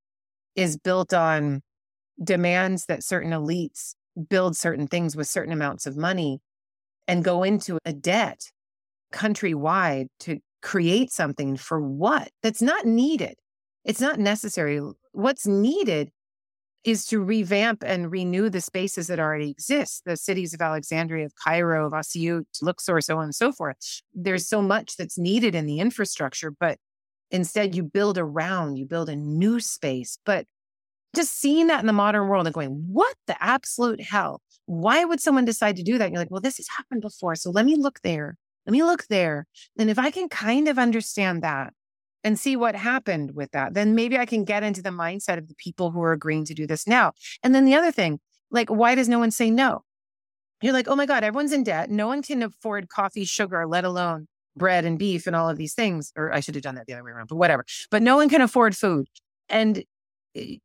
is 0.55 0.77
built 0.77 1.13
on 1.13 1.61
demands 2.23 2.87
that 2.87 3.03
certain 3.03 3.31
elites 3.31 3.95
build 4.29 4.57
certain 4.57 4.87
things 4.87 5.17
with 5.17 5.27
certain 5.27 5.53
amounts 5.53 5.87
of 5.87 5.97
money 5.97 6.41
and 7.07 7.25
go 7.25 7.43
into 7.43 7.79
a 7.85 7.93
debt 7.93 8.51
countrywide 9.13 10.09
to 10.21 10.39
create 10.63 11.13
something 11.13 11.57
for 11.57 11.81
what? 11.81 12.31
That's 12.43 12.63
not 12.63 12.87
needed. 12.87 13.35
It's 13.85 14.01
not 14.01 14.19
necessary. 14.19 14.81
What's 15.13 15.47
needed 15.47 16.11
is 16.87 17.05
to 17.07 17.21
revamp 17.21 17.83
and 17.85 18.11
renew 18.11 18.49
the 18.49 18.61
spaces 18.61 19.09
that 19.09 19.19
already 19.19 19.51
exist. 19.51 20.03
The 20.07 20.17
cities 20.17 20.55
of 20.55 20.61
alexandria 20.61 21.27
of 21.27 21.33
cairo 21.43 21.87
of 21.87 21.93
asyut 21.93 22.45
luxor 22.63 23.01
so 23.01 23.19
on 23.19 23.25
and 23.25 23.35
so 23.35 23.53
forth. 23.53 23.77
There's 24.15 24.49
so 24.49 24.63
much 24.63 24.97
that's 24.97 25.19
needed 25.19 25.55
in 25.55 25.67
the 25.67 25.81
infrastructure 25.81 26.51
but 26.51 26.79
instead 27.33 27.75
you 27.75 27.83
build 27.83 28.19
around 28.19 28.77
you 28.77 28.87
build 28.87 29.09
a 29.09 29.17
new 29.17 29.59
space. 29.59 30.19
But 30.25 30.47
just 31.17 31.41
seeing 31.41 31.67
that 31.67 31.81
in 31.81 31.87
the 31.87 31.93
modern 31.93 32.29
world 32.29 32.47
and 32.47 32.55
going 32.55 32.71
what 32.89 33.17
the 33.27 33.43
absolute 33.43 34.01
hell 34.01 34.41
why 34.67 35.05
would 35.05 35.21
someone 35.21 35.45
decide 35.45 35.77
to 35.77 35.83
do 35.83 35.99
that 35.99 36.05
and 36.05 36.15
you're 36.15 36.21
like 36.21 36.31
well 36.31 36.41
this 36.41 36.59
has 36.59 36.69
happened 36.77 37.01
before 37.01 37.35
so 37.35 37.51
let 37.51 37.67
me 37.67 37.75
look 37.77 38.01
there 38.03 38.37
let 38.67 38.73
me 38.73 38.83
look 38.83 39.07
there 39.09 39.47
and 39.79 39.91
if 39.91 39.99
i 39.99 40.11
can 40.11 40.29
kind 40.29 40.69
of 40.69 40.79
understand 40.79 41.43
that 41.43 41.73
and 42.27 42.41
see 42.41 42.57
what 42.57 42.75
happened 42.75 43.37
with 43.37 43.53
that. 43.53 43.75
Then 43.75 43.95
maybe 43.95 44.19
I 44.19 44.27
can 44.27 44.43
get 44.43 44.65
into 44.65 44.83
the 44.83 44.91
mindset 44.91 45.39
of 45.39 45.47
the 45.47 45.55
people 45.55 45.93
who 45.93 46.03
are 46.03 46.11
agreeing 46.11 46.45
to 46.47 46.55
do 46.55 46.67
this 46.67 46.85
now. 46.85 47.13
And 47.45 47.55
then 47.55 47.65
the 47.65 47.77
other 47.77 47.93
thing, 47.93 48.19
like, 48.51 48.69
why 48.69 48.97
does 48.97 49.09
no 49.09 49.21
one 49.21 49.31
say 49.31 49.49
no? 49.49 49.85
You're 50.61 50.73
like, 50.73 50.89
oh 50.89 50.97
my 50.97 51.07
God, 51.07 51.23
everyone's 51.23 51.53
in 51.53 51.63
debt. 51.63 51.89
No 51.89 52.09
one 52.09 52.23
can 52.23 52.43
afford 52.43 52.89
coffee, 52.89 53.25
sugar, 53.25 53.65
let 53.65 53.85
alone 53.85 54.27
bread 54.57 54.85
and 54.85 54.99
beef 54.99 55.29
and 55.29 55.37
all 55.37 55.49
of 55.49 55.57
these 55.57 55.75
things. 55.75 56.13
Or 56.17 56.33
I 56.33 56.41
should 56.41 56.57
have 56.57 56.65
done 56.65 56.75
that 56.75 56.87
the 56.87 56.95
other 56.95 57.05
way 57.05 57.13
around, 57.13 57.29
but 57.29 57.37
whatever. 57.37 57.65
But 57.93 58.03
no 58.03 58.17
one 58.17 58.29
can 58.29 58.41
afford 58.41 58.77
food. 58.77 59.07
And 59.49 59.85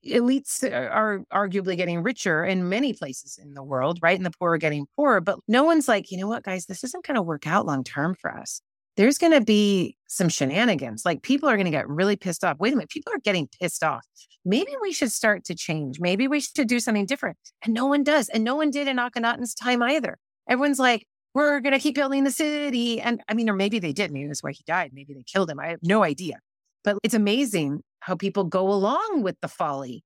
elites 0.05 0.63
are 0.63 1.24
arguably 1.34 1.78
getting 1.78 2.03
richer 2.03 2.43
in 2.43 2.69
many 2.69 2.93
places 2.93 3.39
in 3.41 3.53
the 3.53 3.63
world, 3.63 3.99
right? 4.01 4.17
And 4.17 4.26
the 4.26 4.32
poor 4.32 4.53
are 4.53 4.57
getting 4.57 4.86
poorer. 4.95 5.22
But 5.22 5.39
no 5.47 5.63
one's 5.63 5.88
like, 5.88 6.11
you 6.11 6.17
know 6.17 6.28
what, 6.28 6.43
guys, 6.43 6.65
this 6.65 6.84
isn't 6.84 7.05
going 7.05 7.15
to 7.15 7.22
work 7.22 7.47
out 7.47 7.65
long 7.65 7.84
term 7.84 8.15
for 8.19 8.36
us. 8.36 8.61
There's 8.97 9.17
going 9.17 9.34
to 9.34 9.41
be 9.41 9.95
some 10.07 10.30
shenanigans. 10.30 11.05
Like 11.05 11.24
people 11.24 11.49
are 11.49 11.55
going 11.55 11.65
to 11.65 11.72
get 11.72 11.88
really 11.88 12.15
pissed 12.15 12.43
off. 12.43 12.57
Wait 12.59 12.74
a 12.74 12.76
minute, 12.76 12.89
people 12.89 13.13
are 13.13 13.19
getting 13.19 13.47
pissed 13.59 13.84
off. 13.84 14.05
Maybe 14.43 14.72
we 14.82 14.91
should 14.91 15.11
start 15.11 15.43
to 15.45 15.55
change. 15.55 15.99
Maybe 15.99 16.28
we 16.28 16.41
should 16.41 16.67
do 16.67 16.80
something 16.80 17.05
different. 17.05 17.38
And 17.63 17.74
no 17.74 17.86
one 17.86 18.03
does. 18.03 18.28
And 18.30 18.43
no 18.43 18.55
one 18.55 18.72
did 18.72 18.88
in 18.88 18.97
Akhenaten's 18.97 19.53
time 19.53 19.82
either. 19.84 20.17
Everyone's 20.49 20.80
like, 20.80 21.07
we're 21.34 21.61
going 21.61 21.74
to 21.74 21.80
keep 21.80 21.95
building 21.95 22.24
the 22.24 22.32
city. 22.32 22.99
And 22.99 23.22
I 23.30 23.34
mean, 23.34 23.49
or 23.49 23.53
maybe 23.53 23.80
they 23.80 23.93
did. 23.93 24.11
Maybe 24.11 24.28
that's 24.28 24.43
why 24.43 24.51
he 24.51 24.63
died. 24.65 24.91
Maybe 24.93 25.13
they 25.13 25.24
killed 25.24 25.49
him. 25.49 25.59
I 25.59 25.67
have 25.67 25.80
no 25.84 26.03
idea. 26.03 26.39
But 26.84 26.97
it's 27.03 27.13
amazing 27.13 27.82
how 28.02 28.16
people 28.16 28.43
go 28.45 28.70
along 28.72 29.22
with 29.24 29.38
the 29.41 29.47
folly 29.47 30.04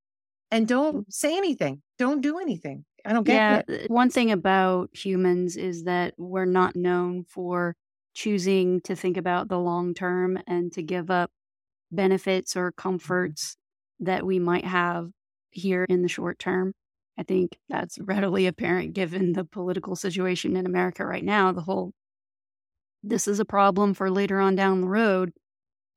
and 0.52 0.68
don't 0.68 1.12
say 1.14 1.38
anything, 1.38 1.82
don't 1.98 2.22
do 2.22 2.40
anything. 2.40 2.86
I 3.06 3.14
don't 3.14 3.26
get 3.26 3.34
yeah, 3.34 3.62
it. 3.68 3.92
One 3.92 4.10
thing 4.10 4.32
about 4.32 4.90
humans 4.96 5.58
is 5.58 5.84
that 5.86 6.14
we're 6.18 6.46
not 6.46 6.76
known 6.76 7.26
for 7.26 7.76
choosing 8.16 8.82
to 8.82 8.96
think 8.96 9.18
about 9.18 9.50
the 9.50 9.60
long 9.60 9.94
term 9.94 10.40
and 10.48 10.72
to 10.74 10.84
give 10.84 11.12
up 11.12 11.32
benefits 11.92 12.56
or 12.56 12.72
Mm-hmm. 13.10 13.22
comforts 13.22 13.58
that 14.00 14.26
we 14.26 14.40
might 14.40 14.66
have 14.66 15.12
here 15.52 15.86
in 15.90 16.02
the 16.02 16.10
short 16.10 16.40
term. 16.40 16.74
I 17.18 17.24
think 17.24 17.58
that's 17.70 18.00
readily 18.00 18.48
apparent 18.48 18.94
given 18.94 19.34
the 19.34 19.46
political 19.46 19.96
situation 19.96 20.58
in 20.58 20.66
America 20.66 21.06
right 21.06 21.24
now. 21.24 21.52
The 21.54 21.62
whole 21.62 21.94
this 23.04 23.28
is 23.28 23.40
a 23.40 23.46
problem 23.46 23.94
for 23.94 24.10
later 24.10 24.40
on 24.40 24.56
down 24.56 24.82
the 24.82 24.88
road 24.88 25.32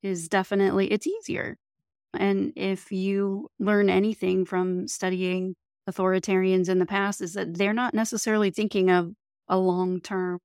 is 0.03 0.29
definitely 0.29 0.93
it's 0.93 1.07
easier. 1.07 1.59
And 2.15 2.53
if 2.57 2.91
you 2.93 3.49
learn 3.59 3.91
anything 3.91 4.45
from 4.45 4.89
studying 4.89 5.55
authoritarians 5.89 6.69
in 6.69 6.79
the 6.79 6.87
past 6.87 7.21
is 7.21 7.35
that 7.35 7.55
they're 7.57 7.73
not 7.73 7.95
necessarily 7.95 8.51
thinking 8.51 8.91
of 8.91 9.13
a 9.49 9.59
long-term 9.59 10.39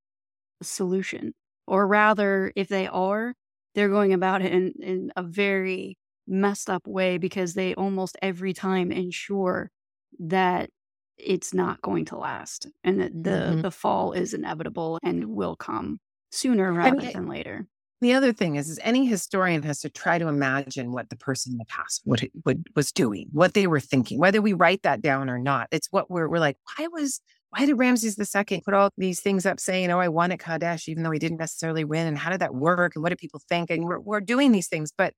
solution. 0.61 1.34
Or 1.68 1.88
rather, 1.88 2.51
if 2.55 2.68
they 2.70 2.88
are, 2.88 3.36
they're 3.76 3.89
going 3.89 4.14
about 4.14 4.41
it 4.41 4.51
in, 4.53 4.74
in 4.82 5.11
a 5.16 5.24
very 5.24 5.97
messed 6.28 6.70
up 6.70 6.88
way 6.88 7.18
because 7.18 7.53
they 7.53 7.76
almost 7.76 8.18
every 8.22 8.53
time 8.53 8.91
ensure 8.91 9.72
that 10.20 10.70
it's 11.18 11.53
not 11.53 11.82
going 11.82 12.05
to 12.05 12.18
last 12.18 12.68
and 12.84 12.99
that 13.01 13.11
the, 13.24 13.55
Mhm. 13.55 13.61
the 13.61 13.72
fall 13.72 14.14
is 14.14 14.34
inevitable 14.34 14.99
and 15.03 15.26
will 15.36 15.55
come 15.55 15.99
sooner 16.32 16.74
rather 16.74 16.95
mean, 17.01 17.14
than 17.14 17.28
later. 17.28 17.68
The 18.04 18.14
other 18.14 18.34
thing 18.34 18.58
is, 18.58 18.70
is 18.70 18.80
any 18.84 19.06
historian 19.06 19.64
has 19.64 19.80
to 19.80 19.89
try 19.89 20.18
to 20.18 20.28
imagine 20.28 20.91
what 20.91 21.10
the 21.10 21.16
person 21.16 21.54
in 21.54 21.58
the 21.58 21.66
past 21.66 22.01
would, 22.04 22.30
would 22.45 22.68
was 22.76 22.91
doing, 22.91 23.30
what 23.32 23.54
they 23.54 23.66
were 23.66 23.80
thinking, 23.80 24.20
whether 24.20 24.41
we 24.41 24.51
write 24.51 24.84
that 24.84 25.01
down 25.01 25.30
or 25.30 25.39
not. 25.39 25.70
It's 25.72 25.88
what 25.89 26.12
we're 26.12 26.28
we're 26.28 26.39
like. 26.39 26.58
Why 26.78 26.88
was 26.88 27.22
why 27.51 27.66
did 27.66 27.76
Ramses 27.76 28.20
II 28.20 28.62
put 28.66 28.74
all 28.74 28.89
these 28.97 29.22
things 29.22 29.45
up 29.45 29.58
saying, 29.58 29.89
"Oh, 29.89 29.99
I 29.99 30.10
won 30.10 30.34
at 30.34 30.39
Kadesh," 30.39 30.89
even 30.89 31.04
though 31.04 31.12
he 31.12 31.20
didn't 31.20 31.38
necessarily 31.38 31.86
win? 31.86 32.06
And 32.06 32.18
how 32.18 32.30
did 32.30 32.41
that 32.41 32.54
work? 32.54 32.91
And 32.95 33.04
what 33.04 33.10
did 33.10 33.20
people 33.20 33.41
think? 33.47 33.70
And 33.70 33.86
we're 33.86 33.99
we're 33.99 34.20
doing 34.20 34.51
these 34.51 34.68
things, 34.68 34.91
but 34.97 35.14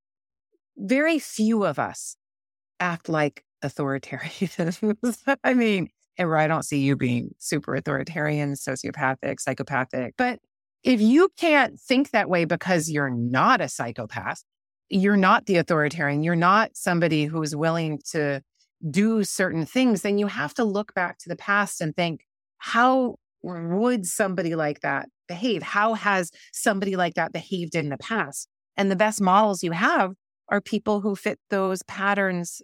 very 0.77 1.17
few 1.17 1.65
of 1.65 1.79
us 1.79 2.17
act 2.79 3.09
like 3.09 3.43
authoritarians. 3.63 5.27
I 5.43 5.55
mean, 5.55 5.89
and 6.19 6.33
I 6.35 6.47
don't 6.47 6.63
see 6.63 6.81
you 6.81 6.95
being 6.95 7.33
super 7.39 7.73
authoritarian, 7.73 8.53
sociopathic, 8.53 9.39
psychopathic, 9.39 10.13
but 10.17 10.39
if 10.85 11.01
you 11.01 11.29
can't 11.35 11.79
think 11.79 12.11
that 12.11 12.29
way 12.29 12.45
because 12.45 12.91
you're 12.91 13.09
not 13.09 13.59
a 13.59 13.67
psychopath, 13.67 14.43
you're 14.87 15.17
not 15.17 15.47
the 15.47 15.57
authoritarian, 15.57 16.21
you're 16.21 16.35
not 16.35 16.77
somebody 16.77 17.25
who's 17.25 17.55
willing 17.55 17.99
to 18.11 18.41
do 18.91 19.23
certain 19.23 19.65
things, 19.65 20.03
then 20.03 20.19
you 20.19 20.27
have 20.27 20.53
to 20.53 20.63
look 20.63 20.93
back 20.93 21.17
to 21.17 21.27
the 21.27 21.35
past 21.35 21.81
and 21.81 21.95
think, 21.95 22.21
how 22.59 23.15
would 23.41 24.05
somebody 24.05 24.53
like 24.53 24.81
that 24.81 25.09
behave? 25.27 25.63
How 25.63 25.95
has 25.95 26.29
somebody 26.53 26.95
like 26.95 27.15
that 27.15 27.33
behaved 27.33 27.73
in 27.73 27.89
the 27.89 27.97
past? 27.97 28.47
And 28.77 28.91
the 28.91 28.95
best 28.95 29.19
models 29.19 29.63
you 29.63 29.71
have 29.71 30.11
are 30.49 30.61
people 30.61 31.01
who 31.01 31.15
fit 31.15 31.39
those 31.49 31.81
patterns 31.83 32.61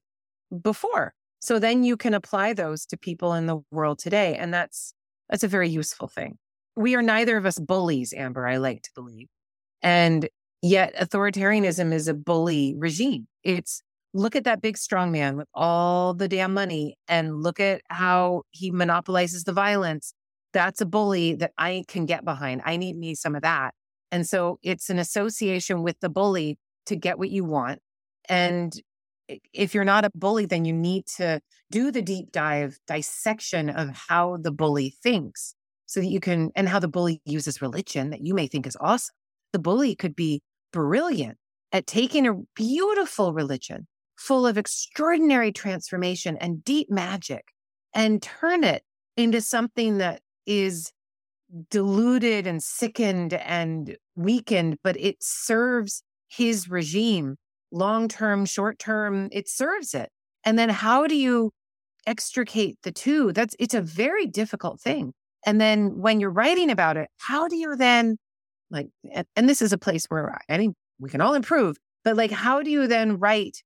before. 0.62 1.16
So 1.40 1.58
then 1.58 1.84
you 1.84 1.98
can 1.98 2.14
apply 2.14 2.54
those 2.54 2.86
to 2.88 2.98
people 2.98 3.34
in 3.34 3.48
the 3.48 3.62
world 3.72 3.98
today. 3.98 4.36
And 4.36 4.54
that's 4.54 4.94
that's 5.28 5.44
a 5.44 5.48
very 5.48 5.70
useful 5.70 6.08
thing 6.08 6.38
we 6.76 6.96
are 6.96 7.02
neither 7.02 7.38
of 7.38 7.46
us 7.46 7.60
bullies, 7.60 8.14
Amber, 8.14 8.48
I 8.48 8.58
like 8.58 8.82
to 8.84 8.90
believe. 8.96 9.28
And 9.82 10.30
yet 10.62 10.96
authoritarianism 10.96 11.94
is 11.94 12.08
a 12.08 12.14
bully 12.14 12.76
regime. 12.78 13.28
It's 13.44 13.82
look 14.14 14.36
at 14.36 14.44
that 14.44 14.62
big 14.62 14.78
strong 14.78 15.12
man 15.12 15.38
with 15.38 15.48
all 15.54 16.14
the 16.14 16.28
damn 16.28 16.54
money 16.54 16.98
and 17.08 17.42
look 17.42 17.60
at 17.60 17.82
how 17.90 18.44
he 18.52 18.72
monopolizes 18.72 19.44
the 19.44 19.54
violence. 19.54 20.14
That's 20.54 20.82
a 20.82 20.86
bully 20.86 21.36
that 21.36 21.52
I 21.58 21.84
can 21.88 22.06
get 22.06 22.26
behind. 22.26 22.62
I 22.66 22.78
need 22.78 22.98
me 22.98 23.16
some 23.16 23.36
of 23.36 23.42
that. 23.42 23.74
And 24.12 24.28
so 24.28 24.60
it's 24.62 24.90
an 24.90 25.00
association 25.00 25.82
with 25.84 25.98
the 26.02 26.10
bully 26.10 26.58
to 26.88 26.96
get 26.96 27.18
what 27.18 27.30
you 27.30 27.46
want. 27.46 27.80
And 28.28 28.74
if 29.54 29.74
you're 29.74 29.86
not 29.86 30.04
a 30.04 30.12
bully, 30.14 30.46
then 30.46 30.66
you 30.66 30.74
need 30.74 31.06
to 31.18 31.40
do 31.72 31.90
the 31.92 32.02
deep 32.02 32.34
dive 32.34 32.78
dissection 32.86 33.70
of 33.70 33.90
how 34.10 34.38
the 34.38 34.52
bully 34.52 34.94
thinks 35.02 35.56
so 35.92 36.00
that 36.00 36.08
you 36.08 36.22
can, 36.22 36.52
and 36.56 36.70
how 36.70 36.80
the 36.80 36.88
bully 36.88 37.22
uses 37.26 37.62
religion 37.62 38.12
that 38.12 38.26
you 38.26 38.34
may 38.34 38.48
think 38.48 38.66
is 38.66 38.78
awesome. 38.80 39.14
The 39.52 39.60
bully 39.60 39.94
could 39.94 40.16
be 40.16 40.42
brilliant 40.72 41.38
at 41.74 41.86
taking 41.86 42.26
a 42.26 42.36
beautiful 42.56 43.34
religion 43.34 43.88
full 44.16 44.48
of 44.48 44.58
extraordinary 44.58 45.52
transformation 45.52 46.38
and 46.38 46.64
deep 46.64 46.90
magic 46.90 47.44
and 47.94 48.22
turn 48.22 48.64
it 48.64 48.84
into 49.18 49.42
something 49.42 49.98
that 49.98 50.22
is 50.46 50.94
diluted 51.70 52.48
and 52.48 52.64
sickened 52.64 53.34
and 53.34 53.98
weakened, 54.16 54.78
but 54.86 54.96
it 54.98 55.18
serves 55.20 56.04
his 56.30 56.70
regime 56.70 57.36
long 57.74 58.08
term, 58.08 58.46
short 58.46 58.80
term, 58.80 59.28
it 59.34 59.50
serves 59.50 59.94
it. 59.94 60.10
And 60.46 60.58
then 60.58 60.70
how 60.70 61.06
do 61.06 61.18
you 61.18 61.52
extricate 62.08 62.78
the 62.84 62.94
two? 62.94 63.34
That's 63.34 63.58
it's 63.60 63.74
a 63.74 63.82
very 63.82 64.26
difficult 64.26 64.80
thing. 64.80 65.12
And 65.46 65.60
then 65.60 66.00
when 66.00 66.20
you're 66.20 66.30
writing 66.30 66.70
about 66.70 66.98
it, 66.98 67.10
how 67.18 67.48
do 67.48 67.56
you 67.56 67.76
then 67.76 68.18
like, 68.72 68.88
and 69.36 69.50
this 69.50 69.62
is 69.62 69.74
a 69.74 69.78
place 69.78 70.06
where 70.08 70.40
I 70.50 70.58
think 70.58 70.76
we 71.00 71.10
can 71.10 71.22
all 71.22 71.34
improve, 71.34 71.78
but 72.04 72.16
like, 72.16 72.32
how 72.32 72.64
do 72.64 72.72
you 72.72 72.88
then 72.88 73.20
write 73.20 73.62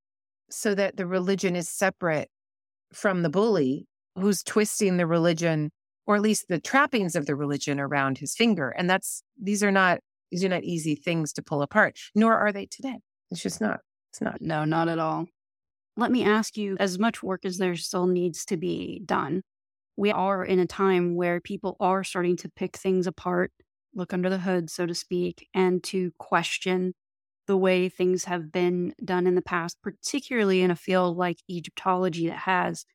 so 0.49 0.76
that 0.76 0.97
the 0.97 1.05
religion 1.05 1.55
is 1.55 1.69
separate 1.69 2.30
from 2.91 3.21
the 3.21 3.30
bully 3.30 3.86
who's 4.15 4.43
twisting 4.43 4.97
the 4.97 5.07
religion 5.07 5.71
or 6.07 6.15
at 6.15 6.21
least 6.21 6.47
the 6.49 6.59
trappings 6.59 7.15
of 7.15 7.26
the 7.26 7.36
religion 7.36 7.80
around 7.80 8.17
his 8.17 8.36
finger? 8.36 8.69
And 8.69 8.89
that's, 8.89 9.23
these 9.41 9.63
are 9.63 9.71
not, 9.71 9.99
these 10.32 10.43
are 10.43 10.49
not 10.49 10.63
easy 10.63 10.95
things 10.95 11.32
to 11.34 11.43
pull 11.43 11.61
apart, 11.61 11.97
nor 12.15 12.36
are 12.36 12.51
they 12.51 12.65
today. 12.65 12.99
It's 13.32 13.41
just 13.41 13.61
not, 13.61 13.80
it's 14.11 14.21
not. 14.21 14.41
No, 14.41 14.65
not 14.65 14.88
at 14.88 14.99
all. 14.99 15.28
Let 15.97 16.11
me 16.11 16.26
ask 16.26 16.57
you 16.57 16.76
as 16.80 16.99
much 16.99 17.23
work 17.23 17.45
as 17.45 17.57
there 17.57 17.76
still 17.76 18.07
needs 18.07 18.43
to 18.45 18.57
be 18.57 19.01
done 19.05 19.43
we 19.97 20.11
are 20.11 20.43
in 20.43 20.59
a 20.59 20.65
time 20.65 21.15
where 21.15 21.39
people 21.39 21.77
are 21.79 22.03
starting 22.03 22.37
to 22.37 22.49
pick 22.49 22.77
things 22.77 23.07
apart, 23.07 23.51
look 23.93 24.13
under 24.13 24.29
the 24.29 24.39
hood, 24.39 24.69
so 24.69 24.85
to 24.85 24.93
speak, 24.93 25.47
and 25.53 25.83
to 25.85 26.11
question 26.17 26.93
the 27.47 27.57
way 27.57 27.89
things 27.89 28.25
have 28.25 28.51
been 28.51 28.93
done 29.03 29.27
in 29.27 29.35
the 29.35 29.41
past, 29.41 29.77
particularly 29.81 30.61
in 30.61 30.71
a 30.71 30.75
field 30.75 31.15
like 31.15 31.37
Egyptology 31.49 32.27
that 32.27 32.39
has 32.39 32.85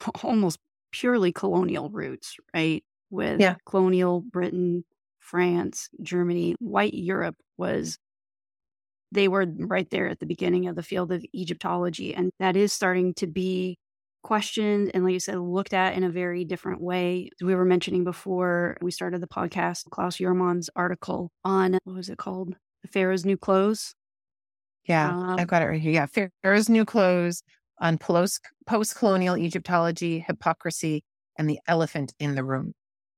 almost 0.22 0.58
purely 0.90 1.32
colonial 1.32 1.90
roots, 1.90 2.36
right? 2.54 2.82
With 3.10 3.40
yeah. 3.40 3.56
colonial 3.66 4.20
Britain, 4.20 4.84
France, 5.18 5.88
Germany, 6.02 6.54
white 6.58 6.94
Europe 6.94 7.36
was 7.56 7.98
they 9.12 9.28
were 9.28 9.46
right 9.58 9.88
there 9.90 10.08
at 10.08 10.18
the 10.18 10.26
beginning 10.26 10.66
of 10.66 10.74
the 10.74 10.82
field 10.82 11.12
of 11.12 11.24
Egyptology. 11.32 12.14
And 12.14 12.32
that 12.40 12.56
is 12.56 12.72
starting 12.72 13.14
to 13.14 13.28
be 13.28 13.78
questioned 14.24 14.90
and, 14.92 15.04
like 15.04 15.12
you 15.12 15.20
said, 15.20 15.38
looked 15.38 15.72
at 15.72 15.94
in 15.94 16.02
a 16.02 16.10
very 16.10 16.44
different 16.44 16.80
way. 16.80 17.30
We 17.40 17.54
were 17.54 17.64
mentioning 17.64 18.02
before 18.02 18.76
we 18.82 18.90
started 18.90 19.20
the 19.20 19.28
podcast, 19.28 19.88
Claus 19.90 20.16
Jurman's 20.16 20.68
article 20.74 21.30
on 21.44 21.78
what 21.84 21.94
was 21.94 22.08
it 22.08 22.18
called? 22.18 22.56
The 22.82 22.88
Pharaoh's 22.88 23.24
New 23.24 23.36
Clothes. 23.36 23.94
Yeah, 24.86 25.10
um, 25.10 25.36
I've 25.38 25.46
got 25.46 25.62
it 25.62 25.66
right 25.66 25.80
here. 25.80 25.92
Yeah, 25.92 26.26
Pharaoh's 26.42 26.68
New 26.68 26.84
Clothes 26.84 27.42
on 27.78 27.98
post 27.98 28.40
colonial 28.96 29.36
Egyptology, 29.36 30.24
hypocrisy, 30.26 31.04
and 31.38 31.48
the 31.48 31.60
elephant 31.68 32.12
in 32.18 32.34
the 32.34 32.44
room. 32.44 32.72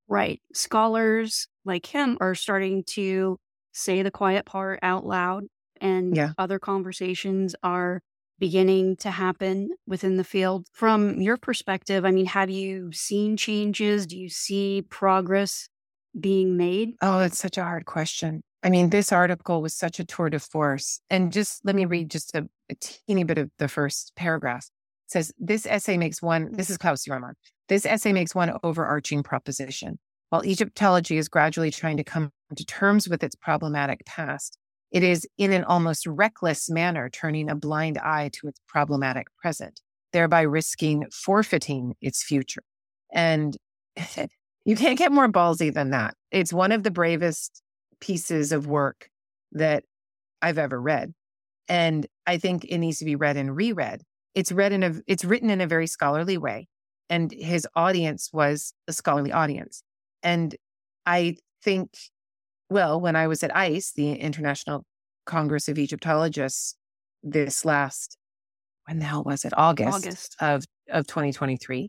Right. 0.08 0.40
Scholars 0.54 1.48
like 1.64 1.86
him 1.86 2.18
are 2.20 2.34
starting 2.34 2.84
to 2.90 3.38
say 3.72 4.02
the 4.02 4.10
quiet 4.10 4.44
part 4.44 4.78
out 4.82 5.04
loud, 5.04 5.44
and 5.80 6.16
yeah. 6.16 6.32
other 6.38 6.58
conversations 6.58 7.54
are 7.62 8.00
beginning 8.38 8.96
to 8.96 9.10
happen 9.10 9.70
within 9.86 10.16
the 10.16 10.24
field. 10.24 10.66
From 10.72 11.20
your 11.20 11.36
perspective, 11.36 12.04
I 12.04 12.10
mean, 12.10 12.26
have 12.26 12.50
you 12.50 12.92
seen 12.92 13.36
changes? 13.36 14.06
Do 14.06 14.18
you 14.18 14.28
see 14.28 14.82
progress 14.88 15.68
being 16.18 16.56
made? 16.56 16.94
Oh, 17.02 17.20
it's 17.20 17.38
such 17.38 17.58
a 17.58 17.62
hard 17.62 17.86
question. 17.86 18.42
I 18.62 18.70
mean, 18.70 18.90
this 18.90 19.12
article 19.12 19.62
was 19.62 19.74
such 19.74 20.00
a 20.00 20.04
tour 20.04 20.30
de 20.30 20.38
force. 20.38 21.00
And 21.08 21.32
just 21.32 21.64
let 21.64 21.76
me 21.76 21.82
mm-hmm. 21.82 21.90
read 21.90 22.10
just 22.10 22.34
a, 22.34 22.48
a 22.70 22.74
teeny 22.80 23.24
bit 23.24 23.38
of 23.38 23.50
the 23.58 23.68
first 23.68 24.12
paragraph. 24.16 24.68
It 25.06 25.12
says, 25.12 25.32
This 25.38 25.66
essay 25.66 25.96
makes 25.96 26.20
one, 26.20 26.52
this 26.52 26.70
is 26.70 26.78
Claus 26.78 27.04
Jurman. 27.04 27.34
This 27.68 27.86
essay 27.86 28.12
makes 28.12 28.34
one 28.34 28.52
overarching 28.62 29.22
proposition. 29.22 29.98
While 30.30 30.44
Egyptology 30.44 31.16
is 31.16 31.28
gradually 31.28 31.70
trying 31.70 31.96
to 31.98 32.04
come 32.04 32.30
to 32.56 32.64
terms 32.64 33.08
with 33.08 33.22
its 33.22 33.36
problematic 33.36 34.04
past, 34.04 34.58
it 34.90 35.02
is 35.02 35.26
in 35.36 35.52
an 35.52 35.64
almost 35.64 36.06
reckless 36.06 36.70
manner 36.70 37.08
turning 37.10 37.50
a 37.50 37.54
blind 37.56 37.98
eye 37.98 38.30
to 38.34 38.48
its 38.48 38.60
problematic 38.68 39.26
present, 39.36 39.80
thereby 40.12 40.42
risking 40.42 41.06
forfeiting 41.12 41.94
its 42.00 42.22
future. 42.22 42.62
And 43.12 43.56
you 44.64 44.76
can't 44.76 44.98
get 44.98 45.12
more 45.12 45.28
ballsy 45.28 45.72
than 45.72 45.90
that. 45.90 46.14
It's 46.30 46.52
one 46.52 46.72
of 46.72 46.82
the 46.82 46.90
bravest 46.90 47.62
pieces 48.00 48.52
of 48.52 48.66
work 48.66 49.08
that 49.52 49.84
I've 50.42 50.58
ever 50.58 50.80
read. 50.80 51.12
And 51.68 52.06
I 52.26 52.38
think 52.38 52.64
it 52.64 52.78
needs 52.78 52.98
to 52.98 53.04
be 53.04 53.16
read 53.16 53.36
and 53.36 53.56
reread. 53.56 54.02
It's 54.34 54.52
read 54.52 54.72
in 54.72 54.82
a 54.82 54.94
it's 55.06 55.24
written 55.24 55.50
in 55.50 55.60
a 55.60 55.66
very 55.66 55.86
scholarly 55.86 56.38
way. 56.38 56.68
And 57.08 57.32
his 57.32 57.66
audience 57.74 58.30
was 58.32 58.74
a 58.86 58.92
scholarly 58.92 59.32
audience. 59.32 59.82
And 60.22 60.54
I 61.06 61.36
think, 61.62 61.90
well, 62.70 63.00
when 63.00 63.16
I 63.16 63.26
was 63.26 63.42
at 63.42 63.54
ICE, 63.56 63.92
the 63.92 64.12
International 64.12 64.84
Congress 65.24 65.68
of 65.68 65.78
Egyptologists, 65.78 66.74
this 67.22 67.64
last 67.64 68.16
when 68.86 68.98
the 69.00 69.04
hell 69.04 69.24
was 69.24 69.44
it? 69.44 69.52
August, 69.56 70.06
August. 70.06 70.36
of 70.40 70.64
of 70.90 71.06
2023. 71.06 71.88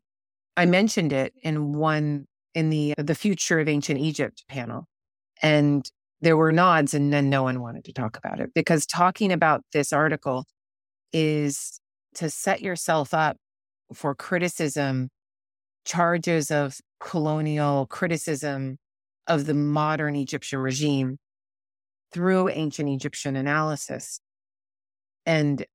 I 0.56 0.66
mentioned 0.66 1.14
it 1.14 1.34
in 1.44 1.74
one 1.74 2.26
in 2.56 2.70
the 2.70 2.94
the 2.98 3.16
future 3.16 3.60
of 3.60 3.68
ancient 3.68 4.00
Egypt 4.00 4.44
panel. 4.50 4.88
And 5.42 5.90
there 6.22 6.36
were 6.36 6.52
nods 6.52 6.96
and 6.96 7.14
then 7.14 7.30
no 7.30 7.44
one 7.44 7.62
wanted 7.62 7.86
to 7.86 7.94
talk 7.94 8.18
about 8.18 8.40
it 8.40 8.50
because 8.56 8.88
talking 8.88 9.32
about 9.32 9.62
this 9.72 9.94
article 9.94 10.46
is 11.14 11.80
to 12.16 12.30
set 12.30 12.62
yourself 12.62 13.14
up 13.14 13.38
for 13.94 14.16
criticism, 14.16 15.10
charges 15.86 16.50
of 16.50 16.78
colonial 17.00 17.86
criticism 17.86 18.78
of 19.28 19.46
the 19.46 19.54
modern 19.54 20.16
Egyptian 20.16 20.60
regime 20.60 21.20
through 22.12 22.50
ancient 22.50 22.90
Egyptian 22.90 23.36
analysis. 23.36 24.20
And 25.26 25.66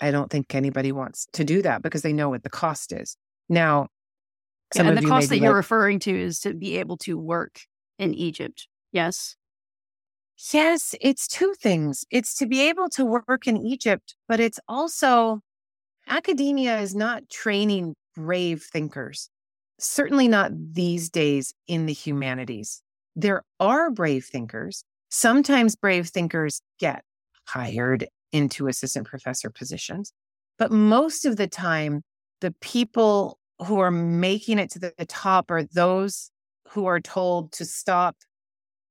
I 0.00 0.10
don't 0.10 0.30
think 0.30 0.54
anybody 0.54 0.92
wants 0.92 1.26
to 1.34 1.44
do 1.44 1.62
that 1.62 1.82
because 1.82 2.02
they 2.02 2.12
know 2.12 2.30
what 2.30 2.42
the 2.42 2.50
cost 2.50 2.92
is. 2.92 3.16
Now, 3.48 3.88
yeah, 4.74 4.88
and 4.88 4.98
the 4.98 5.02
cost 5.02 5.28
that 5.30 5.38
you're 5.38 5.54
referring 5.54 5.98
to 6.00 6.10
is 6.10 6.40
to 6.40 6.54
be 6.54 6.78
able 6.78 6.96
to 6.98 7.18
work 7.18 7.60
in 7.98 8.14
Egypt. 8.14 8.68
Yes. 8.92 9.36
Yes, 10.52 10.94
it's 11.00 11.26
two 11.26 11.54
things. 11.60 12.04
It's 12.10 12.36
to 12.36 12.46
be 12.46 12.68
able 12.68 12.88
to 12.90 13.04
work 13.04 13.46
in 13.46 13.56
Egypt, 13.56 14.14
but 14.28 14.40
it's 14.40 14.60
also 14.68 15.40
academia 16.06 16.78
is 16.78 16.94
not 16.94 17.28
training 17.28 17.96
brave 18.14 18.62
thinkers. 18.62 19.30
Certainly 19.78 20.28
not 20.28 20.50
these 20.54 21.08
days 21.08 21.54
in 21.66 21.86
the 21.86 21.92
humanities. 21.92 22.82
There 23.14 23.44
are 23.60 23.90
brave 23.90 24.24
thinkers. 24.24 24.84
Sometimes 25.10 25.76
brave 25.76 26.08
thinkers 26.08 26.60
get 26.78 27.04
hired 27.46 28.06
into 28.32 28.68
assistant 28.68 29.06
professor 29.06 29.50
positions, 29.50 30.12
but 30.58 30.70
most 30.70 31.24
of 31.24 31.36
the 31.36 31.46
time, 31.46 32.02
the 32.40 32.54
people 32.60 33.38
who 33.64 33.78
are 33.78 33.90
making 33.90 34.58
it 34.58 34.70
to 34.70 34.78
the 34.78 34.92
top 35.06 35.50
are 35.50 35.62
those 35.62 36.30
who 36.68 36.86
are 36.86 37.00
told 37.00 37.52
to 37.52 37.64
stop 37.64 38.16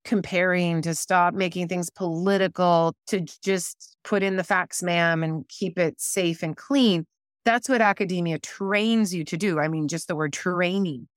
comparing, 0.03 0.81
to 0.81 0.95
stop 0.95 1.33
making 1.33 1.67
things 1.67 1.89
political, 1.89 2.95
to 3.07 3.21
just 3.43 3.97
put 4.03 4.23
in 4.23 4.37
the 4.37 4.43
facts, 4.43 4.81
ma'am, 4.81 5.21
and 5.23 5.47
keep 5.49 5.77
it 5.77 5.99
safe 5.99 6.41
and 6.43 6.57
clean. 6.57 7.05
That's 7.47 7.69
what 7.69 7.79
academia 7.79 8.39
trains 8.39 9.13
you 9.13 9.23
to 9.23 9.37
do. 9.37 9.57
I 9.57 9.69
mean, 9.69 9.87
just 9.87 10.09
the 10.09 10.17
word 10.17 10.33
training 10.33 11.07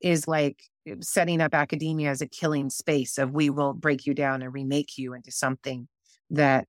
is 0.00 0.28
like 0.28 0.62
eh, 0.86 0.94
setting 1.00 1.40
up 1.40 1.52
academia 1.52 2.10
as 2.10 2.20
a 2.20 2.28
killing 2.28 2.70
space 2.70 3.18
of 3.18 3.32
we 3.32 3.50
will 3.50 3.72
break 3.72 4.06
you 4.06 4.14
down 4.14 4.40
and 4.40 4.54
remake 4.54 4.96
you 4.96 5.14
into 5.14 5.32
something 5.32 5.88
that 6.30 6.68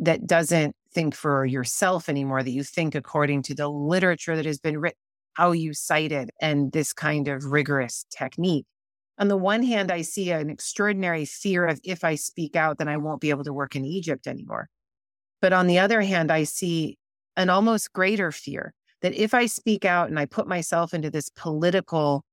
that 0.00 0.24
doesn't 0.24 0.76
think 0.94 1.16
for 1.16 1.44
yourself 1.44 2.08
anymore 2.08 2.44
that 2.44 2.52
you 2.52 2.62
think 2.62 2.94
according 2.94 3.42
to 3.42 3.56
the 3.56 3.66
literature 3.68 4.36
that 4.36 4.46
has 4.46 4.60
been 4.60 4.78
written 4.78 4.96
how 5.34 5.50
you 5.50 5.74
cite 5.74 6.12
it 6.12 6.30
and 6.40 6.70
this 6.70 6.92
kind 6.92 7.26
of 7.26 7.46
rigorous 7.46 8.06
technique 8.16 8.66
on 9.18 9.28
the 9.28 9.36
one 9.36 9.62
hand, 9.62 9.92
I 9.92 10.00
see 10.00 10.30
an 10.30 10.48
extraordinary 10.48 11.26
fear 11.26 11.66
of 11.66 11.78
if 11.84 12.04
I 12.04 12.14
speak 12.14 12.56
out, 12.56 12.78
then 12.78 12.88
I 12.88 12.96
won't 12.96 13.20
be 13.20 13.28
able 13.28 13.44
to 13.44 13.52
work 13.52 13.76
in 13.76 13.84
Egypt 13.84 14.26
anymore. 14.26 14.70
But 15.42 15.52
on 15.52 15.66
the 15.66 15.78
other 15.78 16.00
hand, 16.00 16.32
I 16.32 16.44
see 16.44 16.96
an 17.36 17.50
almost 17.50 17.92
greater 17.92 18.32
fear 18.32 18.74
that 19.02 19.14
if 19.14 19.34
I 19.34 19.46
speak 19.46 19.84
out 19.84 20.08
and 20.08 20.18
I 20.18 20.26
put 20.26 20.46
myself 20.46 20.92
into 20.92 21.10
this 21.10 21.30
political 21.30 22.24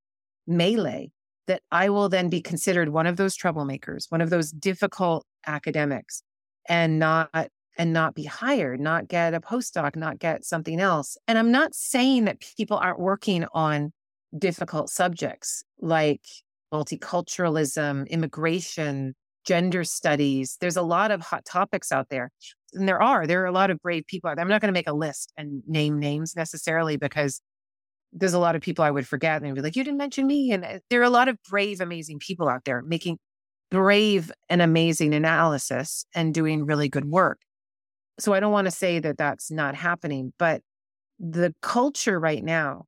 melee, 0.45 1.11
that 1.47 1.61
I 1.71 1.89
will 1.89 2.09
then 2.09 2.29
be 2.29 2.41
considered 2.41 2.89
one 2.89 3.07
of 3.07 3.15
those 3.15 3.37
troublemakers, 3.37 4.05
one 4.09 4.21
of 4.21 4.29
those 4.29 4.51
difficult 4.51 5.25
academics, 5.45 6.21
and 6.67 6.99
not 6.99 7.29
and 7.77 7.93
not 7.93 8.15
be 8.15 8.23
hired, 8.23 8.79
not 8.79 9.07
get 9.07 9.33
a 9.33 9.39
postdoc, 9.39 9.95
not 9.95 10.19
get 10.19 10.43
something 10.43 10.79
else. 10.79 11.15
And 11.27 11.37
I'm 11.37 11.51
not 11.51 11.75
saying 11.75 12.25
that 12.25 12.39
people 12.39 12.77
aren't 12.77 12.99
working 12.99 13.45
on 13.53 13.93
difficult 14.37 14.89
subjects 14.89 15.63
like 15.79 16.21
multiculturalism, 16.73 18.09
immigration, 18.09 19.15
gender 19.47 19.83
studies. 19.83 20.57
There's 20.59 20.77
a 20.77 20.81
lot 20.81 21.09
of 21.09 21.21
hot 21.21 21.45
topics 21.45 21.91
out 21.91 22.09
there. 22.09 22.31
And 22.73 22.87
there 22.87 23.01
are, 23.01 23.25
there 23.25 23.41
are 23.43 23.47
a 23.47 23.51
lot 23.51 23.71
of 23.71 23.81
brave 23.81 24.05
people. 24.05 24.29
Out 24.29 24.35
there. 24.35 24.43
I'm 24.43 24.49
not 24.49 24.61
going 24.61 24.73
to 24.73 24.77
make 24.77 24.89
a 24.89 24.93
list 24.93 25.31
and 25.37 25.63
name 25.65 25.99
names 25.99 26.35
necessarily 26.35 26.97
because 26.97 27.41
there's 28.11 28.33
a 28.33 28.39
lot 28.39 28.55
of 28.55 28.61
people 28.61 28.83
I 28.83 28.91
would 28.91 29.07
forget 29.07 29.41
and 29.41 29.55
be 29.55 29.61
like, 29.61 29.75
you 29.75 29.83
didn't 29.83 29.97
mention 29.97 30.27
me. 30.27 30.51
And 30.51 30.65
uh, 30.65 30.79
there 30.89 30.99
are 31.01 31.05
a 31.05 31.09
lot 31.09 31.29
of 31.29 31.37
brave, 31.49 31.81
amazing 31.81 32.19
people 32.19 32.49
out 32.49 32.65
there 32.65 32.81
making 32.81 33.17
brave 33.71 34.31
and 34.49 34.61
amazing 34.61 35.13
analysis 35.13 36.05
and 36.13 36.33
doing 36.33 36.65
really 36.65 36.89
good 36.89 37.05
work. 37.05 37.39
So 38.19 38.33
I 38.33 38.39
don't 38.39 38.51
want 38.51 38.65
to 38.65 38.71
say 38.71 38.99
that 38.99 39.17
that's 39.17 39.51
not 39.51 39.75
happening, 39.75 40.33
but 40.39 40.61
the 41.19 41.53
culture 41.61 42.19
right 42.19 42.43
now 42.43 42.85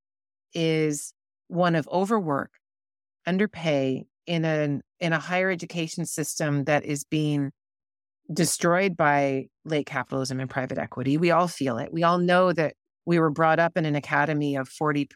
is 0.54 1.14
one 1.48 1.76
of 1.76 1.88
overwork, 1.90 2.52
underpay 3.28 4.06
in 4.30 4.46
a 4.46 4.80
in 5.00 5.12
a 5.12 5.20
higher 5.20 5.50
education 5.50 6.06
system 6.06 6.66
that 6.66 6.86
is 6.86 7.04
being 7.04 7.52
destroyed 8.32 8.96
by 8.96 9.48
late 9.66 9.88
capitalism 9.88 10.40
and 10.40 10.48
private 10.48 10.78
equity. 10.78 11.18
We 11.18 11.32
all 11.32 11.48
feel 11.48 11.80
it. 11.80 11.92
We 11.92 12.04
all 12.04 12.20
know 12.20 12.54
that 12.54 12.76
we 13.08 13.18
were 13.18 13.32
brought 13.32 13.58
up 13.58 13.76
in 13.76 13.86
an 13.86 13.96
academy 13.96 14.56
of 14.56 14.70
40% 14.70 15.08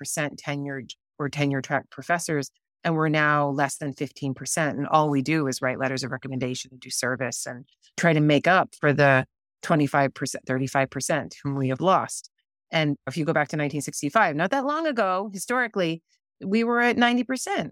tenured 0.44 0.90
or 1.20 1.30
tenure 1.30 1.62
track 1.62 1.92
professors, 1.92 2.50
and 2.84 2.96
we're 2.96 3.08
now 3.08 3.50
less 3.50 3.78
than 3.78 3.94
15%. 3.94 4.70
And 4.70 4.88
all 4.88 5.12
we 5.12 5.22
do 5.22 5.46
is 5.46 5.62
write 5.62 5.78
letters 5.78 6.04
of 6.04 6.12
recommendation 6.12 6.70
and 6.72 6.82
do 6.82 6.90
service 6.90 7.46
and 7.46 7.66
try 7.98 8.14
to 8.14 8.20
make 8.20 8.48
up 8.48 8.74
for 8.80 8.94
the 8.94 9.28
25%, 9.62 10.10
35% 10.50 11.34
whom 11.44 11.56
we 11.56 11.70
have 11.70 11.82
lost. 11.82 12.32
And 12.72 12.96
if 13.06 13.16
you 13.16 13.26
go 13.26 13.34
back 13.34 13.50
to 13.50 13.58
1965, 13.58 14.36
not 14.36 14.50
that 14.50 14.66
long 14.66 14.88
ago, 14.88 15.30
historically, 15.32 16.02
we 16.44 16.64
were 16.64 16.82
at 16.82 16.98
90% 16.98 17.70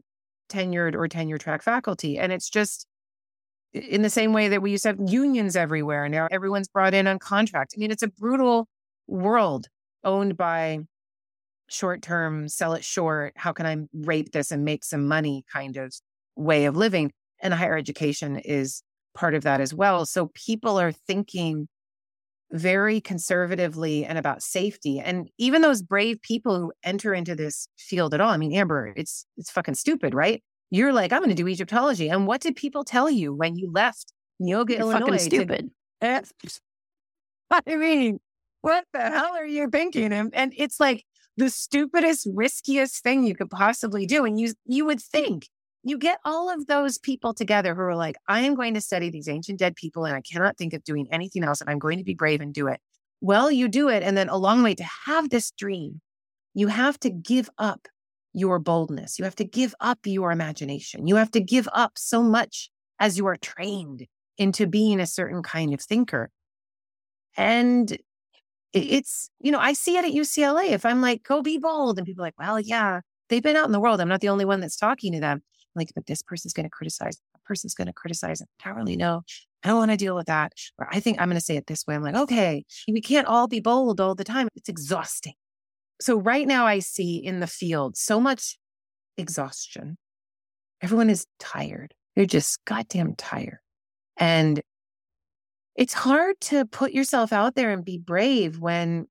tenured 0.52 0.95
or 0.95 1.08
tenure 1.08 1.38
track 1.38 1.64
faculty. 1.64 2.18
And 2.20 2.32
it's 2.32 2.49
just 2.49 2.86
in 3.74 4.02
the 4.02 4.10
same 4.10 4.34
way 4.34 4.49
that 4.49 4.62
we 4.62 4.72
used 4.72 4.84
to 4.84 4.89
have 4.89 4.99
unions 4.99 5.56
everywhere. 5.56 6.10
Now 6.10 6.28
everyone's 6.30 6.68
brought 6.68 6.93
in 6.93 7.08
on 7.08 7.20
contract. 7.20 7.74
I 7.76 7.80
mean, 7.80 7.91
it's 7.91 8.04
a 8.04 8.08
brutal 8.08 8.68
world 9.08 9.68
owned 10.04 10.38
by 10.38 10.80
short 11.70 12.02
term, 12.02 12.49
sell 12.49 12.74
it 12.74 12.84
short. 12.84 13.34
How 13.36 13.54
can 13.54 13.66
I 13.66 13.78
rape 13.93 14.32
this 14.32 14.52
and 14.52 14.66
make 14.66 14.84
some 14.84 15.08
money 15.08 15.45
kind 15.52 15.78
of 15.78 15.93
way 16.36 16.66
of 16.66 16.76
living? 16.76 17.12
And 17.41 17.54
higher 17.54 17.78
education 17.78 18.38
is 18.38 18.84
part 19.16 19.34
of 19.34 19.43
that 19.43 19.62
as 19.62 19.74
well. 19.74 20.06
So 20.06 20.32
people 20.34 20.80
are 20.80 20.91
thinking 20.91 21.68
very 22.52 23.02
conservatively 23.02 24.06
and 24.06 24.18
about 24.18 24.43
safety. 24.43 24.99
And 24.99 25.30
even 25.38 25.62
those 25.62 25.82
brave 25.82 26.22
people 26.22 26.60
who 26.60 26.74
enter 26.84 27.14
into 27.14 27.36
this 27.36 27.68
field 27.78 28.14
at 28.14 28.22
all, 28.22 28.30
I 28.30 28.38
mean, 28.38 28.54
Amber, 28.54 28.93
it's 28.95 29.26
it's 29.38 29.52
fucking 29.52 29.76
stupid, 29.76 30.14
right? 30.14 30.43
You're 30.70 30.93
like, 30.93 31.12
I'm 31.12 31.20
going 31.20 31.30
to 31.30 31.36
do 31.36 31.47
Egyptology. 31.47 32.10
And 32.10 32.28
what 32.28 32.41
did 32.41 32.56
people 32.56 32.84
tell 32.84 33.10
you 33.10 33.34
when 33.34 33.58
you 33.58 33.70
left 33.72 34.14
Neoga, 34.41 34.80
Illinois? 34.80 34.99
Fucking 34.99 35.20
stupid. 35.20 35.72
To, 36.02 36.24
I 37.52 37.76
mean, 37.76 38.20
what 38.62 38.86
the 38.93 39.02
hell 39.02 39.36
are 39.36 39.45
you 39.45 39.70
thinking? 39.70 40.14
And, 40.14 40.34
and 40.34 40.54
it's 40.56 40.80
like 40.80 41.04
the 41.38 41.49
stupidest, 41.49 42.28
riskiest 42.34 43.04
thing 43.04 43.24
you 43.24 43.36
could 43.36 43.49
possibly 43.49 44.06
do. 44.06 44.26
And 44.26 44.39
you 44.39 44.54
you 44.66 44.86
would 44.86 45.02
think 45.02 45.47
you 45.84 45.98
get 45.98 46.20
all 46.24 46.50
of 46.50 46.68
those 46.68 46.98
people 46.98 47.34
together 47.34 47.74
who 47.74 47.82
are 47.82 47.96
like, 47.96 48.16
I 48.28 48.42
am 48.42 48.56
going 48.56 48.74
to 48.76 48.82
study 48.82 49.10
these 49.10 49.28
ancient 49.28 49.60
dead 49.60 49.76
people 49.76 50.06
and 50.06 50.16
I 50.16 50.22
cannot 50.22 50.58
think 50.58 50.74
of 50.74 50.84
doing 50.84 51.08
anything 51.12 51.44
else. 51.44 51.62
And 51.62 51.70
I'm 51.70 51.80
going 51.80 51.98
to 51.98 52.04
be 52.04 52.14
brave 52.14 52.42
and 52.42 52.54
do 52.54 52.68
it. 52.68 52.80
Well, 53.20 53.52
you 53.52 53.68
do 53.68 53.90
it. 53.90 54.04
And 54.04 54.16
then 54.16 54.30
along 54.30 54.60
the 54.60 54.64
way 54.64 54.76
to 54.76 54.86
have 55.06 55.30
this 55.30 55.52
dream, 55.52 56.02
you 56.54 56.68
have 56.68 57.00
to 57.00 57.10
give 57.10 57.50
up 57.58 57.88
your 58.34 58.60
boldness. 58.60 59.18
You 59.18 59.26
have 59.26 59.36
to 59.36 59.44
give 59.44 59.74
up 59.80 60.00
your 60.06 60.32
imagination. 60.32 61.08
You 61.08 61.16
have 61.16 61.32
to 61.32 61.42
give 61.42 61.68
up 61.74 61.94
so 61.96 62.22
much 62.22 62.70
as 63.00 63.18
you 63.18 63.26
are 63.28 63.38
trained 63.38 64.06
into 64.38 64.68
being 64.68 65.00
a 65.00 65.08
certain 65.08 65.44
kind 65.44 65.74
of 65.74 65.82
thinker. 65.82 66.30
And 67.38 67.98
it's, 68.74 69.30
you 69.40 69.52
know, 69.52 69.60
I 69.60 69.74
see 69.74 69.98
it 69.98 70.06
at 70.06 70.12
UCLA. 70.12 70.72
If 70.72 70.86
I'm 70.86 71.02
like, 71.02 71.24
go 71.24 71.42
be 71.42 71.58
bold, 71.58 71.98
and 71.98 72.06
people 72.06 72.24
are 72.24 72.28
like, 72.28 72.40
well, 72.40 72.60
yeah, 72.60 73.02
they've 73.30 73.44
been 73.44 73.56
out 73.56 73.66
in 73.66 73.72
the 73.72 73.80
world. 73.80 74.00
I'm 74.00 74.08
not 74.08 74.22
the 74.22 74.30
only 74.30 74.46
one 74.46 74.60
that's 74.62 74.78
talking 74.78 75.14
to 75.14 75.20
them. 75.20 75.44
Like, 75.76 75.92
but 75.96 76.06
this 76.06 76.22
person's 76.22 76.54
going 76.54 76.66
to 76.66 76.70
criticize, 76.70 77.18
that 77.34 77.44
person's 77.46 77.74
going 77.74 77.88
to 77.88 77.94
criticize. 77.94 78.42
I 78.42 78.70
don't 78.70 78.78
really 78.78 78.98
know. 78.98 79.22
I 79.64 79.68
don't 79.68 79.78
want 79.78 79.92
to 79.92 79.98
deal 79.98 80.16
with 80.16 80.28
that. 80.28 80.54
Or 80.78 80.88
I 80.92 81.00
think 81.00 81.20
I'm 81.20 81.30
going 81.30 81.40
to 81.40 81.46
say 81.46 81.56
it 81.56 81.68
this 81.68 81.86
way. 81.88 81.96
I'm 81.96 82.04
like, 82.04 82.16
okay, 82.16 82.66
we 82.88 83.02
can't 83.02 83.28
all 83.28 83.48
be 83.48 83.60
bold 83.60 84.02
all 84.02 84.16
the 84.16 84.24
time. 84.24 84.48
It's 84.56 84.70
exhausting. 84.70 85.34
So 86.02 86.20
right 86.20 86.48
now 86.48 86.66
I 86.66 86.80
see 86.80 87.18
in 87.18 87.40
the 87.40 87.48
field 87.48 87.96
so 87.96 88.20
much 88.20 88.58
exhaustion. 89.18 89.98
Everyone 90.82 91.10
is 91.10 91.28
tired. 91.40 91.94
They're 92.16 92.26
just 92.26 92.60
goddamn 92.66 93.16
tired. 93.16 93.60
And 94.18 94.62
it's 95.76 95.94
hard 95.94 96.40
to 96.42 96.66
put 96.66 96.92
yourself 96.92 97.32
out 97.32 97.56
there 97.56 97.72
and 97.72 97.86
be 97.86 97.98
brave 97.98 98.60
when 98.60 99.08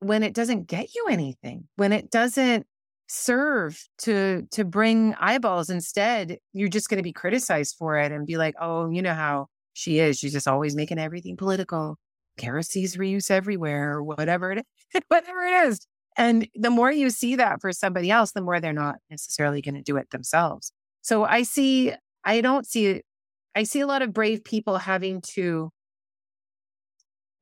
when 0.00 0.24
it 0.24 0.34
doesn't 0.34 0.66
get 0.66 0.94
you 0.94 1.06
anything 1.08 1.68
when 1.76 1.92
it 1.92 2.10
doesn't 2.10 2.66
serve 3.14 3.86
to 3.98 4.46
to 4.50 4.64
bring 4.64 5.14
eyeballs 5.20 5.68
instead 5.68 6.38
you're 6.54 6.68
just 6.68 6.88
going 6.88 6.96
to 6.96 7.02
be 7.02 7.12
criticized 7.12 7.76
for 7.78 7.98
it 7.98 8.10
and 8.10 8.26
be 8.26 8.38
like 8.38 8.54
oh 8.58 8.88
you 8.88 9.02
know 9.02 9.12
how 9.12 9.46
she 9.74 9.98
is 9.98 10.18
she's 10.18 10.32
just 10.32 10.48
always 10.48 10.74
making 10.74 10.98
everything 10.98 11.36
political 11.36 11.98
Kara 12.38 12.62
sees 12.62 12.96
reuse 12.96 13.30
everywhere 13.30 13.92
or 13.92 14.02
whatever 14.02 14.52
it 14.52 14.58
is 14.58 15.02
whatever 15.08 15.42
it 15.42 15.66
is. 15.66 15.86
And 16.16 16.48
the 16.54 16.70
more 16.70 16.90
you 16.90 17.10
see 17.10 17.36
that 17.36 17.60
for 17.60 17.70
somebody 17.72 18.10
else 18.10 18.32
the 18.32 18.40
more 18.40 18.60
they're 18.60 18.72
not 18.72 18.96
necessarily 19.10 19.60
going 19.60 19.74
to 19.74 19.82
do 19.82 19.98
it 19.98 20.08
themselves. 20.08 20.72
So 21.02 21.24
i 21.24 21.42
see 21.42 21.92
i 22.24 22.40
don't 22.40 22.66
see 22.66 23.02
i 23.54 23.64
see 23.64 23.80
a 23.80 23.86
lot 23.86 24.00
of 24.00 24.14
brave 24.14 24.42
people 24.42 24.78
having 24.78 25.20
to 25.34 25.70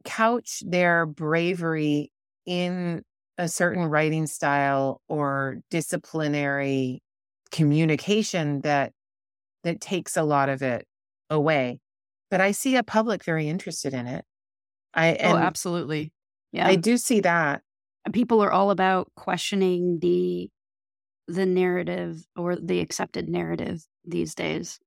couch 0.05 0.63
their 0.67 1.07
bravery 1.07 2.11
in 2.45 3.03
a 3.41 3.49
certain 3.49 3.87
writing 3.87 4.27
style 4.27 5.01
or 5.09 5.61
disciplinary 5.71 7.03
communication 7.51 8.61
that 8.61 8.93
that 9.65 9.81
takes 9.81 10.17
a 10.17 10.23
lot 10.23 10.51
of 10.51 10.61
it 10.61 10.87
away 11.31 11.81
but 12.31 12.41
i 12.41 12.53
see 12.53 12.77
a 12.77 12.83
public 12.83 13.25
very 13.25 13.49
interested 13.49 13.95
in 13.95 14.07
it 14.07 14.27
i 14.93 15.17
oh 15.23 15.37
absolutely 15.37 16.13
yeah 16.53 16.67
i 16.67 16.77
do 16.77 16.99
see 16.99 17.21
that 17.21 17.63
people 18.13 18.43
are 18.43 18.53
all 18.53 18.71
about 18.71 19.11
questioning 19.17 19.99
the 20.03 20.51
the 21.27 21.47
narrative 21.47 22.23
or 22.37 22.57
the 22.57 22.81
accepted 22.81 23.27
narrative 23.27 23.83
these 24.05 24.35
days 24.35 24.79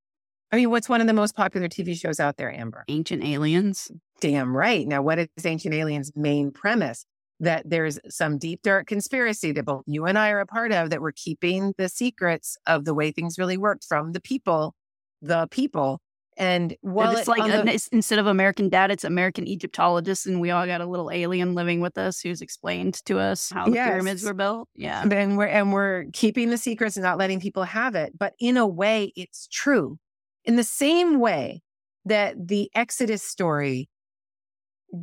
I 0.51 0.58
mean, 0.58 0.70
what's 0.70 0.88
one 0.88 1.01
of 1.01 1.08
the 1.08 1.14
most 1.14 1.36
popular 1.36 1.68
TV 1.68 1.99
shows 1.99 2.20
out 2.20 2.38
there, 2.38 2.54
Amber? 2.54 2.86
Ancient 2.88 3.24
Aliens. 3.24 3.89
Damn 4.22 4.56
right. 4.56 4.88
Now, 4.88 5.01
what 5.01 5.18
is 5.18 5.28
Ancient 5.43 5.74
Aliens' 5.74 6.12
main 6.16 6.51
premise? 6.51 7.08
That 7.44 7.70
there's 7.70 8.00
some 8.10 8.38
deep, 8.38 8.62
dark 8.64 8.88
conspiracy 8.88 9.52
that 9.52 9.66
both 9.66 9.84
you 9.86 10.06
and 10.06 10.18
I 10.18 10.30
are 10.30 10.39
a 10.39 10.46
part 10.46 10.72
of, 10.72 10.89
that 10.89 11.02
we're 11.02 11.12
keeping 11.12 11.74
the 11.78 11.89
secrets 11.89 12.58
of 12.66 12.86
the 12.86 12.94
way 12.94 13.12
things 13.12 13.38
really 13.38 13.58
worked 13.58 13.84
from 13.84 14.14
the 14.14 14.22
people, 14.22 14.76
the 15.22 15.48
people. 15.52 16.00
And 16.38 16.76
well, 16.82 17.16
it's 17.16 17.28
like 17.28 17.41
uh, 17.41 17.64
the, 17.64 17.89
instead 17.91 18.20
of 18.20 18.28
American 18.28 18.70
dad, 18.70 18.91
it's 18.91 19.04
American 19.04 19.48
Egyptologists, 19.48 20.26
and 20.26 20.41
we 20.41 20.52
all 20.52 20.66
got 20.66 20.82
a 20.82 20.86
little 20.86 21.12
alien 21.12 21.54
living 21.54 21.82
with 21.82 21.98
us 21.98 22.22
who's 22.22 22.41
explained 22.41 22.96
to 23.06 23.20
us 23.20 23.52
how 23.54 23.66
the 23.66 23.74
yes. 23.74 23.89
pyramids 23.89 24.24
were 24.24 24.34
built. 24.34 24.70
Yeah, 24.76 25.04
and 25.04 25.38
we're 25.38 25.48
and 25.48 25.74
we're 25.74 26.06
keeping 26.14 26.50
the 26.50 26.58
secrets 26.58 26.96
and 26.98 27.04
not 27.04 27.18
letting 27.18 27.39
people 27.39 27.64
have 27.64 27.94
it. 27.96 28.18
But 28.18 28.34
in 28.39 28.58
a 28.58 28.66
way, 28.66 29.12
it's 29.16 29.48
true 29.52 30.00
in 30.46 30.56
the 30.56 30.64
same 30.64 31.20
way 31.20 31.62
that 32.06 32.48
the 32.48 32.72
Exodus 32.74 33.22
story 33.22 33.89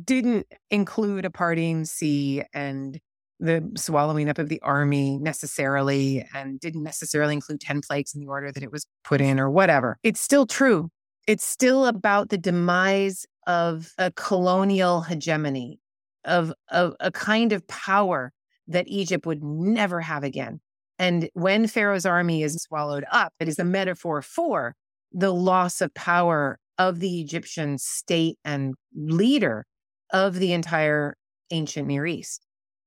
didn't 0.03 0.47
include 0.69 1.25
a 1.25 1.29
parting 1.29 1.85
sea 1.85 2.43
and 2.53 2.99
the 3.39 3.67
swallowing 3.75 4.29
up 4.29 4.37
of 4.37 4.49
the 4.49 4.61
army 4.61 5.17
necessarily, 5.17 6.25
and 6.33 6.59
didn't 6.59 6.83
necessarily 6.83 7.33
include 7.33 7.59
10 7.59 7.81
plagues 7.81 8.13
in 8.13 8.21
the 8.21 8.27
order 8.27 8.51
that 8.51 8.63
it 8.63 8.71
was 8.71 8.85
put 9.03 9.19
in 9.19 9.39
or 9.39 9.49
whatever. 9.49 9.97
It's 10.03 10.21
still 10.21 10.45
true. 10.45 10.89
It's 11.27 11.45
still 11.45 11.87
about 11.87 12.29
the 12.29 12.37
demise 12.37 13.25
of 13.47 13.91
a 13.97 14.11
colonial 14.11 15.01
hegemony, 15.01 15.79
of, 16.23 16.53
of 16.69 16.93
a 16.99 17.11
kind 17.11 17.51
of 17.51 17.67
power 17.67 18.31
that 18.67 18.87
Egypt 18.87 19.25
would 19.25 19.43
never 19.43 20.01
have 20.01 20.23
again. 20.23 20.61
And 20.99 21.29
when 21.33 21.65
Pharaoh's 21.65 22.05
army 22.05 22.43
is 22.43 22.53
swallowed 22.61 23.05
up, 23.11 23.33
it 23.39 23.47
is 23.47 23.57
a 23.57 23.63
metaphor 23.63 24.21
for 24.21 24.75
the 25.11 25.33
loss 25.33 25.81
of 25.81 25.91
power 25.95 26.59
of 26.77 26.99
the 26.99 27.19
Egyptian 27.21 27.79
state 27.79 28.37
and 28.45 28.75
leader 28.95 29.65
of 30.11 30.35
the 30.35 30.53
entire 30.53 31.15
ancient 31.51 31.87
Near 31.87 32.05
East. 32.05 32.45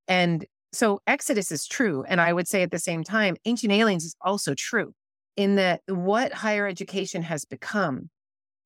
And 0.09 0.45
so 0.73 1.01
Exodus 1.07 1.53
is 1.53 1.67
true. 1.67 2.05
And 2.09 2.21
I 2.21 2.33
would 2.33 2.49
say 2.49 2.63
at 2.63 2.71
the 2.71 2.79
same 2.79 3.05
time, 3.05 3.37
Ancient 3.45 3.73
Aliens 3.73 4.05
is 4.05 4.17
also 4.21 4.55
true 4.55 4.93
in 5.37 5.57
that 5.57 5.81
what 5.87 6.33
higher 6.33 6.67
education 6.67 7.23
has 7.23 7.45
become 7.45 8.11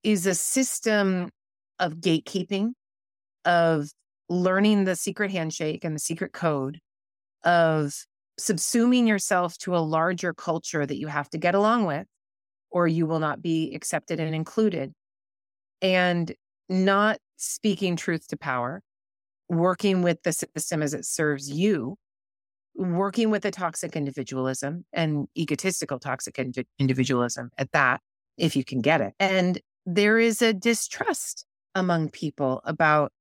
is 0.03 0.27
a 0.27 0.35
system 0.35 1.31
of 1.79 1.97
gatekeeping, 1.97 2.73
of 3.45 3.91
learning 4.29 4.85
the 4.85 4.97
secret 4.97 5.31
handshake 5.31 5.85
and 5.85 5.95
the 5.95 6.01
secret 6.01 6.33
code, 6.33 6.79
of 7.45 7.95
subsuming 8.41 9.07
yourself 9.07 9.59
to 9.59 9.77
a 9.77 9.79
larger 9.79 10.33
culture 10.33 10.87
that 10.87 10.99
you 10.99 11.09
have 11.09 11.29
to 11.31 11.39
get 11.39 11.55
along 11.55 11.85
with 11.85 12.07
or 12.71 12.87
you 12.87 13.07
will 13.07 13.19
not 13.19 13.43
be 13.43 13.75
accepted 13.75 14.21
and 14.21 14.35
included. 14.35 14.93
And 15.81 16.33
not 16.69 17.19
speaking 17.39 17.97
truth 17.97 18.29
to 18.29 18.37
power, 18.37 18.83
working 19.49 20.03
with 20.03 20.23
the 20.25 20.33
system 20.33 20.83
as 20.83 20.93
it 20.93 21.07
serves 21.07 21.51
you, 21.51 21.97
working 22.75 23.31
with 23.31 23.43
the 23.43 23.51
toxic 23.51 23.97
individualism 23.97 24.85
and 24.93 25.27
egotistical 25.37 25.99
toxic 25.99 26.39
individualism 26.79 27.51
at 27.57 27.73
that, 27.73 28.01
if 28.37 28.55
you 28.55 28.65
can 28.65 28.81
get 28.81 29.01
it. 29.01 29.15
And 29.19 29.59
there 29.87 30.19
is 30.19 30.43
a 30.43 30.53
distrust 30.53 31.47
among 31.75 32.11
people 32.11 32.61
about, 32.65 33.13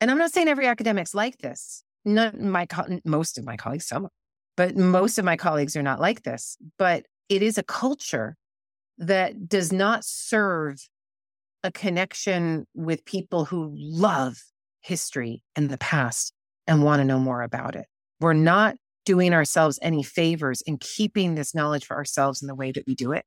and 0.00 0.10
I'm 0.10 0.18
not 0.18 0.32
saying 0.32 0.48
every 0.48 0.66
academic's 0.66 1.14
like 1.14 1.38
this. 1.38 1.82
Not 2.04 2.38
my 2.38 2.66
most 3.04 3.38
of 3.38 3.44
my 3.44 3.56
colleagues, 3.56 3.86
some, 3.86 4.08
but 4.56 4.76
most 4.76 5.18
of 5.18 5.24
my 5.24 5.36
colleagues 5.36 5.76
are 5.76 5.82
not 5.82 6.00
like 6.00 6.22
this. 6.22 6.56
But 6.76 7.06
it 7.28 7.42
is 7.42 7.58
a 7.58 7.62
culture 7.62 8.36
that 8.98 9.48
does 9.48 9.72
not 9.72 10.04
serve 10.04 10.88
a 11.64 11.70
connection 11.70 12.66
with 12.74 13.04
people 13.04 13.44
who 13.44 13.72
love 13.74 14.36
history 14.80 15.42
and 15.56 15.68
the 15.70 15.78
past 15.78 16.32
and 16.66 16.82
want 16.82 17.00
to 17.00 17.04
know 17.04 17.18
more 17.18 17.42
about 17.42 17.76
it. 17.76 17.86
We're 18.20 18.32
not 18.32 18.76
doing 19.04 19.32
ourselves 19.32 19.78
any 19.82 20.02
favors 20.02 20.60
in 20.62 20.78
keeping 20.78 21.34
this 21.34 21.54
knowledge 21.54 21.84
for 21.84 21.96
ourselves 21.96 22.40
in 22.40 22.48
the 22.48 22.54
way 22.54 22.72
that 22.72 22.84
we 22.86 22.94
do 22.94 23.12
it 23.12 23.24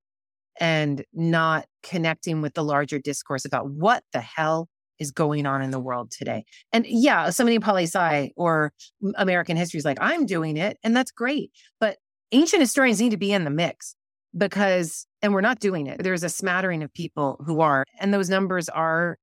and 0.59 1.03
not 1.13 1.65
connecting 1.83 2.41
with 2.41 2.53
the 2.53 2.63
larger 2.63 2.99
discourse 2.99 3.45
about 3.45 3.69
what 3.69 4.03
the 4.13 4.21
hell 4.21 4.69
is 4.99 5.11
going 5.11 5.45
on 5.45 5.61
in 5.61 5.71
the 5.71 5.79
world 5.79 6.11
today. 6.11 6.45
And 6.71 6.85
yeah, 6.87 7.29
somebody 7.29 7.55
in 7.55 7.61
poli 7.61 7.83
sci 7.83 8.31
or 8.37 8.71
American 9.15 9.57
history 9.57 9.77
is 9.77 9.85
like, 9.85 9.97
I'm 9.99 10.25
doing 10.25 10.55
it, 10.55 10.77
and 10.83 10.95
that's 10.95 11.11
great. 11.11 11.51
But 11.81 11.97
ancient 12.31 12.61
historians 12.61 13.01
need 13.01 13.11
to 13.11 13.17
be 13.17 13.33
in 13.33 13.43
the 13.43 13.49
mix 13.49 13.95
because 14.37 15.05
and 15.21 15.33
we're 15.33 15.41
not 15.41 15.59
doing 15.59 15.87
it. 15.87 16.03
There's 16.03 16.23
a 16.23 16.29
smattering 16.29 16.83
of 16.83 16.93
people 16.93 17.41
who 17.45 17.61
are 17.61 17.85
and 17.99 18.13
those 18.13 18.29
numbers 18.29 18.69
are 18.69 19.17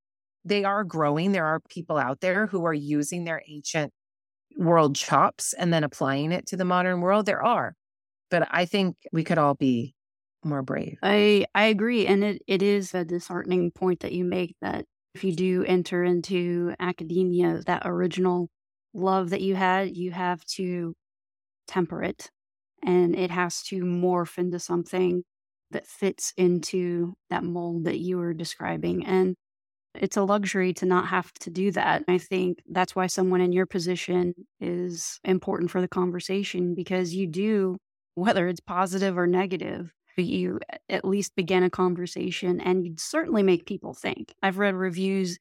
they 0.45 0.63
are 0.63 0.83
growing. 0.83 1.31
There 1.31 1.45
are 1.45 1.61
people 1.69 1.97
out 1.97 2.19
there 2.19 2.47
who 2.47 2.65
are 2.65 2.73
using 2.73 3.23
their 3.23 3.41
ancient 3.47 3.93
world 4.57 4.95
chops 4.95 5.53
and 5.53 5.73
then 5.73 5.83
applying 5.83 6.31
it 6.31 6.47
to 6.47 6.57
the 6.57 6.65
modern 6.65 7.01
world. 7.01 7.25
There 7.25 7.43
are 7.43 7.75
but 8.33 8.47
i 8.49 8.65
think 8.65 8.95
we 9.11 9.23
could 9.23 9.37
all 9.37 9.53
be 9.53 9.93
more 10.43 10.63
brave. 10.63 10.97
I 11.01 11.45
i 11.55 11.65
agree 11.65 12.05
and 12.05 12.23
it, 12.23 12.41
it 12.47 12.61
is 12.61 12.93
a 12.93 13.05
disheartening 13.05 13.71
point 13.71 14.01
that 14.01 14.11
you 14.11 14.25
make 14.25 14.55
that 14.61 14.85
if 15.13 15.23
you 15.23 15.33
do 15.33 15.63
enter 15.63 16.03
into 16.03 16.73
academia 16.79 17.61
that 17.67 17.83
original 17.85 18.49
love 18.93 19.29
that 19.29 19.41
you 19.41 19.55
had 19.55 19.95
you 19.95 20.11
have 20.11 20.43
to 20.45 20.93
temper 21.67 22.03
it 22.03 22.29
and 22.85 23.15
it 23.15 23.31
has 23.31 23.63
to 23.63 23.83
morph 23.83 24.37
into 24.37 24.59
something 24.59 25.23
that 25.71 25.87
fits 25.87 26.33
into 26.37 27.13
that 27.29 27.43
mold 27.43 27.85
that 27.85 27.99
you 27.99 28.17
were 28.17 28.33
describing. 28.33 29.05
And 29.05 29.35
it's 29.95 30.17
a 30.17 30.23
luxury 30.23 30.73
to 30.73 30.85
not 30.85 31.07
have 31.07 31.31
to 31.41 31.49
do 31.49 31.71
that. 31.71 32.03
I 32.07 32.17
think 32.17 32.59
that's 32.69 32.95
why 32.95 33.07
someone 33.07 33.41
in 33.41 33.51
your 33.51 33.65
position 33.65 34.33
is 34.59 35.19
important 35.23 35.71
for 35.71 35.81
the 35.81 35.87
conversation 35.87 36.73
because 36.73 37.13
you 37.13 37.27
do, 37.27 37.77
whether 38.15 38.47
it's 38.47 38.59
positive 38.59 39.17
or 39.17 39.27
negative, 39.27 39.91
you 40.17 40.59
at 40.89 41.05
least 41.05 41.35
begin 41.35 41.63
a 41.63 41.69
conversation 41.69 42.61
and 42.61 42.85
you'd 42.85 42.99
certainly 42.99 43.43
make 43.43 43.65
people 43.65 43.93
think. 43.93 44.33
I've 44.41 44.57
read 44.57 44.75
reviews, 44.75 45.37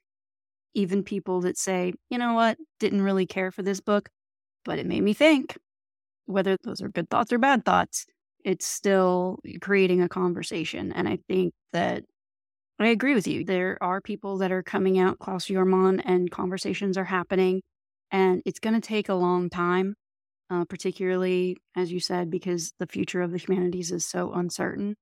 even 0.74 1.02
people 1.02 1.42
that 1.42 1.58
say, 1.58 1.92
you 2.10 2.18
know 2.18 2.34
what, 2.34 2.56
didn't 2.80 3.02
really 3.02 3.26
care 3.26 3.50
for 3.50 3.62
this 3.62 3.80
book, 3.80 4.08
but 4.64 4.78
it 4.78 4.86
made 4.86 5.02
me 5.02 5.12
think 5.12 5.56
whether 6.32 6.56
those 6.64 6.82
are 6.82 6.88
good 6.88 7.08
thoughts 7.10 7.32
or 7.32 7.38
bad 7.38 7.64
thoughts, 7.64 8.06
it's 8.44 8.66
still 8.66 9.38
creating 9.60 10.02
a 10.02 10.08
conversation. 10.08 10.92
And 10.92 11.08
I 11.08 11.18
think 11.28 11.54
that 11.72 12.04
I 12.78 12.88
agree 12.88 13.14
with 13.14 13.26
you. 13.28 13.44
There 13.44 13.78
are 13.80 14.00
people 14.00 14.38
that 14.38 14.50
are 14.50 14.62
coming 14.62 14.98
out, 14.98 15.18
Claus 15.18 15.46
Jurman, 15.46 16.02
and 16.04 16.30
conversations 16.30 16.98
are 16.98 17.04
happening. 17.04 17.62
And 18.10 18.42
it's 18.44 18.58
going 18.58 18.74
to 18.74 18.86
take 18.86 19.08
a 19.08 19.14
long 19.14 19.48
time, 19.48 19.94
uh, 20.50 20.64
particularly, 20.64 21.56
as 21.76 21.92
you 21.92 22.00
said, 22.00 22.30
because 22.30 22.72
the 22.78 22.86
future 22.86 23.22
of 23.22 23.30
the 23.30 23.38
humanities 23.38 23.92
is 23.92 24.04
so 24.04 24.32
uncertain. 24.32 24.96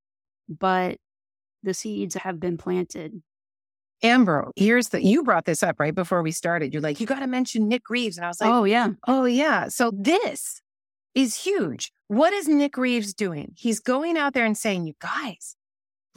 But 0.48 0.98
the 1.62 1.74
seeds 1.74 2.14
have 2.16 2.38
been 2.38 2.58
planted. 2.58 3.22
Amber, 4.02 4.50
here's 4.56 4.88
the 4.88 5.04
you 5.04 5.22
brought 5.22 5.44
this 5.44 5.62
up 5.62 5.78
right 5.78 5.94
before 5.94 6.22
we 6.22 6.32
started. 6.32 6.72
You're 6.72 6.82
like, 6.82 7.00
you 7.00 7.06
got 7.06 7.20
to 7.20 7.26
mention 7.26 7.68
Nick 7.68 7.90
Reeves. 7.90 8.16
And 8.16 8.24
I 8.24 8.28
was 8.28 8.40
like, 8.40 8.50
oh, 8.50 8.64
yeah. 8.64 8.90
Oh, 9.06 9.24
yeah. 9.24 9.68
So 9.68 9.92
this 9.94 10.60
is 11.14 11.36
huge. 11.36 11.92
What 12.08 12.32
is 12.32 12.48
Nick 12.48 12.76
Reeves 12.76 13.14
doing? 13.14 13.52
He's 13.56 13.80
going 13.80 14.16
out 14.16 14.34
there 14.34 14.44
and 14.44 14.56
saying, 14.56 14.86
you 14.86 14.94
guys, 15.00 15.56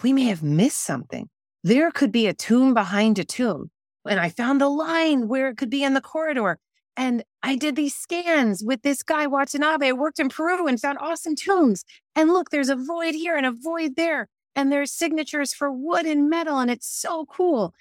we 0.01 0.13
may 0.13 0.23
have 0.25 0.43
missed 0.43 0.79
something 0.79 1.29
there 1.63 1.91
could 1.91 2.11
be 2.11 2.27
a 2.27 2.33
tomb 2.33 2.73
behind 2.73 3.17
a 3.17 3.23
tomb. 3.23 3.71
And 4.07 4.19
I 4.19 4.29
found 4.29 4.59
the 4.59 4.69
line 4.69 5.29
where 5.29 5.47
it 5.47 5.57
could 5.57 5.69
be 5.69 5.83
in 5.83 5.93
the 5.93 6.01
corridor. 6.01 6.59
And 6.97 7.23
I 7.41 7.55
did 7.55 7.75
these 7.75 7.95
scans 7.95 8.63
with 8.63 8.81
this 8.81 9.01
guy, 9.01 9.25
Watanabe. 9.27 9.87
I 9.87 9.93
worked 9.93 10.19
in 10.19 10.29
Peru 10.29 10.67
and 10.67 10.79
found 10.79 10.97
awesome 10.99 11.35
tombs. 11.35 11.83
And 12.15 12.31
look, 12.31 12.49
there's 12.49 12.69
a 12.69 12.75
void 12.75 13.15
here 13.15 13.35
and 13.37 13.45
a 13.45 13.51
void 13.51 13.95
there. 13.95 14.27
And 14.55 14.71
there's 14.71 14.91
signatures 14.91 15.53
for 15.53 15.71
wood 15.71 16.05
and 16.05 16.29
metal. 16.29 16.59
And 16.59 16.69
it's 16.69 16.87
so 16.87 17.25
cool. 17.25 17.73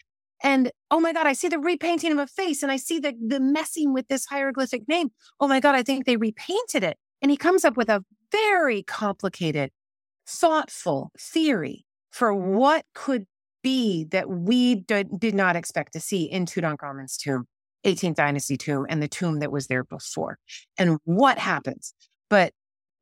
And 0.42 0.72
oh 0.90 1.00
my 1.00 1.12
God, 1.12 1.26
I 1.26 1.32
see 1.32 1.48
the 1.48 1.58
repainting 1.58 2.12
of 2.12 2.18
a 2.18 2.26
face 2.26 2.62
and 2.62 2.72
I 2.72 2.76
see 2.76 2.98
the, 2.98 3.14
the 3.24 3.40
messing 3.40 3.92
with 3.92 4.08
this 4.08 4.26
hieroglyphic 4.26 4.88
name. 4.88 5.10
Oh 5.40 5.46
my 5.46 5.60
God, 5.60 5.74
I 5.74 5.82
think 5.82 6.04
they 6.04 6.16
repainted 6.16 6.82
it. 6.82 6.98
And 7.20 7.30
he 7.30 7.36
comes 7.36 7.64
up 7.64 7.76
with 7.76 7.88
a 7.88 8.04
very 8.32 8.82
complicated, 8.82 9.70
thoughtful 10.26 11.12
theory 11.18 11.84
for 12.10 12.34
what 12.34 12.84
could 12.94 13.26
be 13.62 14.04
that 14.10 14.28
we 14.28 14.74
did, 14.74 15.20
did 15.20 15.34
not 15.34 15.54
expect 15.54 15.92
to 15.92 16.00
see 16.00 16.24
in 16.24 16.46
Tutankhamun's 16.46 17.16
tomb, 17.16 17.46
18th 17.86 18.16
dynasty 18.16 18.56
tomb, 18.56 18.86
and 18.88 19.00
the 19.00 19.08
tomb 19.08 19.38
that 19.38 19.52
was 19.52 19.68
there 19.68 19.84
before. 19.84 20.38
And 20.76 20.98
what 21.04 21.38
happens? 21.38 21.94
But 22.28 22.52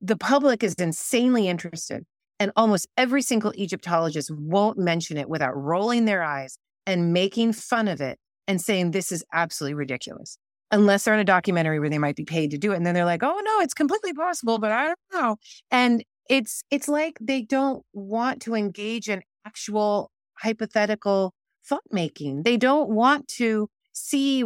the 0.03 0.17
public 0.17 0.63
is 0.63 0.75
insanely 0.75 1.49
interested. 1.49 2.05
And 2.39 2.53
almost 2.57 2.89
every 2.97 3.23
single 3.23 3.53
Egyptologist 3.55 4.31
won't 4.31 4.79
mention 4.79 5.17
it 5.17 5.29
without 5.29 5.55
rolling 5.55 6.07
their 6.07 6.23
eyes 6.23 6.59
and 6.87 7.13
making 7.13 7.53
fun 7.53 7.89
of 7.89 8.01
it 8.01 8.19
and 8.47 8.61
saying, 8.61 8.91
this 8.91 9.13
is 9.13 9.25
absolutely 9.33 9.75
ridiculous. 9.75 10.39
Unless 10.71 11.05
they're 11.05 11.15
in 11.15 11.21
a 11.21 11.25
documentary 11.25 11.81
where 11.81 11.91
they 11.91 11.99
might 11.99 12.17
be 12.17 12.25
paid 12.25 12.51
to 12.53 12.59
do 12.59 12.73
it. 12.73 12.77
And 12.77 12.87
then 12.87 12.95
they're 12.95 13.05
like, 13.05 13.23
oh 13.23 13.41
no, 13.45 13.61
it's 13.61 13.75
completely 13.75 14.13
possible, 14.13 14.59
but 14.59 14.71
I 14.71 14.87
don't 14.87 14.99
know. 15.13 15.37
And 15.71 16.05
it's 16.29 16.63
it's 16.71 16.89
like 16.89 17.19
they 17.21 17.43
don't 17.43 17.85
want 17.93 18.41
to 18.43 18.55
engage 18.55 19.09
in 19.09 19.23
actual 19.45 20.13
hypothetical 20.35 21.35
thought 21.69 21.83
making. 21.91 22.45
They 22.45 22.57
don't 22.57 22.91
want 22.91 23.27
to 23.29 23.69
see 23.93 24.45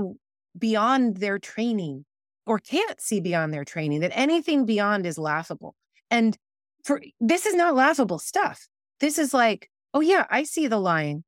beyond 0.59 1.19
their 1.19 1.39
training 1.39 2.05
or 2.47 2.59
can't 2.59 3.01
see 3.01 3.21
beyond 3.21 3.53
their 3.53 3.65
training, 3.65 4.01
that 4.01 4.13
anything 4.15 4.67
beyond 4.67 5.07
is 5.07 5.19
laughable. 5.19 5.75
And 6.11 6.37
for 6.85 7.01
this 7.21 7.47
is 7.47 7.55
not 7.55 7.75
laughable 7.75 8.19
stuff. 8.19 8.69
This 9.01 9.19
is 9.19 9.35
like, 9.35 9.71
oh 9.93 10.01
yeah, 10.01 10.27
I 10.31 10.45
see 10.45 10.67
the 10.67 10.79
line 10.79 11.25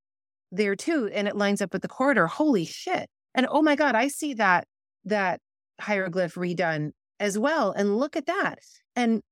there 0.56 0.76
too. 0.76 1.10
And 1.12 1.28
it 1.28 1.36
lines 1.36 1.60
up 1.62 1.72
with 1.72 1.82
the 1.82 1.88
corridor. 1.88 2.26
Holy 2.26 2.64
shit. 2.64 3.08
And 3.34 3.46
oh 3.50 3.62
my 3.62 3.76
God, 3.76 3.94
I 3.94 4.08
see 4.08 4.34
that 4.34 4.66
that 5.04 5.40
hieroglyph 5.80 6.34
redone 6.34 6.90
as 7.20 7.38
well. 7.38 7.72
And 7.72 7.96
look 7.98 8.16
at 8.16 8.26
that. 8.26 8.58
And 8.94 9.22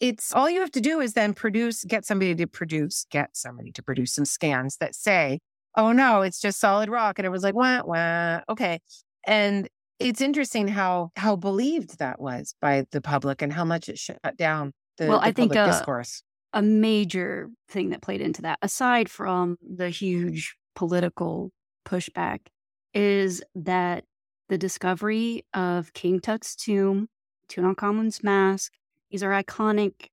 it's 0.00 0.32
all 0.32 0.48
you 0.48 0.60
have 0.60 0.70
to 0.72 0.80
do 0.80 1.00
is 1.00 1.14
then 1.14 1.34
produce, 1.34 1.84
get 1.84 2.04
somebody 2.04 2.34
to 2.34 2.46
produce, 2.46 3.06
get 3.10 3.36
somebody 3.36 3.72
to 3.72 3.82
produce 3.82 4.14
some 4.14 4.24
scans 4.24 4.76
that 4.76 4.94
say, 4.94 5.40
oh 5.76 5.92
no, 5.92 6.22
it's 6.22 6.40
just 6.40 6.60
solid 6.60 6.88
rock. 6.88 7.18
And 7.18 7.26
it 7.26 7.30
was 7.30 7.42
like, 7.42 7.54
wah, 7.54 7.82
wah. 7.84 8.40
Okay. 8.48 8.80
And 9.26 9.68
it's 9.98 10.20
interesting 10.20 10.68
how 10.68 11.10
how 11.16 11.34
believed 11.34 11.98
that 11.98 12.20
was 12.20 12.54
by 12.60 12.84
the 12.92 13.00
public 13.00 13.42
and 13.42 13.52
how 13.52 13.64
much 13.64 13.88
it 13.88 13.98
shut 13.98 14.36
down 14.36 14.72
the, 14.98 15.08
well, 15.08 15.20
the 15.20 15.26
I 15.26 15.32
think 15.32 15.56
uh, 15.56 15.66
discourse. 15.66 16.22
A 16.52 16.62
major 16.62 17.50
thing 17.68 17.90
that 17.90 18.02
played 18.02 18.20
into 18.20 18.42
that, 18.42 18.58
aside 18.62 19.10
from 19.10 19.58
the 19.62 19.90
huge 19.90 20.56
political 20.74 21.50
pushback, 21.86 22.40
is 22.94 23.42
that 23.54 24.04
the 24.48 24.58
discovery 24.58 25.44
of 25.52 25.92
King 25.92 26.20
Tut's 26.20 26.56
tomb, 26.56 27.08
Tutankhamun's 27.50 28.22
mask, 28.22 28.72
these 29.10 29.22
are 29.22 29.42
iconic, 29.42 30.08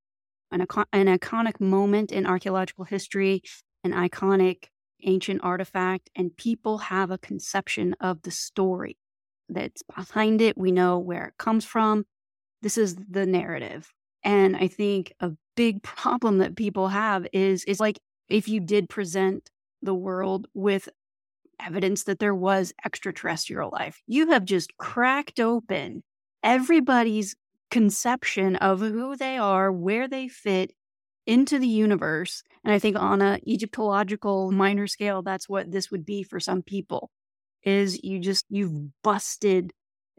an, 0.52 0.62
an 0.94 1.08
iconic 1.08 1.60
moment 1.60 2.12
in 2.12 2.26
archaeological 2.26 2.86
history, 2.86 3.42
an 3.84 3.94
iconic 3.94 4.66
ancient 5.04 5.42
artifact, 5.44 6.10
and 6.16 6.36
people 6.36 6.80
have 6.80 7.12
a 7.12 7.18
conception 7.18 7.96
of 8.00 8.22
the 8.24 8.32
story 8.32 8.98
that's 9.48 9.84
behind 9.84 10.42
it. 10.42 10.58
We 10.58 10.72
know 10.72 10.98
where 10.98 11.26
it 11.26 11.38
comes 11.38 11.66
from. 11.66 12.06
This 12.62 12.78
is 12.78 12.96
the 12.96 13.26
narrative. 13.26 13.94
And 14.26 14.58
I 14.58 14.68
think 14.68 15.14
a 15.22 15.32
big 15.56 15.84
problem 15.84 16.40
that 16.40 16.58
people 16.58 16.90
have 16.90 17.28
is 17.32 17.64
is 17.66 17.80
like 17.80 18.00
if 18.28 18.48
you 18.50 18.60
did 18.60 18.90
present 18.90 19.52
the 19.82 19.94
world 19.94 20.48
with 20.54 20.90
evidence 21.62 22.04
that 22.04 22.20
there 22.20 22.36
was 22.36 22.74
extraterrestrial 22.84 23.70
life, 23.72 24.02
you 24.08 24.32
have 24.32 24.44
just 24.44 24.76
cracked 24.78 25.40
open 25.40 26.04
everybody's 26.44 27.36
conception 27.72 28.56
of 28.58 28.80
who 28.80 29.16
they 29.16 29.38
are, 29.38 29.72
where 29.72 30.08
they 30.08 30.28
fit 30.28 30.72
into 31.26 31.60
the 31.60 31.68
universe. 31.68 32.44
And 32.64 32.74
I 32.74 32.80
think 32.80 32.98
on 32.98 33.22
a 33.22 33.40
Egyptological 33.48 34.52
minor 34.52 34.88
scale, 34.88 35.22
that's 35.22 35.48
what 35.48 35.72
this 35.72 35.92
would 35.92 36.06
be 36.06 36.24
for 36.24 36.40
some 36.40 36.62
people 36.62 37.10
is 37.64 38.04
you 38.04 38.20
just 38.20 38.46
you've 38.50 38.92
busted 39.04 39.72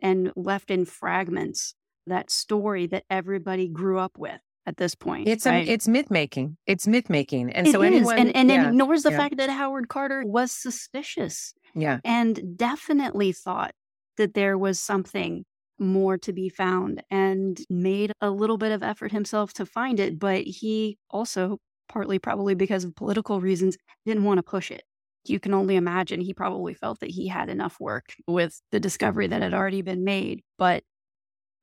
and 0.02 0.32
left 0.36 0.70
in 0.70 0.84
fragments 0.84 1.74
that 2.06 2.30
story 2.30 2.86
that 2.88 3.04
everybody 3.10 3.68
grew 3.68 3.98
up 3.98 4.18
with 4.18 4.40
at 4.66 4.76
this 4.76 4.94
point. 4.94 5.28
It's 5.28 5.46
um, 5.46 5.52
right? 5.52 5.68
a, 5.68 5.70
it's 5.70 5.86
myth 5.86 6.10
making. 6.10 6.56
It's 6.66 6.86
myth 6.86 7.08
making, 7.08 7.52
and 7.52 7.66
it 7.66 7.72
so 7.72 7.82
is. 7.82 7.86
anyone 7.86 8.18
and, 8.18 8.36
and 8.36 8.48
yeah, 8.48 8.68
ignores 8.68 9.02
the 9.02 9.10
yeah. 9.10 9.16
fact 9.16 9.36
that 9.36 9.50
Howard 9.50 9.88
Carter 9.88 10.22
was 10.24 10.52
suspicious 10.52 11.54
yeah 11.74 11.98
and 12.04 12.56
definitely 12.56 13.32
thought 13.32 13.72
that 14.16 14.34
there 14.34 14.56
was 14.56 14.80
something 14.80 15.44
more 15.78 16.16
to 16.18 16.32
be 16.32 16.48
found 16.48 17.02
and 17.10 17.58
made 17.68 18.12
a 18.20 18.30
little 18.30 18.58
bit 18.58 18.72
of 18.72 18.82
effort 18.82 19.12
himself 19.12 19.52
to 19.54 19.66
find 19.66 20.00
it. 20.00 20.18
But 20.18 20.42
he 20.44 20.98
also, 21.10 21.58
partly 21.88 22.18
probably 22.18 22.54
because 22.54 22.84
of 22.84 22.94
political 22.96 23.40
reasons, 23.40 23.76
didn't 24.04 24.24
want 24.24 24.38
to 24.38 24.42
push 24.42 24.70
it. 24.70 24.82
You 25.26 25.40
can 25.40 25.54
only 25.54 25.76
imagine 25.76 26.20
he 26.20 26.34
probably 26.34 26.74
felt 26.74 27.00
that 27.00 27.10
he 27.10 27.28
had 27.28 27.48
enough 27.48 27.76
work 27.80 28.14
with 28.28 28.60
the 28.70 28.80
discovery 28.80 29.26
that 29.26 29.42
had 29.42 29.54
already 29.54 29.82
been 29.82 30.04
made. 30.04 30.42
But 30.56 30.84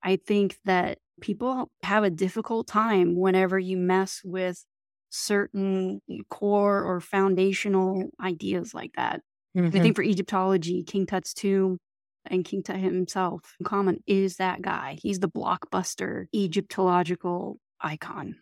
I 0.03 0.17
think 0.17 0.57
that 0.65 0.99
people 1.21 1.71
have 1.83 2.03
a 2.03 2.09
difficult 2.09 2.67
time 2.67 3.15
whenever 3.15 3.57
you 3.57 3.77
mess 3.77 4.21
with 4.23 4.65
certain 5.09 6.01
core 6.29 6.83
or 6.83 6.99
foundational 6.99 8.09
ideas 8.21 8.73
like 8.73 8.91
that. 8.97 9.21
Mm-hmm. 9.55 9.77
I 9.77 9.79
think 9.79 9.95
for 9.95 10.03
Egyptology, 10.03 10.83
King 10.83 11.05
Tut's 11.05 11.33
tomb 11.33 11.77
and 12.25 12.43
King 12.43 12.63
Tut 12.63 12.77
himself, 12.77 13.55
Common, 13.63 13.99
is 14.07 14.37
that 14.37 14.61
guy. 14.61 14.97
He's 15.01 15.19
the 15.19 15.29
blockbuster 15.29 16.25
Egyptological 16.33 17.59
icon. 17.79 18.35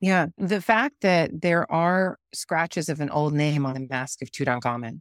Yeah. 0.00 0.26
The 0.36 0.60
fact 0.60 0.96
that 1.02 1.30
there 1.40 1.70
are 1.70 2.18
scratches 2.34 2.88
of 2.88 3.00
an 3.00 3.08
old 3.08 3.32
name 3.32 3.64
on 3.64 3.74
the 3.74 3.86
mask 3.88 4.20
of 4.20 4.30
Tutankhamun, 4.30 5.00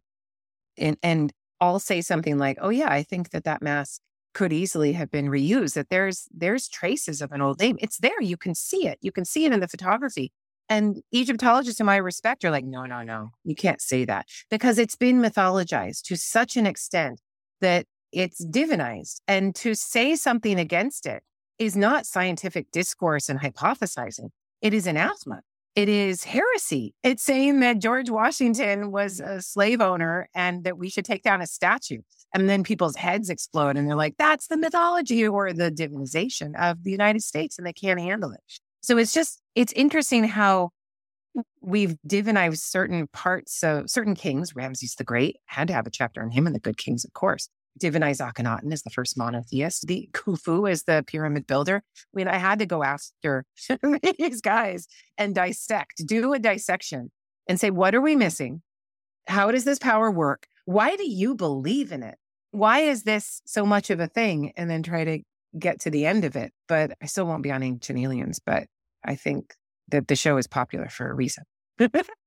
and, 0.77 0.97
and 1.03 1.33
I'll 1.59 1.79
say 1.79 2.01
something 2.01 2.37
like, 2.37 2.57
oh, 2.61 2.69
yeah, 2.69 2.89
I 2.89 3.03
think 3.03 3.31
that 3.31 3.43
that 3.43 3.61
mask 3.61 3.99
could 4.33 4.53
easily 4.53 4.93
have 4.93 5.11
been 5.11 5.27
reused, 5.27 5.73
that 5.73 5.89
there's 5.89 6.27
there's 6.31 6.67
traces 6.67 7.21
of 7.21 7.31
an 7.31 7.41
old 7.41 7.59
name. 7.59 7.77
It's 7.81 7.97
there. 7.97 8.21
You 8.21 8.37
can 8.37 8.55
see 8.55 8.87
it. 8.87 8.97
You 9.01 9.11
can 9.11 9.25
see 9.25 9.45
it 9.45 9.51
in 9.51 9.59
the 9.59 9.67
photography. 9.67 10.31
And 10.69 11.01
Egyptologists, 11.13 11.81
in 11.81 11.85
my 11.85 11.97
respect, 11.97 12.45
are 12.45 12.51
like, 12.51 12.63
no, 12.63 12.85
no, 12.85 13.03
no, 13.03 13.31
you 13.43 13.55
can't 13.55 13.81
say 13.81 14.05
that 14.05 14.27
because 14.49 14.77
it's 14.77 14.95
been 14.95 15.21
mythologized 15.21 16.03
to 16.03 16.15
such 16.15 16.55
an 16.55 16.65
extent 16.65 17.19
that 17.59 17.87
it's 18.11 18.43
divinized. 18.45 19.19
And 19.27 19.53
to 19.55 19.75
say 19.75 20.15
something 20.15 20.59
against 20.59 21.05
it 21.05 21.23
is 21.59 21.75
not 21.75 22.05
scientific 22.05 22.71
discourse 22.71 23.29
and 23.29 23.41
hypothesizing. 23.41 24.29
It 24.61 24.73
is 24.73 24.87
anathema. 24.87 25.41
It 25.75 25.87
is 25.87 26.25
heresy. 26.25 26.93
It's 27.01 27.23
saying 27.23 27.61
that 27.61 27.79
George 27.79 28.09
Washington 28.09 28.91
was 28.91 29.21
a 29.21 29.41
slave 29.41 29.79
owner 29.79 30.27
and 30.35 30.65
that 30.65 30.77
we 30.77 30.89
should 30.89 31.05
take 31.05 31.23
down 31.23 31.41
a 31.41 31.47
statue. 31.47 32.01
And 32.33 32.49
then 32.49 32.63
people's 32.63 32.97
heads 32.97 33.29
explode 33.29 33.77
and 33.77 33.87
they're 33.87 33.95
like, 33.95 34.15
that's 34.17 34.47
the 34.47 34.57
mythology 34.57 35.25
or 35.25 35.53
the 35.53 35.71
divinization 35.71 36.59
of 36.59 36.83
the 36.83 36.91
United 36.91 37.23
States 37.23 37.57
and 37.57 37.65
they 37.65 37.73
can't 37.73 37.99
handle 37.99 38.31
it. 38.31 38.41
So 38.81 38.97
it's 38.97 39.13
just, 39.13 39.41
it's 39.55 39.71
interesting 39.73 40.25
how 40.25 40.71
we've 41.61 41.95
divinized 42.07 42.59
certain 42.59 43.07
parts 43.07 43.63
of 43.63 43.89
certain 43.89 44.15
kings. 44.15 44.55
Ramses 44.55 44.95
the 44.95 45.03
Great 45.05 45.37
had 45.45 45.67
to 45.69 45.73
have 45.73 45.87
a 45.87 45.91
chapter 45.91 46.21
on 46.21 46.31
him 46.31 46.45
and 46.47 46.55
the 46.55 46.59
good 46.59 46.77
kings, 46.77 47.05
of 47.05 47.13
course. 47.13 47.47
Divinize 47.79 48.19
Akhenaten 48.19 48.71
is 48.71 48.83
the 48.83 48.89
first 48.89 49.17
monotheist. 49.17 49.87
The 49.87 50.09
Khufu 50.13 50.69
is 50.69 50.83
the 50.83 51.03
pyramid 51.05 51.47
builder. 51.47 51.83
I 51.97 52.13
mean, 52.13 52.27
I 52.27 52.37
had 52.37 52.59
to 52.59 52.65
go 52.65 52.83
after 52.83 53.45
these 54.17 54.41
guys 54.41 54.87
and 55.17 55.33
dissect, 55.33 56.05
do 56.05 56.33
a 56.33 56.39
dissection 56.39 57.11
and 57.47 57.59
say, 57.59 57.69
what 57.69 57.95
are 57.95 58.01
we 58.01 58.15
missing? 58.15 58.61
How 59.27 59.51
does 59.51 59.63
this 59.63 59.79
power 59.79 60.11
work? 60.11 60.47
Why 60.65 60.95
do 60.95 61.09
you 61.09 61.35
believe 61.35 61.91
in 61.91 62.03
it? 62.03 62.17
Why 62.51 62.79
is 62.79 63.03
this 63.03 63.41
so 63.45 63.65
much 63.65 63.89
of 63.89 63.99
a 63.99 64.07
thing? 64.07 64.53
And 64.57 64.69
then 64.69 64.83
try 64.83 65.03
to 65.03 65.19
get 65.57 65.79
to 65.81 65.89
the 65.89 66.05
end 66.05 66.25
of 66.25 66.35
it. 66.35 66.51
But 66.67 66.91
I 67.01 67.05
still 67.05 67.25
won't 67.25 67.43
be 67.43 67.51
on 67.51 67.63
Ancient 67.63 67.99
Aliens, 67.99 68.39
but 68.45 68.67
I 69.03 69.15
think 69.15 69.53
that 69.89 70.07
the 70.07 70.15
show 70.15 70.37
is 70.37 70.47
popular 70.47 70.89
for 70.89 71.09
a 71.09 71.13
reason. 71.13 71.43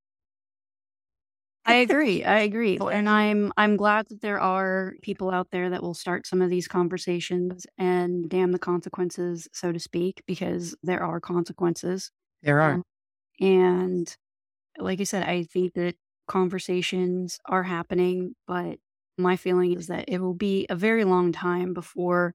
I 1.67 1.75
agree. 1.77 2.25
I 2.25 2.41
agree. 2.41 2.79
And 2.79 3.09
I'm 3.09 3.53
I'm 3.57 3.77
glad 3.77 4.09
that 4.09 4.21
there 4.21 4.41
are 4.41 4.95
people 5.03 5.31
out 5.31 5.51
there 5.51 5.71
that 5.71 5.83
will 5.83 5.95
start 5.95 6.27
some 6.27 6.43
of 6.43 6.51
these 6.51 6.69
conversations 6.69 7.67
and 7.79 8.29
damn 8.29 8.53
the 8.53 8.59
consequences, 8.59 9.49
so 9.53 9.73
to 9.73 9.81
speak, 9.81 10.23
because 10.27 10.77
there 10.83 11.03
are 11.03 11.21
consequences. 11.21 12.11
There 12.43 12.61
are. 12.61 12.75
Um, 12.75 12.83
and 13.41 14.15
like 14.79 15.01
I 15.01 15.05
said, 15.05 15.25
I 15.29 15.45
think 15.45 15.75
that 15.75 15.97
conversations 16.29 17.41
are 17.47 17.65
happening, 17.65 18.37
but 18.47 18.79
my 19.19 19.37
feeling 19.37 19.73
is 19.75 19.89
that 19.89 20.07
it 20.09 20.21
will 20.21 20.35
be 20.35 20.67
a 20.71 20.77
very 20.77 21.05
long 21.05 21.33
time 21.33 21.75
before 21.75 22.35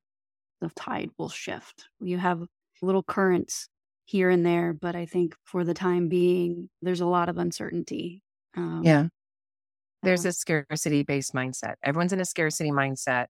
the 0.61 0.69
tide 0.71 1.11
will 1.17 1.29
shift. 1.29 1.89
You 2.01 2.17
have 2.19 2.43
little 2.81 3.03
currents 3.03 3.69
here 4.05 4.29
and 4.29 4.45
there, 4.45 4.73
but 4.73 4.95
I 4.95 5.05
think 5.05 5.35
for 5.45 5.63
the 5.63 5.73
time 5.75 6.09
being, 6.09 6.69
there's 6.81 7.01
a 7.01 7.07
lot 7.07 7.29
of 7.29 7.37
uncertainty. 7.37 8.23
Um, 8.55 8.83
yeah. 8.83 9.09
There's 10.01 10.25
a 10.25 10.31
scarcity 10.31 11.03
based 11.03 11.33
mindset. 11.33 11.75
Everyone's 11.83 12.13
in 12.13 12.21
a 12.21 12.25
scarcity 12.25 12.71
mindset. 12.71 13.27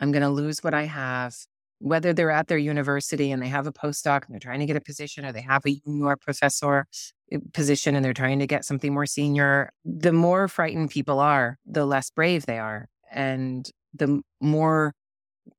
I'm 0.00 0.12
going 0.12 0.22
to 0.22 0.30
lose 0.30 0.62
what 0.62 0.74
I 0.74 0.84
have, 0.84 1.34
whether 1.80 2.12
they're 2.12 2.30
at 2.30 2.48
their 2.48 2.58
university 2.58 3.30
and 3.30 3.42
they 3.42 3.48
have 3.48 3.66
a 3.66 3.72
postdoc 3.72 4.24
and 4.24 4.32
they're 4.32 4.40
trying 4.40 4.60
to 4.60 4.66
get 4.66 4.76
a 4.76 4.80
position 4.80 5.24
or 5.24 5.32
they 5.32 5.42
have 5.42 5.62
a 5.66 5.80
junior 5.84 6.16
professor 6.16 6.86
eh, 7.30 7.38
position 7.52 7.94
and 7.94 8.04
they're 8.04 8.14
trying 8.14 8.38
to 8.38 8.46
get 8.46 8.64
something 8.64 8.94
more 8.94 9.06
senior. 9.06 9.70
The 9.84 10.12
more 10.12 10.48
frightened 10.48 10.90
people 10.90 11.20
are, 11.20 11.58
the 11.66 11.84
less 11.84 12.10
brave 12.10 12.46
they 12.46 12.58
are. 12.58 12.86
And 13.10 13.68
the 13.92 14.22
more 14.40 14.94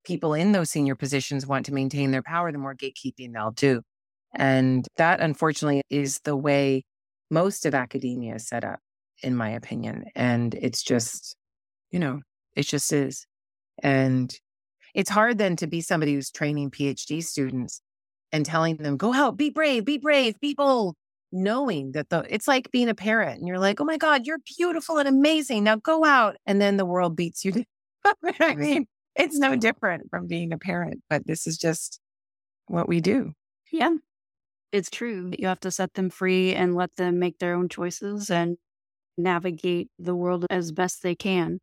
people 0.04 0.34
in 0.34 0.52
those 0.52 0.70
senior 0.70 0.95
positions 0.95 1.45
want 1.45 1.66
to 1.68 1.74
maintain 1.74 2.12
their 2.12 2.24
power, 2.24 2.52
the 2.52 2.58
more 2.58 2.76
gatekeeping 2.76 3.34
they'll 3.34 3.52
do. 3.52 3.82
And 4.36 4.88
that, 4.97 5.22
unfortunately, 5.22 5.82
is 5.89 6.20
the 6.24 6.36
way 6.36 6.84
most 7.32 7.66
of 7.66 7.74
academia 7.74 8.36
is 8.36 8.47
set 8.47 8.64
up 8.64 8.80
in 9.24 9.36
my 9.36 9.49
opinion. 9.49 10.05
And 10.15 10.53
it's 10.53 10.84
just, 10.84 11.36
you 11.91 11.99
know, 11.99 12.22
it 12.55 12.63
just 12.63 12.91
is. 12.91 13.26
And 13.82 14.34
it's 14.93 15.09
hard 15.09 15.38
then 15.38 15.55
to 15.57 15.67
be 15.67 15.82
somebody 15.82 16.13
who's 16.13 16.32
training 16.32 16.72
PhD 16.72 17.24
students 17.24 17.82
and 18.32 18.45
telling 18.45 18.78
them, 18.78 18.97
go 18.97 19.13
out, 19.13 19.38
be 19.38 19.49
brave, 19.49 19.86
be 19.86 19.97
brave, 19.97 20.39
be 20.39 20.53
bold, 20.53 20.95
knowing 21.32 21.91
that 21.93 22.09
the 22.09 22.26
it's 22.30 22.47
like 22.47 22.72
being 22.72 22.89
a 22.89 22.95
parent 22.95 23.39
and 23.39 23.47
you're 23.47 23.59
like, 23.59 23.80
oh 23.80 23.86
my 23.86 23.97
God, 23.97 24.26
you're 24.26 24.39
beautiful 24.57 24.97
and 24.97 25.07
amazing. 25.07 25.63
Now 25.63 25.78
go 25.78 26.05
out. 26.05 26.38
And 26.45 26.61
then 26.61 26.78
the 26.78 26.86
world 26.86 27.15
beats 27.15 27.45
you. 27.45 27.63
I 28.39 28.55
mean, 28.55 28.88
it's 29.15 29.38
no 29.38 29.55
different 29.55 30.09
from 30.09 30.28
being 30.28 30.53
a 30.53 30.57
parent, 30.57 31.01
but 31.09 31.26
this 31.26 31.47
is 31.47 31.57
just 31.57 31.99
what 32.67 32.88
we 32.88 33.01
do. 33.01 33.34
Yeah. 33.72 33.95
It's 34.72 34.89
true. 34.89 35.32
You 35.38 35.47
have 35.47 35.59
to 35.61 35.72
set 35.72 35.95
them 35.95 36.09
free 36.09 36.53
and 36.53 36.76
let 36.76 36.95
them 36.95 37.20
make 37.20 37.39
their 37.39 37.55
own 37.55 37.70
choices 37.70 38.30
and 38.30 38.57
navigate 39.20 39.89
the 39.99 40.15
world 40.15 40.45
as 40.49 40.72
best 40.72 41.03
they 41.03 41.15
can. 41.15 41.59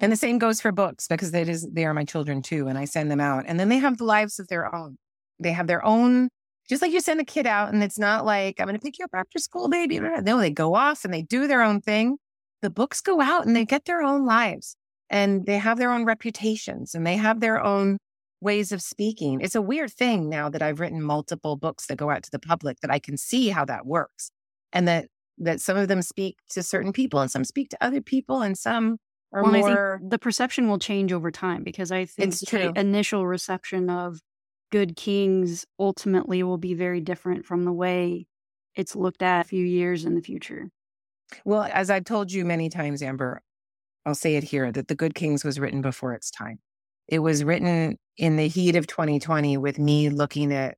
And 0.00 0.10
the 0.10 0.16
same 0.16 0.38
goes 0.38 0.60
for 0.60 0.72
books 0.72 1.06
because 1.08 1.32
they 1.32 1.42
is 1.42 1.68
they 1.70 1.84
are 1.84 1.92
my 1.92 2.04
children 2.04 2.42
too, 2.42 2.68
and 2.68 2.78
I 2.78 2.84
send 2.84 3.10
them 3.10 3.20
out, 3.20 3.44
and 3.46 3.58
then 3.58 3.68
they 3.68 3.78
have 3.78 3.98
the 3.98 4.04
lives 4.04 4.38
of 4.38 4.48
their 4.48 4.74
own. 4.74 4.96
They 5.38 5.52
have 5.52 5.66
their 5.66 5.84
own, 5.84 6.28
just 6.68 6.80
like 6.80 6.92
you 6.92 7.00
send 7.00 7.20
a 7.20 7.24
kid 7.24 7.46
out, 7.46 7.72
and 7.72 7.82
it's 7.82 7.98
not 7.98 8.24
like 8.24 8.60
I'm 8.60 8.66
going 8.66 8.78
to 8.78 8.82
pick 8.82 8.98
you 8.98 9.04
up 9.04 9.10
after 9.12 9.38
school, 9.38 9.68
baby. 9.68 9.98
No, 9.98 10.38
they 10.38 10.50
go 10.50 10.74
off 10.74 11.04
and 11.04 11.12
they 11.12 11.22
do 11.22 11.46
their 11.46 11.62
own 11.62 11.80
thing. 11.80 12.18
The 12.62 12.70
books 12.70 13.00
go 13.00 13.20
out 13.20 13.46
and 13.46 13.56
they 13.56 13.64
get 13.64 13.84
their 13.84 14.00
own 14.00 14.24
lives, 14.24 14.76
and 15.10 15.44
they 15.44 15.58
have 15.58 15.78
their 15.78 15.92
own 15.92 16.04
reputations, 16.04 16.94
and 16.94 17.06
they 17.06 17.16
have 17.16 17.40
their 17.40 17.62
own 17.62 17.98
ways 18.40 18.72
of 18.72 18.80
speaking. 18.80 19.40
It's 19.40 19.54
a 19.54 19.60
weird 19.60 19.92
thing 19.92 20.30
now 20.30 20.48
that 20.48 20.62
I've 20.62 20.80
written 20.80 21.02
multiple 21.02 21.56
books 21.56 21.86
that 21.86 21.98
go 21.98 22.10
out 22.10 22.22
to 22.22 22.30
the 22.30 22.38
public 22.38 22.80
that 22.80 22.90
I 22.90 22.98
can 22.98 23.18
see 23.18 23.48
how 23.48 23.64
that 23.66 23.84
works, 23.84 24.30
and 24.72 24.86
that 24.88 25.08
that 25.40 25.60
some 25.60 25.76
of 25.76 25.88
them 25.88 26.02
speak 26.02 26.36
to 26.50 26.62
certain 26.62 26.92
people 26.92 27.20
and 27.20 27.30
some 27.30 27.44
speak 27.44 27.70
to 27.70 27.78
other 27.80 28.00
people 28.00 28.42
and 28.42 28.56
some 28.56 28.98
are 29.32 29.42
well, 29.42 29.52
more 29.52 30.00
the 30.06 30.18
perception 30.18 30.68
will 30.68 30.78
change 30.78 31.12
over 31.12 31.30
time 31.30 31.62
because 31.62 31.90
I 31.90 32.04
think 32.04 32.28
it's 32.28 32.42
true. 32.42 32.72
initial 32.76 33.26
reception 33.26 33.88
of 33.88 34.20
good 34.70 34.96
kings 34.96 35.64
ultimately 35.78 36.42
will 36.42 36.58
be 36.58 36.74
very 36.74 37.00
different 37.00 37.44
from 37.44 37.64
the 37.64 37.72
way 37.72 38.26
it's 38.74 38.94
looked 38.94 39.22
at 39.22 39.46
a 39.46 39.48
few 39.48 39.64
years 39.64 40.04
in 40.04 40.14
the 40.14 40.20
future. 40.20 40.70
Well, 41.44 41.68
as 41.72 41.90
I've 41.90 42.04
told 42.04 42.32
you 42.32 42.44
many 42.44 42.68
times, 42.68 43.02
Amber, 43.02 43.42
I'll 44.04 44.14
say 44.14 44.36
it 44.36 44.44
here 44.44 44.70
that 44.72 44.88
The 44.88 44.94
Good 44.94 45.14
Kings 45.14 45.44
was 45.44 45.60
written 45.60 45.80
before 45.80 46.12
its 46.14 46.30
time. 46.30 46.58
It 47.08 47.20
was 47.20 47.44
written 47.44 47.96
in 48.16 48.36
the 48.36 48.48
heat 48.48 48.76
of 48.76 48.86
2020 48.86 49.56
with 49.56 49.78
me 49.78 50.08
looking 50.08 50.52
at 50.52 50.76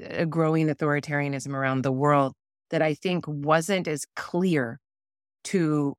a 0.00 0.22
uh, 0.22 0.24
growing 0.24 0.68
authoritarianism 0.68 1.54
around 1.54 1.82
the 1.82 1.92
world 1.92 2.34
that 2.70 2.82
I 2.82 2.94
think 2.94 3.24
wasn't 3.26 3.88
as 3.88 4.06
clear 4.16 4.80
to 5.44 5.94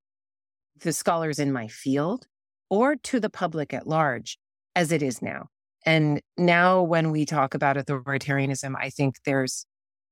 the 0.82 0.94
scholars 0.94 1.40
in 1.40 1.52
my 1.52 1.68
field 1.68 2.28
or 2.70 2.96
to 2.96 3.20
the 3.20 3.30
public 3.30 3.74
at 3.74 3.88
large 3.88 4.38
as 4.76 4.92
it 4.92 5.02
is 5.02 5.22
now. 5.22 5.48
And 5.86 6.20
now, 6.38 6.82
when 6.82 7.12
we 7.12 7.26
talk 7.26 7.54
about 7.54 7.78
authoritarianism, 7.78 8.74
I 8.76 8.90
think 8.90 9.18
there's, 9.24 9.68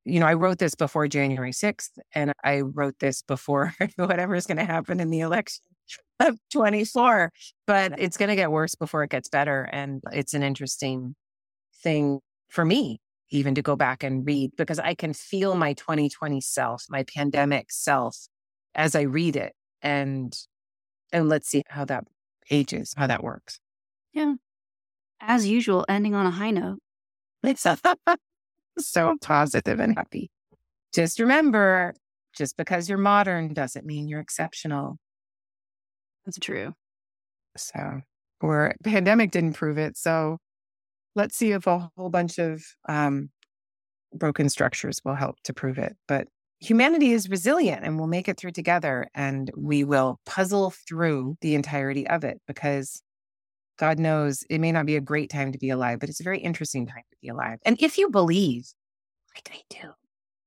you 0.05 0.19
know, 0.19 0.27
I 0.27 0.35
wrote 0.35 0.59
this 0.59 0.75
before 0.75 1.07
January 1.07 1.51
6th, 1.51 1.89
and 2.13 2.31
I 2.43 2.61
wrote 2.61 2.99
this 2.99 3.23
before 3.23 3.73
whatever 3.95 4.35
is 4.35 4.45
going 4.45 4.57
to 4.57 4.65
happen 4.65 4.99
in 4.99 5.09
the 5.09 5.21
election 5.21 5.63
of 6.19 6.37
24, 6.51 7.31
but 7.65 7.93
it's 7.97 8.17
going 8.17 8.29
to 8.29 8.35
get 8.35 8.51
worse 8.51 8.75
before 8.75 9.03
it 9.03 9.09
gets 9.09 9.29
better. 9.29 9.67
And 9.71 10.03
it's 10.11 10.35
an 10.35 10.43
interesting 10.43 11.15
thing 11.81 12.19
for 12.49 12.63
me 12.63 12.99
even 13.34 13.55
to 13.55 13.61
go 13.61 13.75
back 13.75 14.03
and 14.03 14.25
read 14.25 14.51
because 14.55 14.79
I 14.79 14.93
can 14.93 15.11
feel 15.11 15.55
my 15.55 15.73
2020 15.73 16.39
self, 16.39 16.86
my 16.89 17.03
pandemic 17.03 17.71
self 17.71 18.15
as 18.75 18.95
I 18.95 19.01
read 19.01 19.36
it. 19.36 19.53
And 19.81 20.34
and 21.11 21.27
let's 21.29 21.49
see 21.49 21.63
how 21.67 21.84
that 21.86 22.05
ages, 22.49 22.93
how 22.95 23.07
that 23.07 23.23
works. 23.23 23.59
Yeah. 24.13 24.36
As 25.19 25.47
usual, 25.47 25.86
ending 25.89 26.15
on 26.15 26.25
a 26.25 26.31
high 26.31 26.51
note. 26.51 26.79
It's 27.43 27.65
so 28.79 29.15
positive 29.21 29.79
and 29.79 29.95
happy. 29.95 30.29
Just 30.93 31.19
remember, 31.19 31.95
just 32.36 32.55
because 32.55 32.88
you're 32.88 32.97
modern 32.97 33.53
doesn't 33.53 33.86
mean 33.86 34.07
you're 34.07 34.19
exceptional. 34.19 34.97
That's 36.25 36.39
true. 36.39 36.73
So, 37.57 38.01
or 38.41 38.75
pandemic 38.84 39.31
didn't 39.31 39.53
prove 39.53 39.77
it. 39.77 39.97
So 39.97 40.38
let's 41.15 41.35
see 41.35 41.52
if 41.52 41.68
a 41.68 41.90
whole 41.95 42.10
bunch 42.10 42.40
of 42.40 42.64
um, 42.88 43.30
broken 44.14 44.49
structures 44.49 45.02
will 45.03 45.15
help 45.15 45.38
to 45.44 45.53
prove 45.53 45.77
it. 45.77 45.95
But 46.07 46.27
humanity 46.60 47.11
is 47.11 47.30
resilient 47.30 47.84
and 47.84 47.98
we'll 47.98 48.07
make 48.07 48.27
it 48.27 48.38
through 48.38 48.52
together 48.52 49.07
and 49.14 49.52
we 49.57 49.84
will 49.84 50.19
puzzle 50.26 50.73
through 50.88 51.38
the 51.41 51.56
entirety 51.56 52.07
of 52.07 52.23
it 52.23 52.41
because 52.48 53.02
God 53.77 53.99
knows 53.99 54.44
it 54.49 54.60
may 54.60 54.72
not 54.72 54.85
be 54.85 54.95
a 54.95 55.02
great 55.02 55.30
time 55.30 55.52
to 55.52 55.57
be 55.57 55.69
alive, 55.69 55.99
but 55.99 56.10
it's 56.10 56.19
a 56.19 56.23
very 56.23 56.40
interesting 56.40 56.85
time 56.85 57.03
to 57.11 57.18
be 57.22 57.27
alive. 57.27 57.60
And 57.65 57.81
if 57.81 57.98
you 57.98 58.10
believe, 58.10 58.65
like 59.35 59.49
I 59.53 59.61
do, 59.69 59.90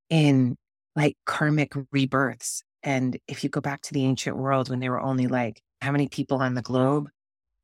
in 0.08 0.56
like 0.94 1.16
karmic 1.26 1.72
rebirths, 1.92 2.62
and 2.82 3.18
if 3.26 3.42
you 3.42 3.50
go 3.50 3.60
back 3.60 3.82
to 3.82 3.92
the 3.92 4.04
ancient 4.04 4.36
world 4.36 4.70
when 4.70 4.78
they 4.78 4.88
were 4.88 5.00
only 5.00 5.26
like, 5.26 5.60
how 5.82 5.90
many 5.90 6.08
people 6.08 6.38
on 6.38 6.54
the 6.54 6.62
globe? 6.62 7.08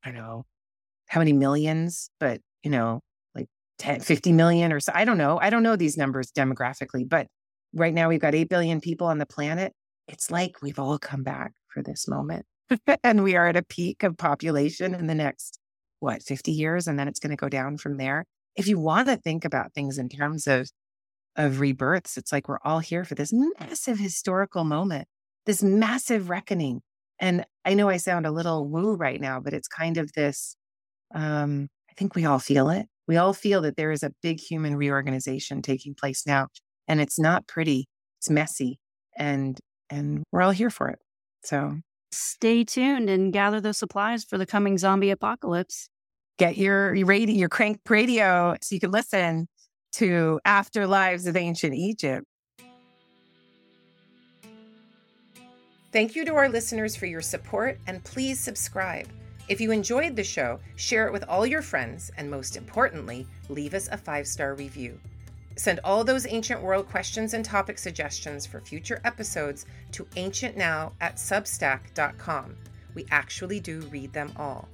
I 0.03 0.09
don't 0.09 0.17
know, 0.17 0.45
how 1.07 1.21
many 1.21 1.33
millions, 1.33 2.09
but 2.19 2.41
you 2.63 2.71
know, 2.71 3.01
like 3.35 3.47
10, 3.79 3.99
50 3.99 4.31
million 4.31 4.71
or 4.71 4.79
so. 4.79 4.91
I 4.95 5.05
don't 5.05 5.17
know. 5.17 5.39
I 5.39 5.49
don't 5.49 5.63
know 5.63 5.75
these 5.75 5.97
numbers 5.97 6.31
demographically, 6.31 7.07
but 7.07 7.27
right 7.73 7.93
now 7.93 8.09
we've 8.09 8.21
got 8.21 8.35
8 8.35 8.49
billion 8.49 8.81
people 8.81 9.07
on 9.07 9.17
the 9.17 9.25
planet. 9.25 9.73
It's 10.07 10.31
like 10.31 10.61
we've 10.61 10.79
all 10.79 10.97
come 10.97 11.23
back 11.23 11.53
for 11.67 11.83
this 11.83 12.07
moment. 12.07 12.45
and 13.03 13.23
we 13.23 13.35
are 13.35 13.47
at 13.47 13.57
a 13.57 13.63
peak 13.63 14.03
of 14.03 14.17
population 14.17 14.93
in 14.93 15.07
the 15.07 15.15
next, 15.15 15.59
what, 15.99 16.23
50 16.23 16.51
years? 16.51 16.87
And 16.87 16.97
then 16.97 17.07
it's 17.07 17.19
going 17.19 17.31
to 17.31 17.35
go 17.35 17.49
down 17.49 17.77
from 17.77 17.97
there. 17.97 18.25
If 18.55 18.67
you 18.67 18.79
want 18.79 19.07
to 19.07 19.17
think 19.17 19.45
about 19.45 19.73
things 19.73 19.97
in 19.97 20.09
terms 20.09 20.47
of, 20.47 20.69
of 21.35 21.59
rebirths, 21.59 22.17
it's 22.17 22.31
like 22.31 22.47
we're 22.47 22.59
all 22.63 22.79
here 22.79 23.03
for 23.03 23.15
this 23.15 23.33
massive 23.33 23.99
historical 23.99 24.63
moment, 24.63 25.07
this 25.45 25.63
massive 25.63 26.29
reckoning. 26.29 26.81
And 27.19 27.45
I 27.65 27.73
know 27.73 27.89
I 27.89 27.97
sound 27.97 28.25
a 28.25 28.31
little 28.31 28.67
woo 28.67 28.95
right 28.95 29.19
now, 29.19 29.39
but 29.39 29.53
it's 29.53 29.67
kind 29.67 29.97
of 29.97 30.11
this 30.13 30.55
um, 31.15 31.69
I 31.93 31.95
think 31.95 32.15
we 32.15 32.25
all 32.25 32.39
feel 32.39 32.71
it. 32.71 32.87
We 33.07 33.17
all 33.17 33.33
feel 33.33 33.61
that 33.61 33.77
there 33.77 33.91
is 33.91 34.01
a 34.01 34.11
big 34.23 34.39
human 34.39 34.75
reorganization 34.75 35.61
taking 35.61 35.93
place 35.93 36.25
now, 36.25 36.47
and 36.87 36.99
it's 36.99 37.19
not 37.19 37.45
pretty. 37.47 37.87
It's 38.19 38.31
messy, 38.31 38.79
and 39.15 39.59
and 39.91 40.23
we're 40.31 40.41
all 40.41 40.51
here 40.51 40.71
for 40.71 40.89
it. 40.89 40.97
So 41.43 41.77
stay 42.11 42.63
tuned 42.63 43.11
and 43.11 43.31
gather 43.31 43.61
those 43.61 43.77
supplies 43.77 44.23
for 44.23 44.39
the 44.39 44.47
coming 44.47 44.79
zombie 44.79 45.11
apocalypse. 45.11 45.87
Get 46.39 46.57
your 46.57 46.95
your 46.95 47.05
radio, 47.05 47.35
your 47.35 47.49
crank 47.49 47.81
radio, 47.87 48.55
so 48.63 48.73
you 48.73 48.79
can 48.79 48.89
listen 48.89 49.47
to 49.93 50.39
Afterlives 50.47 51.27
of 51.27 51.37
Ancient 51.37 51.75
Egypt. 51.75 52.25
Thank 55.91 56.15
you 56.15 56.25
to 56.25 56.33
our 56.33 56.49
listeners 56.49 56.95
for 56.95 57.05
your 57.05 57.21
support 57.21 57.77
and 57.85 58.03
please 58.03 58.39
subscribe. 58.39 59.07
If 59.49 59.59
you 59.59 59.71
enjoyed 59.71 60.15
the 60.15 60.23
show, 60.23 60.59
share 60.75 61.07
it 61.07 61.13
with 61.13 61.25
all 61.27 61.45
your 61.45 61.61
friends 61.61 62.11
and 62.17 62.31
most 62.31 62.55
importantly, 62.55 63.27
leave 63.49 63.73
us 63.73 63.89
a 63.91 63.97
five 63.97 64.27
star 64.27 64.55
review. 64.55 64.99
Send 65.55 65.79
all 65.83 66.03
those 66.03 66.25
ancient 66.25 66.61
world 66.61 66.89
questions 66.89 67.33
and 67.33 67.45
topic 67.45 67.77
suggestions 67.77 68.45
for 68.45 68.59
future 68.59 69.01
episodes 69.03 69.65
to 69.91 70.05
ancientnow 70.15 70.93
at 71.01 71.17
substack.com. 71.17 72.55
We 72.95 73.05
actually 73.11 73.59
do 73.59 73.81
read 73.91 74.13
them 74.13 74.31
all. 74.37 74.67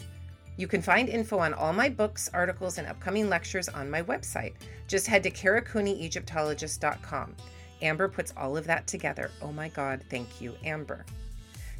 You 0.55 0.67
can 0.67 0.81
find 0.81 1.09
info 1.09 1.39
on 1.39 1.53
all 1.53 1.73
my 1.73 1.89
books, 1.89 2.29
articles, 2.33 2.77
and 2.77 2.87
upcoming 2.87 3.29
lectures 3.29 3.69
on 3.69 3.89
my 3.89 4.03
website. 4.03 4.53
Just 4.87 5.07
head 5.07 5.23
to 5.23 5.31
karacooneyegyptologist.com. 5.31 7.35
Amber 7.81 8.09
puts 8.09 8.33
all 8.35 8.57
of 8.57 8.67
that 8.67 8.85
together. 8.85 9.31
Oh 9.41 9.53
my 9.53 9.69
God, 9.69 10.03
thank 10.09 10.41
you, 10.41 10.53
Amber. 10.65 11.05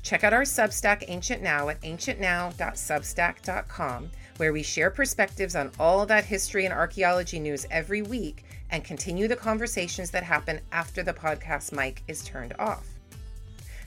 Check 0.01 0.23
out 0.23 0.33
our 0.33 0.43
Substack 0.43 1.03
Ancient 1.07 1.41
Now 1.41 1.69
at 1.69 1.81
ancientnow.substack.com, 1.81 4.11
where 4.37 4.53
we 4.53 4.63
share 4.63 4.89
perspectives 4.89 5.55
on 5.55 5.71
all 5.79 6.05
that 6.05 6.25
history 6.25 6.65
and 6.65 6.73
archaeology 6.73 7.39
news 7.39 7.65
every 7.69 8.01
week 8.01 8.43
and 8.71 8.83
continue 8.83 9.27
the 9.27 9.35
conversations 9.35 10.09
that 10.11 10.23
happen 10.23 10.61
after 10.71 11.03
the 11.03 11.13
podcast 11.13 11.73
mic 11.73 12.03
is 12.07 12.23
turned 12.23 12.53
off. 12.57 12.87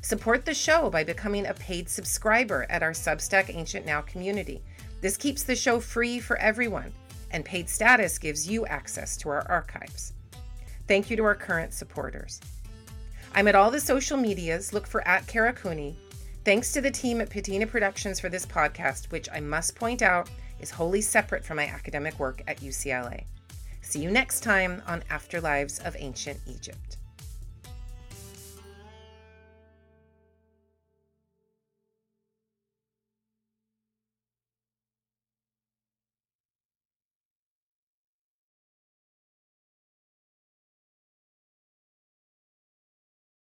Support 0.03 0.45
the 0.45 0.55
show 0.55 0.91
by 0.91 1.05
becoming 1.05 1.47
a 1.47 1.55
paid 1.55 1.89
subscriber 1.89 2.67
at 2.69 2.83
our 2.83 2.91
Substack 2.91 3.55
Ancient 3.55 3.87
Now 3.87 4.03
community. 4.03 4.61
This 5.01 5.17
keeps 5.17 5.45
the 5.45 5.57
show 5.57 5.81
free 5.81 6.19
for 6.19 6.37
everyone, 6.39 6.93
and 7.31 7.45
paid 7.45 7.69
status 7.69 8.19
gives 8.19 8.49
you 8.49 8.67
access 8.67 9.17
to 9.19 9.29
our 9.29 9.49
archives. 9.49 10.13
Thank 10.89 11.09
you 11.09 11.17
to 11.17 11.25
our 11.25 11.37
current 11.37 11.73
supporters. 11.73 12.41
I'm 13.35 13.49
at 13.49 13.55
all 13.55 13.71
the 13.71 13.81
social 13.81 14.19
medias. 14.19 14.73
Look 14.73 14.87
for 14.87 15.07
at 15.09 15.27
Kara 15.27 15.53
Cooney. 15.55 15.97
Thanks 16.45 16.73
to 16.73 16.81
the 16.81 16.91
team 16.91 17.21
at 17.21 17.31
Patina 17.31 17.67
Productions 17.67 18.21
for 18.21 18.29
this 18.29 18.45
podcast, 18.45 19.11
which 19.11 19.29
I 19.33 19.41
must 19.41 19.75
point 19.75 20.03
out 20.03 20.29
is 20.61 20.71
wholly 20.71 21.01
separate 21.01 21.45
from 21.45 21.57
my 21.57 21.67
academic 21.67 22.19
work 22.19 22.43
at 22.47 22.61
UCLA. 22.61 23.25
See 23.81 24.01
you 24.01 24.11
next 24.11 24.41
time 24.41 24.83
on 24.87 25.03
Afterlives 25.11 25.85
of 25.87 25.97
Ancient 25.99 26.41
Egypt. 26.47 26.99